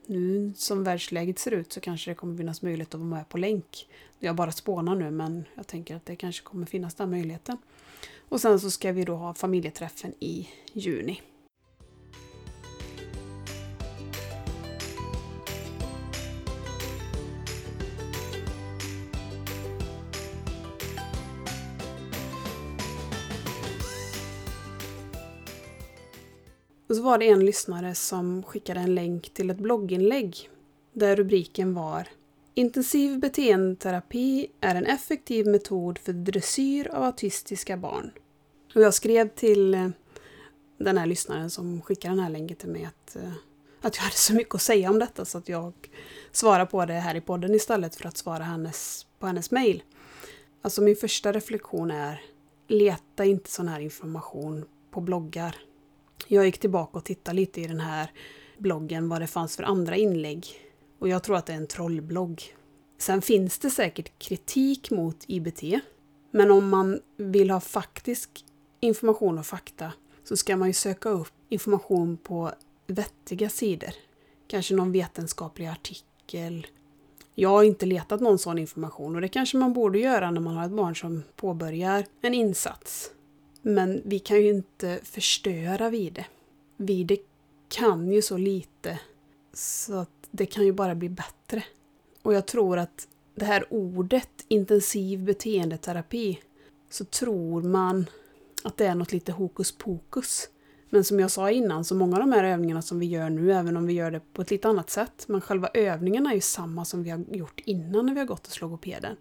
nu 0.07 0.53
som 0.57 0.85
världsläget 0.85 1.38
ser 1.38 1.51
ut 1.51 1.72
så 1.72 1.81
kanske 1.81 2.11
det 2.11 2.14
kommer 2.14 2.37
finnas 2.37 2.62
möjlighet 2.62 2.94
att 2.94 3.01
vara 3.01 3.11
med 3.11 3.29
på 3.29 3.38
länk. 3.38 3.88
Jag 4.18 4.37
bara 4.37 4.53
spånar 4.53 4.94
nu 4.94 5.11
men 5.11 5.44
jag 5.55 5.66
tänker 5.66 5.96
att 5.96 6.07
det 6.07 6.16
kanske 6.16 6.44
kommer 6.44 6.66
finnas 6.66 6.94
den 6.94 7.11
möjligheten. 7.11 7.57
Och 8.29 8.40
sen 8.40 8.61
så 8.61 8.70
ska 8.70 8.92
vi 8.92 9.05
då 9.05 9.14
ha 9.14 9.35
familjeträffen 9.35 10.14
i 10.20 10.48
juni. 10.72 11.22
Så 26.99 27.03
var 27.05 27.19
det 27.19 27.29
en 27.29 27.47
lyssnare 27.47 27.95
som 27.95 28.43
skickade 28.43 28.81
en 28.81 28.95
länk 28.95 29.35
till 29.35 29.51
ett 29.51 29.59
blogginlägg 29.59 30.51
där 30.93 31.17
rubriken 31.17 31.75
var 31.75 32.09
Intensiv 32.55 33.21
beteendeterapi 33.21 34.47
är 34.61 34.75
en 34.75 34.87
effektiv 34.87 35.47
metod 35.47 35.99
för 35.99 36.13
dressyr 36.13 36.89
av 36.89 37.03
autistiska 37.03 37.77
barn. 37.77 38.11
Och 38.75 38.83
jag 38.83 38.95
skrev 38.95 39.29
till 39.29 39.75
eh, 39.75 39.89
den 40.79 40.99
här 40.99 41.07
lyssnaren 41.07 41.51
som 41.51 41.83
skickade 41.83 42.15
den 42.15 42.25
här 42.25 42.31
länken 42.31 42.57
till 42.57 42.69
mig 42.69 42.85
att, 42.85 43.17
eh, 43.17 43.33
att 43.81 43.97
jag 43.97 44.03
hade 44.03 44.17
så 44.17 44.35
mycket 44.35 44.55
att 44.55 44.63
säga 44.63 44.91
om 44.91 44.99
detta 44.99 45.25
så 45.25 45.39
att 45.39 45.49
jag 45.49 45.73
svarar 46.33 46.67
på 46.67 46.85
det 46.85 46.93
här 46.93 47.15
i 47.15 47.21
podden 47.21 47.55
istället 47.55 47.97
för 47.97 48.07
att 48.09 48.17
svara 48.17 48.45
hennes, 48.45 49.07
på 49.19 49.27
hennes 49.27 49.51
mejl. 49.51 49.83
Alltså 50.63 50.83
min 50.83 50.97
första 50.97 51.33
reflektion 51.33 51.91
är 51.91 52.23
leta 52.69 53.25
inte 53.25 53.51
sån 53.51 53.69
här 53.69 53.81
information 53.81 54.65
på 54.91 55.01
bloggar. 55.01 55.67
Jag 56.26 56.44
gick 56.44 56.59
tillbaka 56.59 56.98
och 56.98 57.04
tittade 57.04 57.37
lite 57.37 57.61
i 57.61 57.66
den 57.66 57.81
här 57.81 58.11
bloggen 58.59 59.09
vad 59.09 59.20
det 59.20 59.26
fanns 59.26 59.57
för 59.57 59.62
andra 59.62 59.96
inlägg. 59.96 60.46
Och 60.98 61.09
jag 61.09 61.22
tror 61.22 61.37
att 61.37 61.46
det 61.46 61.52
är 61.52 61.57
en 61.57 61.66
trollblogg. 61.66 62.42
Sen 62.98 63.22
finns 63.22 63.59
det 63.59 63.70
säkert 63.70 64.18
kritik 64.18 64.90
mot 64.90 65.16
IBT. 65.26 65.62
Men 66.31 66.50
om 66.50 66.68
man 66.68 67.00
vill 67.16 67.50
ha 67.50 67.61
faktisk 67.61 68.44
information 68.81 69.38
och 69.38 69.46
fakta 69.46 69.92
så 70.24 70.37
ska 70.37 70.57
man 70.57 70.68
ju 70.68 70.74
söka 70.74 71.09
upp 71.09 71.33
information 71.48 72.16
på 72.16 72.52
vettiga 72.87 73.48
sidor. 73.48 73.90
Kanske 74.48 74.74
någon 74.74 74.92
vetenskaplig 74.92 75.66
artikel. 75.66 76.66
Jag 77.35 77.48
har 77.48 77.62
inte 77.62 77.87
letat 77.87 78.20
någon 78.20 78.38
sån 78.38 78.59
information 78.59 79.14
och 79.14 79.20
det 79.20 79.28
kanske 79.28 79.57
man 79.57 79.72
borde 79.72 79.98
göra 79.98 80.31
när 80.31 80.40
man 80.40 80.57
har 80.57 80.64
ett 80.64 80.72
barn 80.72 80.96
som 80.96 81.22
påbörjar 81.37 82.04
en 82.20 82.35
insats. 82.35 83.11
Men 83.62 84.03
vi 84.05 84.18
kan 84.18 84.37
ju 84.37 84.49
inte 84.49 85.01
förstöra 85.03 85.90
Vide. 85.90 86.27
Vide 86.77 87.16
kan 87.68 88.12
ju 88.12 88.23
så 88.23 88.37
lite 88.37 88.99
så 89.53 89.94
att 89.94 90.29
det 90.31 90.47
kan 90.47 90.64
ju 90.64 90.73
bara 90.73 90.94
bli 90.94 91.09
bättre. 91.09 91.64
Och 92.23 92.35
jag 92.35 92.47
tror 92.47 92.79
att 92.79 93.09
det 93.35 93.44
här 93.44 93.66
ordet 93.71 94.44
intensiv 94.49 95.25
beteendeterapi 95.25 96.40
så 96.90 97.05
tror 97.05 97.62
man 97.62 98.07
att 98.64 98.77
det 98.77 98.87
är 98.87 98.94
något 98.94 99.12
lite 99.12 99.33
hokus 99.33 99.73
pokus. 99.73 100.49
Men 100.90 101.05
som 101.05 101.21
jag 101.21 101.31
sa 101.31 101.51
innan, 101.51 101.85
så 101.85 101.94
många 101.94 102.16
av 102.16 102.21
de 102.21 102.33
här 102.33 102.44
övningarna 102.44 102.83
som 102.83 102.99
vi 102.99 103.07
gör 103.07 103.31
nu, 103.31 103.53
även 103.53 103.77
om 103.77 103.87
vi 103.87 103.92
gör 103.92 104.11
det 104.11 104.21
på 104.33 104.42
ett 104.42 104.51
lite 104.51 104.68
annat 104.68 104.90
sätt, 104.90 105.25
men 105.29 105.40
själva 105.40 105.68
övningarna 105.75 106.31
är 106.31 106.35
ju 106.35 106.40
samma 106.40 106.85
som 106.85 107.03
vi 107.03 107.11
har 107.11 107.25
gjort 107.31 107.61
innan 107.64 108.07
när 108.07 108.14
vi 108.14 108.21
har 108.21 108.27
gått 108.27 108.47
hos 108.47 108.61
logopeden. 108.61 109.16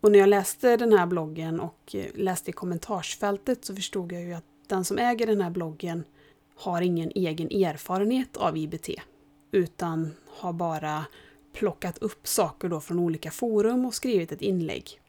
Och 0.00 0.12
när 0.12 0.18
jag 0.18 0.28
läste 0.28 0.76
den 0.76 0.92
här 0.92 1.06
bloggen 1.06 1.60
och 1.60 1.94
eh, 1.94 2.06
läste 2.14 2.50
i 2.50 2.52
kommentarsfältet 2.52 3.64
så 3.64 3.74
förstod 3.74 4.12
jag 4.12 4.22
ju 4.22 4.34
att 4.34 4.44
den 4.66 4.84
som 4.84 4.98
äger 4.98 5.26
den 5.26 5.40
här 5.40 5.50
bloggen 5.50 6.04
har 6.56 6.82
ingen 6.82 7.10
egen 7.14 7.64
erfarenhet 7.64 8.36
av 8.36 8.56
IBT, 8.56 8.88
utan 9.52 10.14
har 10.26 10.52
bara 10.52 11.04
plockat 11.52 11.98
upp 11.98 12.26
saker 12.26 12.68
då 12.68 12.80
från 12.80 12.98
olika 12.98 13.30
forum 13.30 13.84
och 13.84 13.94
skrivit 13.94 14.32
ett 14.32 14.42
inlägg. 14.42 15.00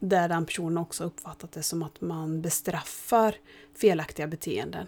Där 0.00 0.28
den 0.28 0.46
personen 0.46 0.78
också 0.78 1.04
uppfattat 1.04 1.52
det 1.52 1.62
som 1.62 1.82
att 1.82 2.00
man 2.00 2.42
bestraffar 2.42 3.34
felaktiga 3.74 4.26
beteenden. 4.26 4.86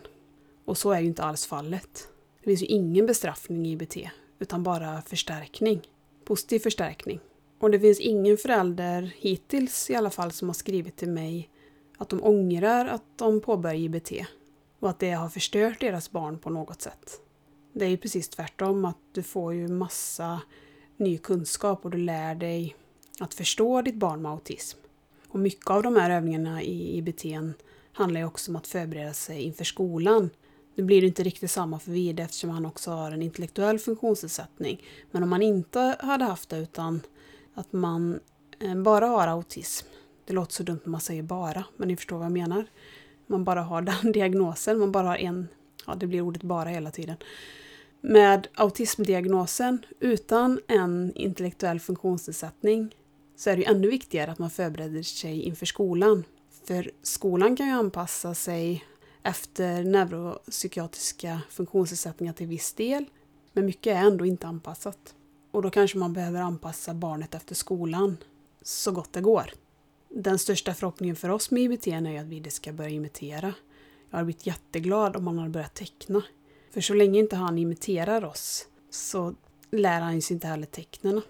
Och 0.65 0.79
så 0.79 0.93
är 0.93 1.01
ju 1.01 1.07
inte 1.07 1.23
alls 1.23 1.47
fallet. 1.47 2.09
Det 2.41 2.45
finns 2.45 2.63
ju 2.63 2.67
ingen 2.67 3.07
bestraffning 3.07 3.67
i 3.67 3.73
IBT, 3.73 3.97
utan 4.39 4.63
bara 4.63 5.03
förstärkning. 5.03 5.81
Positiv 6.25 6.59
förstärkning. 6.59 7.21
Och 7.61 7.71
det 7.71 7.81
finns 7.81 8.01
ingen 8.01 8.37
förälder, 8.37 9.15
hittills 9.17 9.91
i 9.91 9.95
alla 9.95 10.11
fall, 10.11 10.33
som 10.33 10.49
har 10.49 10.55
skrivit 10.55 10.97
till 10.97 11.11
mig 11.11 11.51
att 11.99 12.09
de 12.09 12.25
ångrar 12.25 12.87
att 12.87 13.05
de 13.17 13.41
påbörjar 13.41 13.77
IBT 13.77 14.13
och 14.79 14.91
att 14.91 14.99
det 14.99 15.11
har 15.11 15.29
förstört 15.29 15.81
deras 15.81 16.11
barn 16.11 16.39
på 16.39 16.51
något 16.51 16.83
sätt. 16.83 17.21
Det 17.73 17.85
är 17.85 17.89
ju 17.89 17.97
precis 17.97 18.29
tvärtom, 18.29 18.85
att 18.85 18.99
du 19.13 19.23
får 19.23 19.55
ju 19.55 19.69
massa 19.69 20.41
ny 20.97 21.19
kunskap 21.19 21.85
och 21.85 21.91
du 21.91 21.99
lär 21.99 22.35
dig 22.35 22.77
att 23.21 23.35
förstå 23.35 23.83
ditt 23.83 23.95
barn 23.95 24.23
med 24.23 24.33
autism. 24.33 24.79
Och 25.29 25.39
mycket 25.39 25.71
av 25.71 25.83
de 25.83 25.97
här 25.97 26.11
övningarna 26.11 26.63
i 26.63 26.99
IBT 26.99 27.25
handlar 27.93 28.21
ju 28.21 28.27
också 28.27 28.51
om 28.51 28.57
att 28.57 28.67
förbereda 28.67 29.13
sig 29.13 29.43
inför 29.43 29.65
skolan. 29.65 30.31
Nu 30.75 30.83
blir 30.85 31.01
det 31.01 31.07
inte 31.07 31.23
riktigt 31.23 31.51
samma 31.51 31.79
för 31.79 31.91
Vide 31.91 32.23
eftersom 32.23 32.51
han 32.51 32.67
också 32.67 32.91
har 32.91 33.13
en 33.13 33.23
intellektuell 33.23 33.79
funktionsnedsättning. 33.79 34.85
Men 35.11 35.23
om 35.23 35.29
man 35.29 35.43
inte 35.43 35.97
hade 36.01 36.25
haft 36.25 36.49
det 36.49 36.59
utan 36.59 37.01
att 37.55 37.73
man 37.73 38.21
eh, 38.61 38.75
bara 38.75 39.07
har 39.07 39.29
autism. 39.29 39.87
Det 40.25 40.33
låter 40.33 40.53
så 40.53 40.63
dumt 40.63 40.81
när 40.85 40.91
man 40.91 41.01
säger 41.01 41.23
bara, 41.23 41.65
men 41.77 41.89
ni 41.89 41.97
förstår 41.97 42.17
vad 42.17 42.25
jag 42.25 42.33
menar. 42.33 42.67
Man 43.27 43.45
bara 43.45 43.63
har 43.63 43.83
den 44.03 44.13
diagnosen, 44.13 44.79
man 44.79 44.93
bara 44.93 45.07
har 45.07 45.17
en, 45.17 45.49
ja 45.87 45.95
det 45.95 46.07
blir 46.07 46.21
ordet 46.21 46.43
bara 46.43 46.69
hela 46.69 46.91
tiden. 46.91 47.17
Med 48.01 48.49
autismdiagnosen 48.55 49.85
utan 50.01 50.61
en 50.67 51.13
intellektuell 51.15 51.81
funktionsnedsättning 51.81 52.95
så 53.37 53.51
är 53.51 53.57
det 53.57 53.63
ju 53.63 53.69
ännu 53.69 53.89
viktigare 53.89 54.31
att 54.31 54.39
man 54.39 54.51
förbereder 54.51 55.03
sig 55.03 55.43
inför 55.43 55.67
skolan. 55.67 56.25
För 56.65 56.91
skolan 57.03 57.57
kan 57.57 57.67
ju 57.67 57.73
anpassa 57.73 58.35
sig 58.35 58.85
efter 59.23 59.85
neuropsykiatriska 59.85 61.41
funktionsnedsättningar 61.51 62.33
till 62.33 62.47
viss 62.47 62.73
del, 62.73 63.05
men 63.53 63.67
mycket 63.67 63.97
är 63.97 64.01
ändå 64.01 64.27
inte 64.27 64.47
anpassat. 64.47 65.15
Och 65.51 65.63
då 65.63 65.71
kanske 65.71 65.99
man 65.99 66.13
behöver 66.13 66.41
anpassa 66.41 66.95
barnet 66.95 67.35
efter 67.35 67.55
skolan 67.55 68.17
så 68.63 68.93
gott 68.93 69.13
det 69.13 69.21
går. 69.21 69.51
Den 70.09 70.39
största 70.39 70.75
förhoppningen 70.75 71.17
för 71.17 71.29
oss 71.29 71.51
med 71.51 71.63
IBT 71.63 71.87
är 71.87 72.11
ju 72.11 72.19
att 72.19 72.27
vi 72.27 72.51
ska 72.51 72.73
börja 72.73 72.91
imitera. 72.91 73.55
Jag 74.11 74.17
hade 74.17 74.25
blivit 74.25 74.47
jätteglad 74.47 75.17
om 75.17 75.27
han 75.27 75.39
hade 75.39 75.51
börjat 75.51 75.75
teckna. 75.75 76.23
För 76.71 76.81
så 76.81 76.95
länge 76.95 77.19
inte 77.19 77.37
han 77.37 77.59
imiterar 77.59 78.25
oss 78.25 78.67
så 78.91 79.35
lär 79.71 80.01
han 80.01 80.23
sig 80.23 80.35
inte 80.35 80.47
heller 80.47 80.67
tecknen. 80.67 81.23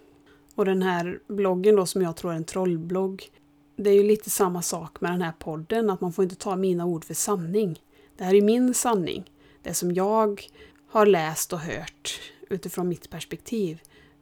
Och 0.54 0.64
den 0.64 0.82
här 0.82 1.20
bloggen 1.26 1.76
då 1.76 1.86
som 1.86 2.02
jag 2.02 2.16
tror 2.16 2.32
är 2.32 2.36
en 2.36 2.44
trollblogg. 2.44 3.30
Det 3.76 3.90
är 3.90 3.94
ju 3.94 4.02
lite 4.02 4.30
samma 4.30 4.62
sak 4.62 5.00
med 5.00 5.12
den 5.12 5.22
här 5.22 5.32
podden, 5.38 5.90
att 5.90 6.00
man 6.00 6.12
får 6.12 6.22
inte 6.22 6.36
ta 6.36 6.56
mina 6.56 6.86
ord 6.86 7.04
för 7.04 7.14
sanning. 7.14 7.82
Det 8.16 8.24
här 8.24 8.34
är 8.34 8.42
min 8.42 8.74
sanning. 8.74 9.30
Det 9.62 9.74
som 9.74 9.92
jag 9.94 10.42
har 10.88 11.06
läst 11.06 11.52
och 11.52 11.58
hört 11.58 12.20
utifrån 12.50 12.88
mitt 12.88 13.10
perspektiv. 13.10 13.80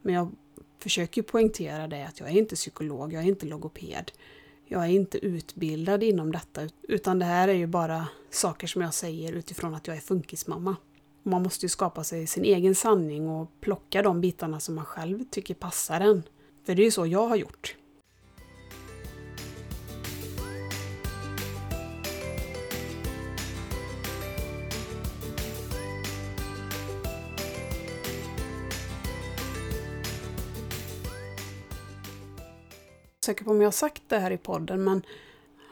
Men 0.09 0.14
jag 0.14 0.32
försöker 0.78 1.22
poängtera 1.22 1.86
det 1.86 2.06
att 2.06 2.20
jag 2.20 2.28
är 2.28 2.38
inte 2.38 2.56
psykolog, 2.56 3.12
jag 3.12 3.22
är 3.22 3.26
inte 3.26 3.46
logoped. 3.46 4.12
Jag 4.66 4.84
är 4.84 4.88
inte 4.88 5.18
utbildad 5.18 6.02
inom 6.02 6.32
detta, 6.32 6.68
utan 6.82 7.18
det 7.18 7.24
här 7.24 7.48
är 7.48 7.52
ju 7.52 7.66
bara 7.66 8.09
saker 8.30 8.66
som 8.66 8.82
jag 8.82 8.94
säger 8.94 9.32
utifrån 9.32 9.74
att 9.74 9.86
jag 9.86 9.96
är 9.96 10.00
funkismamma. 10.00 10.76
Man 11.22 11.42
måste 11.42 11.64
ju 11.64 11.68
skapa 11.68 12.04
sig 12.04 12.26
sin 12.26 12.44
egen 12.44 12.74
sanning 12.74 13.28
och 13.28 13.50
plocka 13.61 14.02
de 14.02 14.20
bitarna 14.20 14.61
som 14.61 14.74
man 14.74 14.84
själv 14.84 15.24
tycker 15.30 15.54
passar 15.54 16.00
en. 16.00 16.22
För 16.66 16.74
det 16.74 16.82
är 16.82 16.84
ju 16.84 16.90
så 16.90 17.06
jag 17.06 17.28
har 17.28 17.36
gjort. 17.36 17.76
Säker 33.29 33.45
på 33.45 33.51
om 33.51 33.61
jag 33.61 33.66
har 33.66 33.72
sagt 33.72 34.03
det 34.09 34.18
här 34.18 34.31
i 34.31 34.37
podden, 34.37 34.85
men 34.85 35.03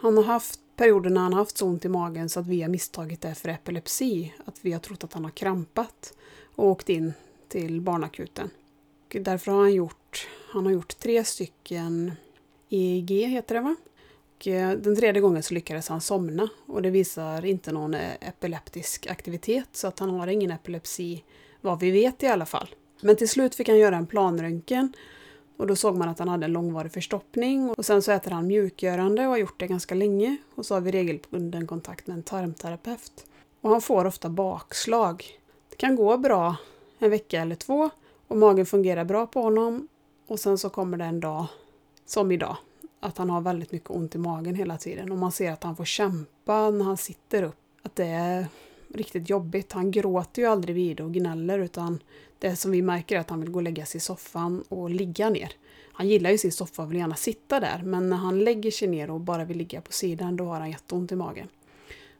han 0.01 0.17
har 0.17 0.25
haft 0.25 0.61
perioder 0.77 1.11
när 1.11 1.21
han 1.21 1.33
har 1.33 1.41
haft 1.41 1.59
så 1.59 1.67
ont 1.67 1.85
i 1.85 1.89
magen 1.89 2.29
så 2.29 2.41
att 2.41 2.47
vi 2.47 2.63
har 2.63 2.69
misstagit 2.69 3.21
det 3.21 3.35
för 3.35 3.49
epilepsi. 3.49 4.35
Att 4.45 4.59
vi 4.61 4.73
har 4.73 4.81
trott 4.81 5.05
att 5.05 5.13
han 5.13 5.25
har 5.25 5.31
krampat 5.31 6.15
och 6.55 6.67
åkt 6.67 6.89
in 6.89 7.13
till 7.49 7.81
barnakuten. 7.81 8.51
Och 9.07 9.17
därför 9.21 9.53
har 9.53 9.61
han 9.61 9.75
gjort, 9.75 10.29
han 10.53 10.67
har 10.67 10.73
gjort 10.73 10.99
tre 10.99 11.25
stycken 11.25 12.13
EEG, 12.69 13.11
heter 13.11 13.55
det 13.55 13.61
va? 13.61 13.77
Och 14.37 14.49
eh, 14.49 14.79
den 14.79 14.97
tredje 14.97 15.23
gången 15.23 15.43
så 15.43 15.55
lyckades 15.55 15.89
han 15.89 16.01
somna 16.01 16.49
och 16.67 16.83
det 16.83 16.91
visar 16.91 17.45
inte 17.45 17.73
någon 17.73 17.95
eh, 17.95 18.15
epileptisk 18.21 19.07
aktivitet 19.07 19.69
så 19.73 19.89
att 19.89 19.99
han 19.99 20.11
har 20.11 20.27
ingen 20.27 20.51
epilepsi, 20.51 21.25
vad 21.61 21.81
vi 21.81 21.91
vet 21.91 22.23
i 22.23 22.27
alla 22.27 22.47
fall. 22.47 22.69
Men 23.01 23.17
till 23.17 23.29
slut 23.29 23.55
fick 23.55 23.69
han 23.69 23.79
göra 23.79 23.97
en 23.97 24.07
planröntgen 24.07 24.93
och 25.57 25.67
då 25.67 25.77
såg 25.77 25.97
man 25.97 26.09
att 26.09 26.19
han 26.19 26.29
hade 26.29 26.45
en 26.45 26.53
långvarig 26.53 26.93
förstoppning 26.93 27.71
och 27.71 27.85
sen 27.85 28.03
så 28.03 28.13
äter 28.13 28.31
han 28.31 28.47
mjukgörande 28.47 29.23
och 29.23 29.29
har 29.29 29.37
gjort 29.37 29.61
det 29.61 29.67
ganska 29.67 29.95
länge. 29.95 30.37
Och 30.55 30.67
så 30.67 30.75
har 30.75 30.81
vi 30.81 30.91
regelbunden 30.91 31.67
kontakt 31.67 32.07
med 32.07 32.17
en 32.17 32.23
tarmterapeut. 32.23 33.27
Och 33.61 33.71
han 33.71 33.81
får 33.81 34.05
ofta 34.05 34.29
bakslag. 34.29 35.25
Det 35.71 35.77
kan 35.77 35.97
gå 35.97 36.17
bra 36.17 36.57
en 36.99 37.11
vecka 37.11 37.41
eller 37.41 37.55
två 37.55 37.91
och 38.29 38.37
magen 38.37 38.67
fungerar 38.67 39.05
bra 39.05 39.27
på 39.27 39.43
honom. 39.43 39.89
Och 40.27 40.41
sen 40.41 40.59
så 40.59 40.71
kommer 40.71 40.97
det 40.97 41.05
en 41.05 41.21
dag, 41.21 41.47
som 42.07 42.33
idag, 42.33 42.57
att 43.01 43.19
han 43.19 43.31
har 43.31 43.41
väldigt 43.41 43.73
mycket 43.73 43.91
ont 43.91 44.15
i 44.15 44.19
magen 44.19 44.55
hela 44.55 44.79
tiden. 44.79 45.13
Och 45.13 45.19
man 45.19 45.33
ser 45.33 45.53
att 45.53 45.63
han 45.63 45.77
får 45.77 45.85
kämpa 45.85 46.71
när 46.71 46.85
han 46.85 46.97
sitter 46.97 47.43
upp. 47.43 47.57
Att 47.83 47.97
det 47.97 48.07
är 48.07 48.47
riktigt 48.95 49.31
jobbigt. 49.31 49.73
Han 49.73 49.91
gråter 49.91 50.43
ju 50.43 50.49
aldrig 50.49 50.75
vid 50.75 51.01
och 51.01 51.13
gnäller 51.13 51.59
utan 51.59 51.99
det 52.39 52.57
som 52.57 52.71
vi 52.71 52.83
märker 52.83 53.17
är 53.17 53.21
att 53.21 53.31
han 53.31 53.41
vill 53.41 53.51
gå 53.51 53.59
och 53.59 53.63
lägga 53.63 53.87
sig 53.87 53.99
i 53.99 54.01
soffan 54.01 54.65
och 54.69 54.91
ligga 54.91 55.31
ner. 55.31 55.53
Han 55.93 56.09
gillar 56.09 56.31
ju 56.31 56.39
sin 56.39 56.53
soffa 56.53 56.83
och 56.83 56.91
vill 56.91 56.99
gärna 56.99 57.15
sitta 57.15 57.61
där, 57.61 57.83
men 57.85 58.09
när 58.09 58.17
han 58.17 58.45
lägger 58.45 58.71
sig 58.71 58.89
ner 58.89 59.11
och 59.11 59.21
bara 59.21 59.45
vill 59.45 59.59
ligga 59.59 59.81
på 59.81 59.93
sidan, 59.93 60.37
då 60.37 60.45
har 60.45 60.61
han 60.61 60.71
jätteont 60.71 61.13
i 61.13 61.17
magen. 61.17 61.49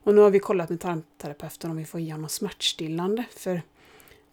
Och 0.03 0.15
nu 0.15 0.21
har 0.21 0.31
vi 0.31 0.39
kollat 0.39 0.71
med 0.71 0.81
tarmterapeuten 0.81 1.71
om 1.71 1.77
vi 1.77 1.85
får 1.85 2.01
ge 2.01 2.13
honom 2.13 2.29
smärtstillande, 2.29 3.25
för 3.31 3.63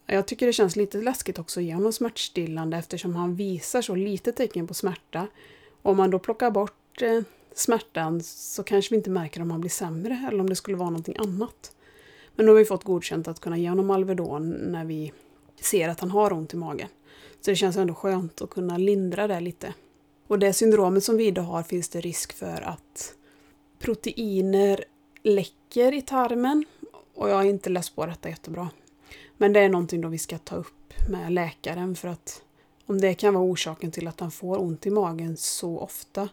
jag 0.06 0.26
tycker 0.26 0.46
det 0.46 0.52
känns 0.52 0.76
lite 0.76 0.98
läskigt 0.98 1.38
också 1.38 1.60
att 1.60 1.64
ge 1.64 1.74
honom 1.74 1.92
smärtstillande 1.92 2.76
eftersom 2.76 3.16
han 3.16 3.36
visar 3.36 3.82
så 3.82 3.94
lite 3.94 4.32
tecken 4.32 4.66
på 4.66 4.74
smärta. 4.74 5.26
Om 5.82 5.96
man 5.96 6.10
då 6.10 6.18
plockar 6.18 6.50
bort 6.50 7.02
eh, 7.02 7.20
smärtan 7.54 8.22
så 8.22 8.62
kanske 8.62 8.90
vi 8.90 8.96
inte 8.96 9.10
märker 9.10 9.42
om 9.42 9.50
han 9.50 9.60
blir 9.60 9.70
sämre 9.70 10.24
eller 10.28 10.40
om 10.40 10.48
det 10.48 10.56
skulle 10.56 10.76
vara 10.76 10.90
någonting 10.90 11.16
annat. 11.18 11.73
Men 12.36 12.46
nu 12.46 12.52
har 12.52 12.58
vi 12.58 12.64
fått 12.64 12.84
godkänt 12.84 13.28
att 13.28 13.40
kunna 13.40 13.58
ge 13.58 13.68
honom 13.68 13.90
Alvedon 13.90 14.50
när 14.50 14.84
vi 14.84 15.12
ser 15.60 15.88
att 15.88 16.00
han 16.00 16.10
har 16.10 16.32
ont 16.32 16.54
i 16.54 16.56
magen. 16.56 16.88
Så 17.40 17.50
det 17.50 17.56
känns 17.56 17.76
ändå 17.76 17.94
skönt 17.94 18.42
att 18.42 18.50
kunna 18.50 18.78
lindra 18.78 19.26
det 19.26 19.40
lite. 19.40 19.74
Och 20.26 20.38
det 20.38 20.52
syndromet 20.52 21.04
som 21.04 21.16
Vida 21.16 21.42
har 21.42 21.62
finns 21.62 21.88
det 21.88 22.00
risk 22.00 22.32
för 22.32 22.62
att 22.62 23.14
proteiner 23.78 24.84
läcker 25.22 25.94
i 25.94 26.02
tarmen. 26.02 26.64
Och 27.14 27.30
jag 27.30 27.34
har 27.34 27.44
inte 27.44 27.70
läst 27.70 27.96
på 27.96 28.06
detta 28.06 28.28
jättebra. 28.28 28.70
Men 29.36 29.52
det 29.52 29.60
är 29.60 29.68
någonting 29.68 30.00
då 30.00 30.08
vi 30.08 30.18
ska 30.18 30.38
ta 30.38 30.56
upp 30.56 30.92
med 31.08 31.32
läkaren 31.32 31.96
för 31.96 32.08
att 32.08 32.42
om 32.86 33.00
det 33.00 33.14
kan 33.14 33.34
vara 33.34 33.44
orsaken 33.44 33.90
till 33.90 34.08
att 34.08 34.20
han 34.20 34.30
får 34.30 34.60
ont 34.60 34.86
i 34.86 34.90
magen 34.90 35.36
så 35.36 35.78
ofta. 35.78 36.28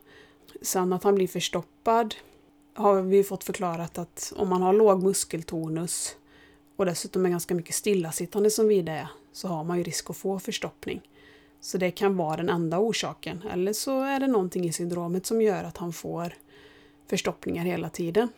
Sen 0.61 0.93
att 0.93 1.03
han 1.03 1.15
blir 1.15 1.27
förstoppad 1.27 2.15
har 2.73 3.01
vi 3.01 3.23
fått 3.23 3.43
förklarat 3.43 3.97
att 3.97 4.33
om 4.35 4.49
man 4.49 4.61
har 4.61 4.73
låg 4.73 5.03
muskeltonus 5.03 6.15
och 6.75 6.85
dessutom 6.85 7.25
är 7.25 7.29
ganska 7.29 7.55
mycket 7.55 7.75
stillasittande 7.75 8.49
som 8.51 8.67
vi 8.67 8.79
är, 8.79 9.07
så 9.31 9.47
har 9.47 9.63
man 9.63 9.77
ju 9.77 9.83
risk 9.83 10.09
att 10.09 10.17
få 10.17 10.39
förstoppning. 10.39 11.01
Så 11.61 11.77
det 11.77 11.91
kan 11.91 12.17
vara 12.17 12.37
den 12.37 12.49
enda 12.49 12.79
orsaken. 12.79 13.43
Eller 13.51 13.73
så 13.73 14.01
är 14.01 14.19
det 14.19 14.27
någonting 14.27 14.65
i 14.65 14.73
syndromet 14.73 15.25
som 15.25 15.41
gör 15.41 15.63
att 15.63 15.77
han 15.77 15.93
får 15.93 16.33
förstoppningar 17.07 17.65
hela 17.65 17.89
tiden. 17.89 18.29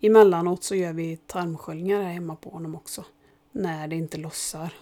Emellanåt 0.00 0.64
så 0.64 0.74
gör 0.74 0.92
vi 0.92 1.16
tarmsköljningar 1.16 2.02
här 2.02 2.12
hemma 2.12 2.36
på 2.36 2.50
honom 2.50 2.74
också. 2.74 3.04
När 3.52 3.88
det 3.88 3.96
inte 3.96 4.16
lossar. 4.16 4.74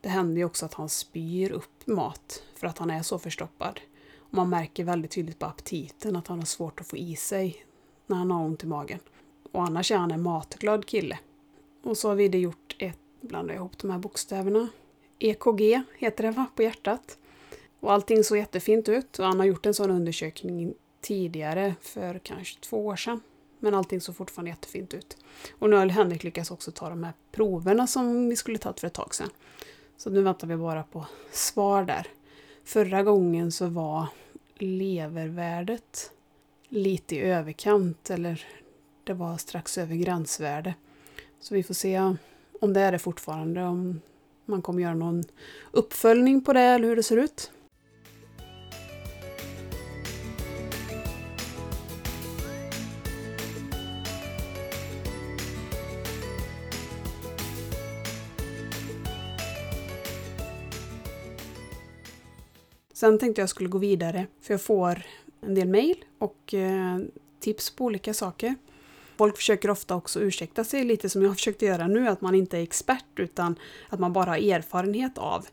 Det 0.00 0.08
händer 0.08 0.36
ju 0.36 0.44
också 0.44 0.66
att 0.66 0.74
han 0.74 0.88
spyr 0.88 1.50
upp 1.52 1.86
mat 1.86 2.42
för 2.56 2.66
att 2.66 2.78
han 2.78 2.90
är 2.90 3.02
så 3.02 3.18
förstoppad. 3.18 3.80
Och 4.18 4.34
man 4.34 4.50
märker 4.50 4.84
väldigt 4.84 5.10
tydligt 5.10 5.38
på 5.38 5.46
aptiten 5.46 6.16
att 6.16 6.26
han 6.26 6.38
har 6.38 6.46
svårt 6.46 6.80
att 6.80 6.86
få 6.86 6.96
i 6.96 7.16
sig 7.16 7.64
när 8.08 8.16
han 8.16 8.30
har 8.30 8.44
ont 8.44 8.64
i 8.64 8.66
magen. 8.66 8.98
Och 9.52 9.62
annars 9.62 9.92
är 9.92 9.96
han 9.96 10.10
en 10.10 10.22
matglad 10.22 10.86
kille. 10.86 11.18
Och 11.82 11.96
så 11.96 12.08
har 12.08 12.14
vi 12.14 12.28
det 12.28 12.38
gjort 12.38 12.76
ett, 12.78 12.98
blandar 13.20 13.54
ihop 13.54 13.78
de 13.78 13.90
här 13.90 13.98
bokstäverna. 13.98 14.68
EKG 15.18 15.82
heter 15.98 16.24
det 16.24 16.30
va, 16.30 16.46
på 16.54 16.62
hjärtat. 16.62 17.18
Och 17.80 17.92
allting 17.92 18.24
såg 18.24 18.38
jättefint 18.38 18.88
ut 18.88 19.18
och 19.18 19.24
han 19.24 19.38
har 19.38 19.46
gjort 19.46 19.66
en 19.66 19.74
sån 19.74 19.90
undersökning 19.90 20.74
tidigare 21.00 21.74
för 21.80 22.18
kanske 22.18 22.60
två 22.60 22.86
år 22.86 22.96
sedan. 22.96 23.20
Men 23.58 23.74
allting 23.74 24.00
såg 24.00 24.16
fortfarande 24.16 24.50
jättefint 24.50 24.94
ut. 24.94 25.16
Och 25.58 25.70
nu 25.70 25.76
har 25.76 25.86
Henrik 25.86 26.24
lyckats 26.24 26.50
också 26.50 26.70
ta 26.70 26.88
de 26.88 27.04
här 27.04 27.12
proverna 27.32 27.86
som 27.86 28.28
vi 28.28 28.36
skulle 28.36 28.58
tagit 28.58 28.80
för 28.80 28.86
ett 28.86 28.94
tag 28.94 29.14
sedan. 29.14 29.30
Så 29.96 30.10
nu 30.10 30.22
väntar 30.22 30.46
vi 30.46 30.56
bara 30.56 30.82
på 30.82 31.06
svar 31.32 31.84
där. 31.84 32.06
Förra 32.64 33.02
gången 33.02 33.52
så 33.52 33.66
var 33.66 34.06
levervärdet 34.58 36.12
lite 36.68 37.16
i 37.16 37.20
överkant 37.20 38.10
eller 38.10 38.46
det 39.04 39.14
var 39.14 39.36
strax 39.36 39.78
över 39.78 39.96
gränsvärde. 39.96 40.74
Så 41.40 41.54
vi 41.54 41.62
får 41.62 41.74
se 41.74 42.14
om 42.60 42.72
det 42.72 42.80
är 42.80 42.92
det 42.92 42.98
fortfarande, 42.98 43.62
om 43.62 44.00
man 44.44 44.62
kommer 44.62 44.82
göra 44.82 44.94
någon 44.94 45.24
uppföljning 45.70 46.44
på 46.44 46.52
det 46.52 46.60
eller 46.60 46.88
hur 46.88 46.96
det 46.96 47.02
ser 47.02 47.16
ut. 47.16 47.50
Sen 62.92 63.18
tänkte 63.18 63.42
jag 63.42 63.48
skulle 63.48 63.68
gå 63.68 63.78
vidare, 63.78 64.26
för 64.40 64.54
jag 64.54 64.62
får 64.62 65.02
en 65.40 65.54
del 65.54 65.68
mejl 65.68 66.04
och 66.18 66.54
eh, 66.54 66.98
tips 67.40 67.70
på 67.70 67.84
olika 67.84 68.14
saker. 68.14 68.54
Folk 69.16 69.36
försöker 69.36 69.70
ofta 69.70 69.94
också 69.94 70.20
ursäkta 70.20 70.64
sig 70.64 70.84
lite 70.84 71.08
som 71.08 71.22
jag 71.22 71.34
försökte 71.34 71.66
göra 71.66 71.86
nu, 71.86 72.08
att 72.08 72.20
man 72.20 72.34
inte 72.34 72.58
är 72.58 72.62
expert 72.62 73.04
utan 73.16 73.58
att 73.88 74.00
man 74.00 74.12
bara 74.12 74.30
har 74.30 74.52
erfarenhet 74.52 75.18
av. 75.18 75.46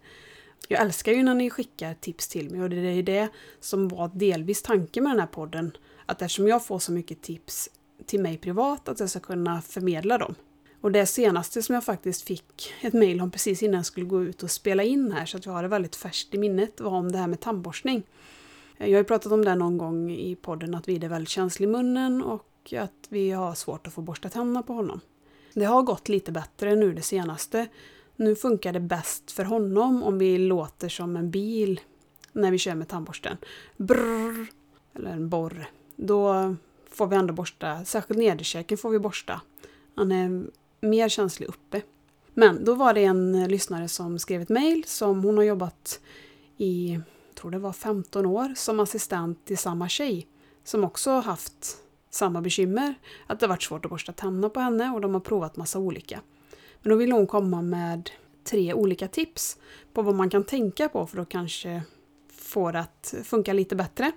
Jag 0.67 0.81
älskar 0.81 1.11
ju 1.11 1.23
när 1.23 1.33
ni 1.33 1.49
skickar 1.49 1.93
tips 1.93 2.27
till 2.27 2.49
mig 2.51 2.61
och 2.61 2.69
det 2.69 2.75
är 2.75 3.03
det 3.03 3.29
som 3.59 3.87
var 3.87 4.11
delvis 4.13 4.61
tanken 4.61 5.03
med 5.03 5.11
den 5.11 5.19
här 5.19 5.27
podden. 5.27 5.77
Att 6.05 6.21
eftersom 6.21 6.47
jag 6.47 6.65
får 6.65 6.79
så 6.79 6.91
mycket 6.91 7.21
tips 7.21 7.69
till 8.05 8.19
mig 8.19 8.37
privat, 8.37 8.89
att 8.89 8.99
jag 8.99 9.09
ska 9.09 9.19
kunna 9.19 9.61
förmedla 9.61 10.17
dem. 10.17 10.35
Och 10.81 10.91
det 10.91 11.05
senaste 11.05 11.61
som 11.61 11.75
jag 11.75 11.83
faktiskt 11.83 12.21
fick 12.21 12.73
ett 12.81 12.93
mejl 12.93 13.21
om 13.21 13.31
precis 13.31 13.63
innan 13.63 13.75
jag 13.75 13.85
skulle 13.85 14.05
gå 14.05 14.23
ut 14.23 14.43
och 14.43 14.51
spela 14.51 14.83
in 14.83 15.11
här, 15.11 15.25
så 15.25 15.37
att 15.37 15.45
jag 15.45 15.53
har 15.53 15.63
det 15.63 15.69
väldigt 15.69 15.95
färskt 15.95 16.33
i 16.33 16.37
minnet, 16.37 16.81
var 16.81 16.91
om 16.91 17.11
det 17.11 17.17
här 17.17 17.27
med 17.27 17.39
tandborstning. 17.39 18.03
Eh, 18.77 18.87
jag 18.87 18.93
har 18.93 19.01
ju 19.01 19.07
pratat 19.07 19.31
om 19.31 19.45
det 19.45 19.55
någon 19.55 19.77
gång 19.77 20.11
i 20.11 20.35
podden, 20.35 20.75
att 20.75 20.87
vi 20.87 20.95
är 20.95 21.09
väldigt 21.09 21.29
känslig 21.29 21.67
i 21.67 21.71
munnen 21.71 22.23
och 22.23 22.73
att 22.77 23.07
vi 23.09 23.31
har 23.31 23.53
svårt 23.53 23.87
att 23.87 23.93
få 23.93 24.01
borsta 24.01 24.29
tänderna 24.29 24.63
på 24.63 24.73
honom. 24.73 24.99
Det 25.53 25.65
har 25.65 25.83
gått 25.83 26.09
lite 26.09 26.31
bättre 26.31 26.75
nu 26.75 26.93
det 26.93 27.01
senaste. 27.01 27.67
Nu 28.15 28.35
funkar 28.35 28.73
det 28.73 28.79
bäst 28.79 29.31
för 29.31 29.43
honom 29.43 30.03
om 30.03 30.17
vi 30.17 30.37
låter 30.37 30.89
som 30.89 31.15
en 31.15 31.31
bil 31.31 31.81
när 32.31 32.51
vi 32.51 32.57
kör 32.57 32.75
med 32.75 32.87
tandborsten. 32.87 33.37
Brrr, 33.77 34.47
eller 34.93 35.11
en 35.11 35.29
borr. 35.29 35.69
Då 35.95 36.55
får 36.91 37.07
vi 37.07 37.15
ändå 37.15 37.33
borsta, 37.33 37.85
särskilt 37.85 38.19
nederkäken 38.19 38.77
får 38.77 38.89
vi 38.89 38.99
borsta. 38.99 39.41
Han 39.95 40.11
är 40.11 40.45
mer 40.81 41.09
känslig 41.09 41.47
uppe. 41.47 41.81
Men 42.33 42.65
då 42.65 42.73
var 42.73 42.93
det 42.93 43.03
en 43.03 43.47
lyssnare 43.47 43.87
som 43.87 44.19
skrev 44.19 44.41
ett 44.41 44.49
mejl 44.49 44.83
som 44.87 45.23
hon 45.23 45.37
har 45.37 45.43
jobbat 45.43 45.99
i 46.57 46.99
tror 47.35 47.51
det 47.51 47.59
var 47.59 47.73
15 47.73 48.25
år, 48.25 48.53
som 48.55 48.79
assistent 48.79 49.45
till 49.45 49.57
samma 49.57 49.89
tjej 49.89 50.27
som 50.63 50.83
också 50.83 51.11
haft 51.11 51.77
samma 52.09 52.41
bekymmer. 52.41 52.95
Att 53.27 53.39
det 53.39 53.47
varit 53.47 53.63
svårt 53.63 53.85
att 53.85 53.91
borsta 53.91 54.11
tänderna 54.11 54.49
på 54.49 54.59
henne 54.59 54.91
och 54.91 55.01
de 55.01 55.13
har 55.13 55.21
provat 55.21 55.55
massa 55.55 55.79
olika. 55.79 56.21
Men 56.81 56.89
då 56.89 56.95
vill 56.95 57.11
hon 57.11 57.27
komma 57.27 57.61
med 57.61 58.09
tre 58.43 58.73
olika 58.73 59.07
tips 59.07 59.57
på 59.93 60.01
vad 60.01 60.15
man 60.15 60.29
kan 60.29 60.43
tänka 60.43 60.89
på 60.89 61.07
för 61.07 61.17
att 61.17 61.29
kanske 61.29 61.81
få 62.31 62.71
det 62.71 62.79
att 62.79 63.15
funka 63.23 63.53
lite 63.53 63.75
bättre. 63.75 64.11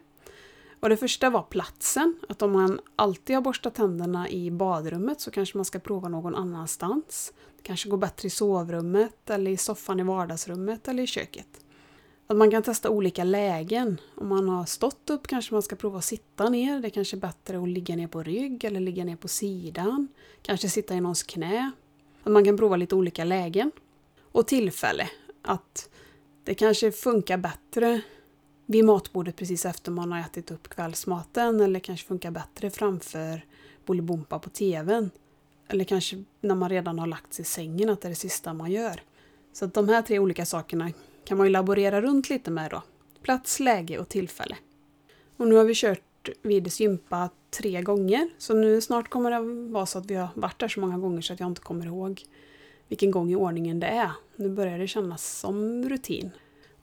Och 0.81 0.89
det 0.89 0.97
första 0.97 1.31
var 1.31 1.43
platsen, 1.43 2.19
att 2.29 2.43
om 2.43 2.53
man 2.53 2.81
alltid 2.97 3.37
har 3.37 3.43
borstat 3.43 3.75
tänderna 3.75 4.29
i 4.29 4.51
badrummet 4.51 5.21
så 5.21 5.31
kanske 5.31 5.59
man 5.59 5.65
ska 5.65 5.79
prova 5.79 6.09
någon 6.09 6.35
annanstans. 6.35 7.33
Det 7.57 7.63
kanske 7.63 7.89
går 7.89 7.99
bättre 7.99 8.27
i 8.27 8.31
sovrummet 8.31 9.31
eller 9.31 9.51
i 9.51 9.57
soffan 9.57 10.01
i 10.01 10.03
vardagsrummet 10.03 10.89
eller 10.89 11.03
i 11.03 11.07
köket. 11.07 11.61
Att 12.31 12.37
man 12.37 12.51
kan 12.51 12.63
testa 12.63 12.91
olika 12.91 13.25
lägen. 13.25 14.01
Om 14.15 14.29
man 14.29 14.49
har 14.49 14.65
stått 14.65 15.11
upp 15.11 15.27
kanske 15.27 15.55
man 15.55 15.63
ska 15.63 15.77
prova 15.77 15.99
att 15.99 16.05
sitta 16.05 16.49
ner. 16.49 16.81
Det 16.81 16.89
är 16.89 16.91
kanske 16.91 17.17
är 17.17 17.21
bättre 17.21 17.63
att 17.63 17.69
ligga 17.69 17.97
ner 17.97 18.07
på 18.09 18.23
rygg 18.23 18.65
eller 18.65 18.81
ligga 18.81 19.05
ner 19.05 19.17
på 19.17 19.29
sidan. 19.29 20.09
Kanske 20.43 20.69
sitta 20.69 20.95
i 20.95 21.01
någons 21.01 21.23
knä. 21.23 21.71
Att 22.23 22.33
man 22.33 22.45
kan 22.45 22.57
prova 22.57 22.77
lite 22.77 22.95
olika 22.95 23.25
lägen. 23.25 23.71
Och 24.33 24.47
tillfälle. 24.47 25.11
Att 25.43 25.89
det 26.45 26.55
kanske 26.55 26.93
funkar 26.93 27.37
bättre 27.37 28.01
vid 28.67 28.85
matbordet 28.85 29.37
precis 29.37 29.67
efter 29.67 29.91
man 29.93 30.13
har 30.13 30.21
ätit 30.21 30.51
upp 30.51 30.69
kvällsmaten 30.69 31.61
eller 31.61 31.81
kanske 31.81 32.07
funkar 32.07 32.31
bättre 32.31 32.71
framför 32.71 33.45
Bolibompa 33.87 34.39
på 34.39 34.51
tvn. 34.51 35.11
Eller 35.69 35.85
kanske 35.85 36.25
när 36.41 36.55
man 36.55 36.69
redan 36.69 36.99
har 36.99 37.07
lagt 37.07 37.35
sig 37.35 37.43
i 37.43 37.47
sängen 37.47 37.91
att 37.91 38.01
det 38.01 38.09
är 38.09 38.11
det 38.11 38.15
sista 38.15 38.55
man 38.55 38.71
gör. 38.71 39.03
Så 39.53 39.65
att 39.65 39.75
de 39.75 39.89
här 39.89 40.03
tre 40.03 40.19
olika 40.19 40.47
sakerna 40.47 40.91
kan 41.29 41.39
man 41.39 41.47
ju 41.47 41.53
laborera 41.53 42.01
runt 42.01 42.31
lite 42.31 42.51
med 42.51 42.71
då. 42.71 42.83
Plats, 43.23 43.61
läge 43.61 43.99
och 43.99 44.09
tillfälle. 44.09 44.57
Och 45.37 45.49
nu 45.49 45.57
har 45.57 45.65
vi 45.65 45.75
kört 45.75 46.29
Vides 46.43 46.81
gympa 46.81 47.31
tre 47.51 47.83
gånger. 47.83 48.31
Så 48.39 48.55
nu 48.55 48.81
snart 48.81 49.09
kommer 49.09 49.31
det 49.31 49.71
vara 49.73 49.87
så 49.87 49.99
att 49.99 50.07
vi 50.07 50.15
har 50.15 50.29
varit 50.35 50.59
där 50.59 50.69
så 50.69 50.81
många 50.81 50.99
gånger 50.99 51.21
så 51.21 51.33
att 51.33 51.41
jag 51.41 51.47
inte 51.47 51.61
kommer 51.61 51.87
ihåg 51.87 52.23
vilken 52.89 53.11
gång 53.11 53.31
i 53.31 53.37
ordningen 53.37 53.81
det 53.81 53.87
är. 53.87 54.11
Nu 54.37 54.49
börjar 54.49 54.79
det 54.79 54.89
kännas 54.89 55.39
som 55.39 55.89
rutin. 55.89 56.31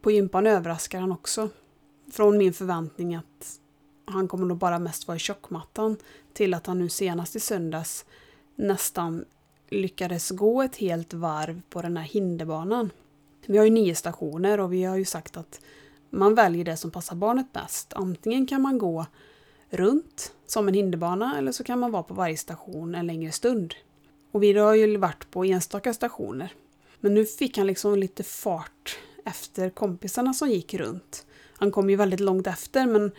På 0.01 0.11
gympan 0.11 0.47
överraskar 0.47 0.99
han 0.99 1.11
också. 1.11 1.49
Från 2.11 2.37
min 2.37 2.53
förväntning 2.53 3.15
att 3.15 3.59
han 4.05 4.27
kommer 4.27 4.45
nog 4.45 4.57
bara 4.57 4.79
mest 4.79 5.07
vara 5.07 5.15
i 5.15 5.19
tjockmattan 5.19 5.97
till 6.33 6.53
att 6.53 6.67
han 6.67 6.79
nu 6.79 6.89
senast 6.89 7.35
i 7.35 7.39
söndags 7.39 8.05
nästan 8.55 9.25
lyckades 9.69 10.31
gå 10.31 10.61
ett 10.61 10.75
helt 10.75 11.13
varv 11.13 11.61
på 11.69 11.81
den 11.81 11.97
här 11.97 12.05
hinderbanan. 12.05 12.89
Vi 13.47 13.57
har 13.57 13.65
ju 13.65 13.71
nio 13.71 13.95
stationer 13.95 14.59
och 14.59 14.73
vi 14.73 14.83
har 14.83 14.97
ju 14.97 15.05
sagt 15.05 15.37
att 15.37 15.59
man 16.09 16.35
väljer 16.35 16.65
det 16.65 16.77
som 16.77 16.91
passar 16.91 17.15
barnet 17.15 17.53
bäst. 17.53 17.93
Antingen 17.93 18.47
kan 18.47 18.61
man 18.61 18.77
gå 18.77 19.05
runt 19.69 20.33
som 20.47 20.67
en 20.67 20.73
hinderbana 20.73 21.37
eller 21.37 21.51
så 21.51 21.63
kan 21.63 21.79
man 21.79 21.91
vara 21.91 22.03
på 22.03 22.13
varje 22.13 22.37
station 22.37 22.95
en 22.95 23.07
längre 23.07 23.31
stund. 23.31 23.73
Och 24.31 24.43
vi 24.43 24.53
har 24.53 24.73
ju 24.73 24.97
varit 24.97 25.31
på 25.31 25.45
enstaka 25.45 25.93
stationer. 25.93 26.53
Men 26.99 27.13
nu 27.13 27.25
fick 27.25 27.57
han 27.57 27.67
liksom 27.67 27.97
lite 27.97 28.23
fart 28.23 28.97
efter 29.25 29.69
kompisarna 29.69 30.33
som 30.33 30.49
gick 30.49 30.73
runt. 30.73 31.25
Han 31.57 31.71
kom 31.71 31.89
ju 31.89 31.95
väldigt 31.95 32.19
långt 32.19 32.47
efter 32.47 32.85
men 32.85 33.11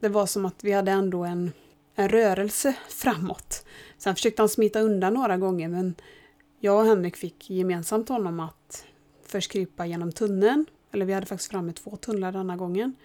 det 0.00 0.08
var 0.08 0.26
som 0.26 0.46
att 0.46 0.64
vi 0.64 0.72
hade 0.72 0.90
ändå 0.90 1.24
en, 1.24 1.52
en 1.94 2.08
rörelse 2.08 2.74
framåt. 2.88 3.66
Sen 3.98 4.14
försökte 4.14 4.42
han 4.42 4.48
smita 4.48 4.80
undan 4.80 5.14
några 5.14 5.36
gånger 5.36 5.68
men 5.68 5.94
jag 6.60 6.80
och 6.80 6.86
Henrik 6.86 7.16
fick 7.16 7.50
gemensamt 7.50 8.08
honom 8.08 8.40
att 8.40 8.84
först 9.32 9.52
krypa 9.52 9.86
genom 9.86 10.12
tunneln, 10.12 10.66
eller 10.92 11.06
vi 11.06 11.12
hade 11.12 11.26
faktiskt 11.26 11.50
framme 11.50 11.72
två 11.72 11.96
tunnlar 11.96 12.32
denna 12.32 12.56
gången. 12.56 12.96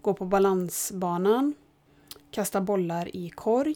Gå 0.00 0.14
på 0.14 0.24
balansbanan, 0.24 1.54
kasta 2.30 2.60
bollar 2.60 3.16
i 3.16 3.30
korg, 3.30 3.74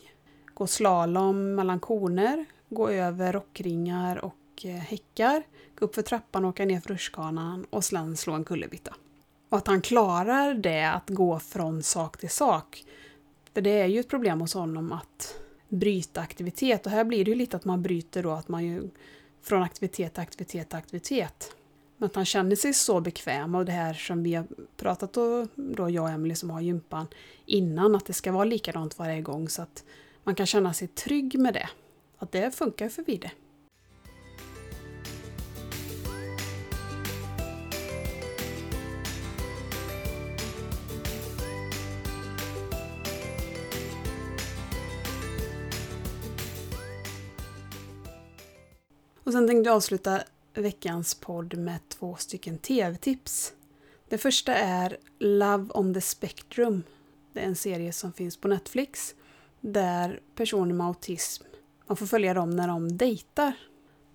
gå 0.55 0.67
slalom 0.67 1.55
mellan 1.55 1.81
koner, 1.81 2.45
gå 2.69 2.89
över 2.89 3.33
rockringar 3.33 4.25
och 4.25 4.65
eh, 4.65 4.71
häckar, 4.71 5.43
gå 5.79 5.85
upp 5.85 5.95
för 5.95 6.03
trappan, 6.03 6.45
åka 6.45 6.65
ner 6.65 6.81
för 6.81 6.89
rutschkanan 6.89 7.67
och 7.71 7.85
sen 7.85 8.17
slå 8.17 8.33
en 8.33 8.45
kullerbytta. 8.45 8.95
Och 9.49 9.59
att 9.59 9.67
han 9.67 9.83
klarar 9.83 10.55
det, 10.55 10.85
att 10.85 11.11
gå 11.11 11.39
från 11.39 11.83
sak 11.83 12.19
till 12.19 12.31
sak. 12.31 12.85
För 13.55 13.61
det 13.61 13.81
är 13.81 13.87
ju 13.87 14.01
ett 14.01 14.09
problem 14.09 14.41
hos 14.41 14.55
honom 14.55 14.93
att 14.93 15.35
bryta 15.69 16.21
aktivitet 16.21 16.87
och 16.87 16.93
här 16.93 17.05
blir 17.05 17.25
det 17.25 17.31
ju 17.31 17.37
lite 17.37 17.57
att 17.57 17.65
man 17.65 17.83
bryter 17.83 18.23
då 18.23 18.31
att 18.31 18.49
man 18.49 18.65
ju 18.65 18.91
från 19.43 19.63
aktivitet 19.63 20.15
till 20.15 20.23
aktivitet 20.23 20.69
till 20.69 20.79
aktivitet. 20.79 21.55
Att 22.03 22.15
han 22.15 22.25
känner 22.25 22.57
sig 22.57 22.75
så 22.75 23.01
bekväm 23.01 23.55
av 23.55 23.65
det 23.65 23.73
här 23.73 23.95
som 23.95 24.23
vi 24.23 24.35
har 24.35 24.47
pratat 24.77 25.17
om, 25.17 25.49
då 25.55 25.91
jag 25.91 26.05
och 26.05 26.11
Emily 26.11 26.35
som 26.35 26.51
har 26.51 26.61
gympan 26.61 27.07
innan, 27.47 27.95
att 27.95 28.07
det 28.07 28.13
ska 28.13 28.33
vara 28.33 28.45
likadant 28.45 28.99
varje 28.99 29.23
gång 29.23 29.49
så 29.49 29.63
att 29.63 29.85
man 30.25 30.35
kan 30.35 30.47
känna 30.47 30.73
sig 30.73 30.89
trygg 30.89 31.39
med 31.39 31.55
det. 31.55 31.69
Att 32.19 32.33
det 32.33 32.51
funkar 32.51 32.89
för 32.89 33.03
Vide. 33.03 33.31
Och 49.25 49.33
sen 49.33 49.47
tänkte 49.47 49.69
jag 49.69 49.77
avsluta 49.77 50.23
veckans 50.55 51.15
podd 51.15 51.59
med 51.59 51.89
två 51.89 52.17
stycken 52.17 52.59
tv-tips. 52.59 53.53
Det 54.09 54.19
första 54.19 54.55
är 54.55 54.97
Love 55.19 55.67
on 55.75 55.95
the 55.95 56.01
Spectrum. 56.01 56.83
Det 57.33 57.41
är 57.41 57.45
en 57.45 57.57
serie 57.57 57.93
som 57.93 58.13
finns 58.13 58.37
på 58.37 58.49
Netflix 58.49 59.15
där 59.61 60.21
personer 60.35 60.75
med 60.75 60.87
autism, 60.87 61.45
man 61.91 61.97
får 61.97 62.07
följa 62.07 62.35
dem 62.35 62.51
när 62.51 62.69
de 62.69 62.97
dejtar. 62.97 63.53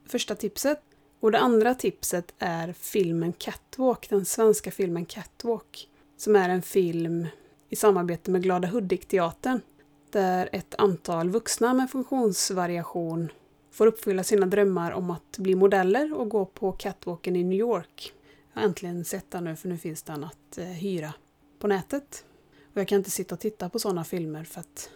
Första 0.06 0.36
tipset. 0.36 0.82
Och 1.20 1.32
det 1.32 1.40
andra 1.40 1.76
tipset 1.76 2.34
är 2.40 2.74
filmen 2.74 3.34
Catwalk, 3.34 4.10
den 4.10 4.26
svenska 4.26 4.72
filmen 4.72 5.06
Catwalk. 5.06 5.90
Som 6.18 6.36
är 6.36 6.50
en 6.50 6.62
film 6.62 7.28
i 7.70 7.76
samarbete 7.76 8.32
med 8.32 8.44
Glada 8.44 8.68
Hudik-teatern. 8.68 9.62
Där 10.10 10.50
ett 10.52 10.76
antal 10.78 11.30
vuxna 11.30 11.74
med 11.74 11.92
funktionsvariation 11.92 13.32
får 13.76 13.88
uppfylla 13.88 14.24
sina 14.24 14.46
drömmar 14.46 14.92
om 14.92 15.12
att 15.12 15.38
bli 15.38 15.56
modeller 15.56 16.14
och 16.14 16.30
gå 16.30 16.46
på 16.46 16.72
catwalken 16.72 17.36
i 17.36 17.44
New 17.44 17.60
York. 17.60 18.14
Jag 18.54 18.62
har 18.62 18.68
äntligen 18.68 19.06
sett 19.06 19.32
den 19.32 19.44
nu 19.44 19.56
för 19.56 19.70
nu 19.70 19.78
finns 19.78 20.04
den 20.04 20.24
att 20.24 20.58
eh, 20.58 20.66
hyra 20.66 21.14
på 21.60 21.68
nätet. 21.68 22.26
Och 22.74 22.82
jag 22.82 22.88
kan 22.88 22.98
inte 22.98 23.10
sitta 23.10 23.36
och 23.36 23.42
titta 23.42 23.70
på 23.70 23.80
sådana 23.80 24.04
filmer 24.04 24.44
för 24.44 24.60
att 24.60 24.90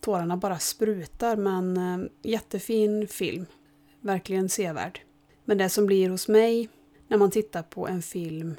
tårarna 0.00 0.36
bara 0.36 0.58
sprutar 0.58 1.36
men 1.36 1.76
eh, 1.76 2.08
jättefin 2.22 3.08
film. 3.08 3.46
Verkligen 4.00 4.48
sevärd. 4.48 5.00
Men 5.44 5.58
det 5.58 5.68
som 5.68 5.86
blir 5.86 6.10
hos 6.10 6.28
mig 6.28 6.68
när 7.08 7.16
man 7.16 7.30
tittar 7.30 7.62
på 7.62 7.88
en 7.88 8.02
film 8.02 8.54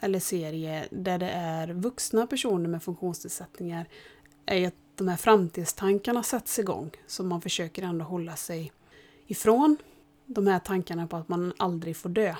eller 0.00 0.20
serie 0.20 0.88
där 0.90 1.18
det 1.18 1.30
är 1.30 1.68
vuxna 1.68 2.26
personer 2.26 2.68
med 2.68 2.82
funktionsnedsättningar 2.82 3.88
är 4.46 4.56
ju 4.56 4.66
att 4.66 4.74
de 4.94 5.08
här 5.08 5.16
framtidstankarna 5.16 6.22
sätts 6.22 6.58
igång. 6.58 6.90
Så 7.06 7.24
man 7.24 7.40
försöker 7.40 7.82
ändå 7.82 8.04
hålla 8.04 8.36
sig 8.36 8.72
ifrån 9.26 9.76
de 10.26 10.46
här 10.46 10.58
tankarna 10.58 11.06
på 11.06 11.16
att 11.16 11.28
man 11.28 11.52
aldrig 11.56 11.96
får 11.96 12.08
dö. 12.08 12.34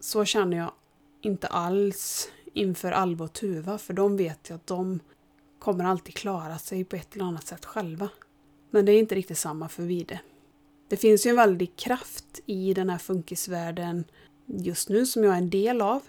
Så 0.00 0.24
känner 0.24 0.56
jag 0.56 0.72
inte 1.20 1.46
alls 1.46 2.28
inför 2.52 2.92
Alva 2.92 3.24
och 3.24 3.32
Tuva, 3.32 3.78
för 3.78 3.94
de 3.94 4.16
vet 4.16 4.50
ju 4.50 4.54
att 4.54 4.66
de 4.66 5.00
kommer 5.58 5.84
alltid 5.84 6.14
klara 6.14 6.58
sig 6.58 6.84
på 6.84 6.96
ett 6.96 7.14
eller 7.14 7.24
annat 7.24 7.46
sätt 7.46 7.64
själva. 7.64 8.08
Men 8.70 8.86
det 8.86 8.92
är 8.92 8.98
inte 8.98 9.14
riktigt 9.14 9.38
samma 9.38 9.68
för 9.68 9.82
Vide. 9.82 10.20
Det 10.88 10.96
finns 10.96 11.26
ju 11.26 11.30
en 11.30 11.36
väldig 11.36 11.76
kraft 11.76 12.40
i 12.46 12.74
den 12.74 12.90
här 12.90 12.98
funkisvärlden 12.98 14.04
just 14.46 14.88
nu 14.88 15.06
som 15.06 15.24
jag 15.24 15.34
är 15.34 15.38
en 15.38 15.50
del 15.50 15.80
av. 15.80 16.02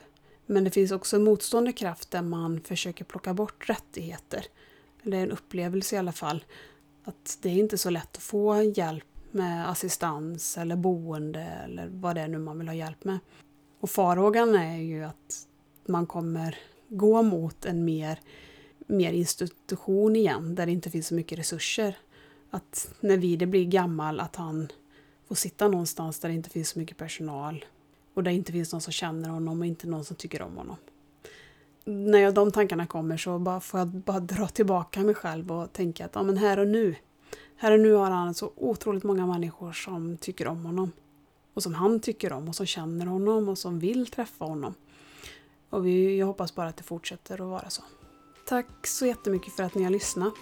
Men 0.45 0.63
det 0.63 0.71
finns 0.71 0.91
också 0.91 1.15
en 1.15 1.23
motstående 1.23 1.73
kraft 1.73 2.11
där 2.11 2.21
man 2.21 2.61
försöker 2.61 3.05
plocka 3.05 3.33
bort 3.33 3.69
rättigheter. 3.69 4.45
Eller 5.03 5.17
en 5.17 5.31
upplevelse 5.31 5.95
i 5.95 5.99
alla 5.99 6.11
fall. 6.11 6.45
Att 7.03 7.37
det 7.41 7.49
är 7.49 7.53
inte 7.53 7.77
så 7.77 7.89
lätt 7.89 8.17
att 8.17 8.23
få 8.23 8.61
hjälp 8.63 9.05
med 9.33 9.69
assistans 9.69 10.57
eller 10.57 10.75
boende 10.75 11.41
eller 11.41 11.87
vad 11.87 12.15
det 12.15 12.21
är 12.21 12.27
nu 12.27 12.39
man 12.39 12.57
vill 12.57 12.67
ha 12.67 12.75
hjälp 12.75 13.03
med. 13.03 13.19
Och 13.79 13.89
farhågan 13.89 14.55
är 14.55 14.77
ju 14.77 15.03
att 15.03 15.47
man 15.85 16.05
kommer 16.05 16.57
gå 16.87 17.21
mot 17.21 17.65
en 17.65 17.85
mer, 17.85 18.19
mer 18.87 19.11
institution 19.13 20.15
igen 20.15 20.55
där 20.55 20.65
det 20.65 20.71
inte 20.71 20.89
finns 20.89 21.07
så 21.07 21.13
mycket 21.13 21.39
resurser. 21.39 21.97
Att 22.49 22.93
när 22.99 23.17
Vide 23.17 23.45
blir 23.45 23.65
gammal 23.65 24.19
att 24.19 24.35
han 24.35 24.67
får 25.27 25.35
sitta 25.35 25.67
någonstans 25.67 26.19
där 26.19 26.29
det 26.29 26.35
inte 26.35 26.49
finns 26.49 26.69
så 26.69 26.79
mycket 26.79 26.97
personal 26.97 27.65
och 28.13 28.23
där 28.23 28.31
det 28.31 28.37
inte 28.37 28.51
finns 28.51 28.71
någon 28.71 28.81
som 28.81 28.93
känner 28.93 29.29
honom 29.29 29.59
och 29.59 29.65
inte 29.65 29.87
någon 29.87 30.05
som 30.05 30.15
tycker 30.15 30.41
om 30.41 30.57
honom. 30.57 30.75
När 31.83 32.19
jag, 32.19 32.33
de 32.33 32.51
tankarna 32.51 32.87
kommer 32.87 33.17
så 33.17 33.39
bara 33.39 33.59
får 33.59 33.79
jag 33.79 33.87
bara 33.87 34.19
dra 34.19 34.47
tillbaka 34.47 34.99
mig 34.99 35.15
själv 35.15 35.51
och 35.51 35.73
tänka 35.73 36.05
att 36.05 36.11
ja, 36.15 36.23
men 36.23 36.37
här 36.37 36.59
och 36.59 36.67
nu 36.67 36.95
här 37.61 37.71
och 37.71 37.79
nu 37.79 37.93
har 37.93 38.11
han 38.11 38.33
så 38.33 38.51
otroligt 38.55 39.03
många 39.03 39.27
människor 39.27 39.73
som 39.73 40.17
tycker 40.17 40.47
om 40.47 40.65
honom. 40.65 40.91
Och 41.53 41.63
som 41.63 41.73
han 41.73 41.99
tycker 41.99 42.33
om 42.33 42.47
och 42.47 42.55
som 42.55 42.65
känner 42.65 43.05
honom 43.05 43.49
och 43.49 43.57
som 43.57 43.79
vill 43.79 44.07
träffa 44.07 44.45
honom. 44.45 44.73
Och 45.69 45.85
vi, 45.85 46.17
jag 46.17 46.27
hoppas 46.27 46.55
bara 46.55 46.67
att 46.67 46.77
det 46.77 46.83
fortsätter 46.83 47.33
att 47.33 47.47
vara 47.47 47.69
så. 47.69 47.81
Tack 48.47 48.87
så 48.87 49.05
jättemycket 49.05 49.53
för 49.53 49.63
att 49.63 49.75
ni 49.75 49.83
har 49.83 49.91
lyssnat. 49.91 50.35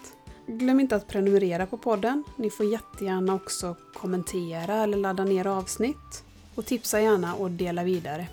Glöm 0.48 0.80
inte 0.80 0.96
att 0.96 1.08
prenumerera 1.08 1.66
på 1.66 1.78
podden. 1.78 2.24
Ni 2.38 2.50
får 2.50 2.66
jättegärna 2.66 3.36
också 3.36 3.76
kommentera 3.94 4.76
eller 4.76 4.98
ladda 4.98 5.24
ner 5.24 5.48
avsnitt. 5.48 6.24
Och 6.56 6.66
tipsa 6.66 7.02
gärna 7.02 7.36
och 7.36 7.52
dela 7.52 7.84
vidare. 7.84 8.28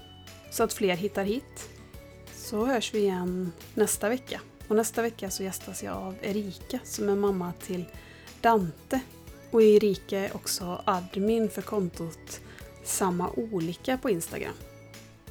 Så 0.50 0.62
att 0.62 0.72
fler 0.72 0.96
hittar 0.96 1.24
hit. 1.24 1.68
Så 2.34 2.66
hörs 2.66 2.94
vi 2.94 2.98
igen 2.98 3.52
nästa 3.74 4.08
vecka. 4.08 4.40
Och 4.68 4.76
nästa 4.76 5.02
vecka 5.02 5.30
så 5.30 5.42
gästas 5.42 5.82
jag 5.82 5.96
av 5.96 6.14
Erika 6.22 6.78
som 6.84 7.08
är 7.08 7.16
mamma 7.16 7.52
till 7.52 7.84
Dante. 8.46 9.00
Och 9.50 9.62
Erika 9.62 10.18
är 10.18 10.36
också 10.36 10.82
admin 10.84 11.50
för 11.50 11.62
kontot 11.62 12.40
Samma 12.84 13.30
Olika 13.30 13.98
på 13.98 14.10
Instagram. 14.10 14.54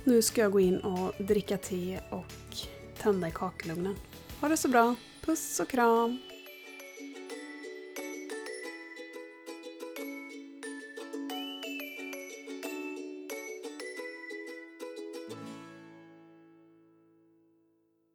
Nu 0.04 0.22
ska 0.22 0.42
jag 0.42 0.52
gå 0.52 0.60
in 0.60 0.78
och 0.78 1.14
dricka 1.26 1.58
te 1.58 2.00
och 2.10 2.58
tända 3.02 3.28
i 3.28 3.32
kakelugnen. 3.32 3.96
Ha 4.42 4.48
det 4.48 4.58
så 4.58 4.68
bra. 4.68 4.96
Puss 5.26 5.60
och 5.60 5.70
kram! 5.70 6.20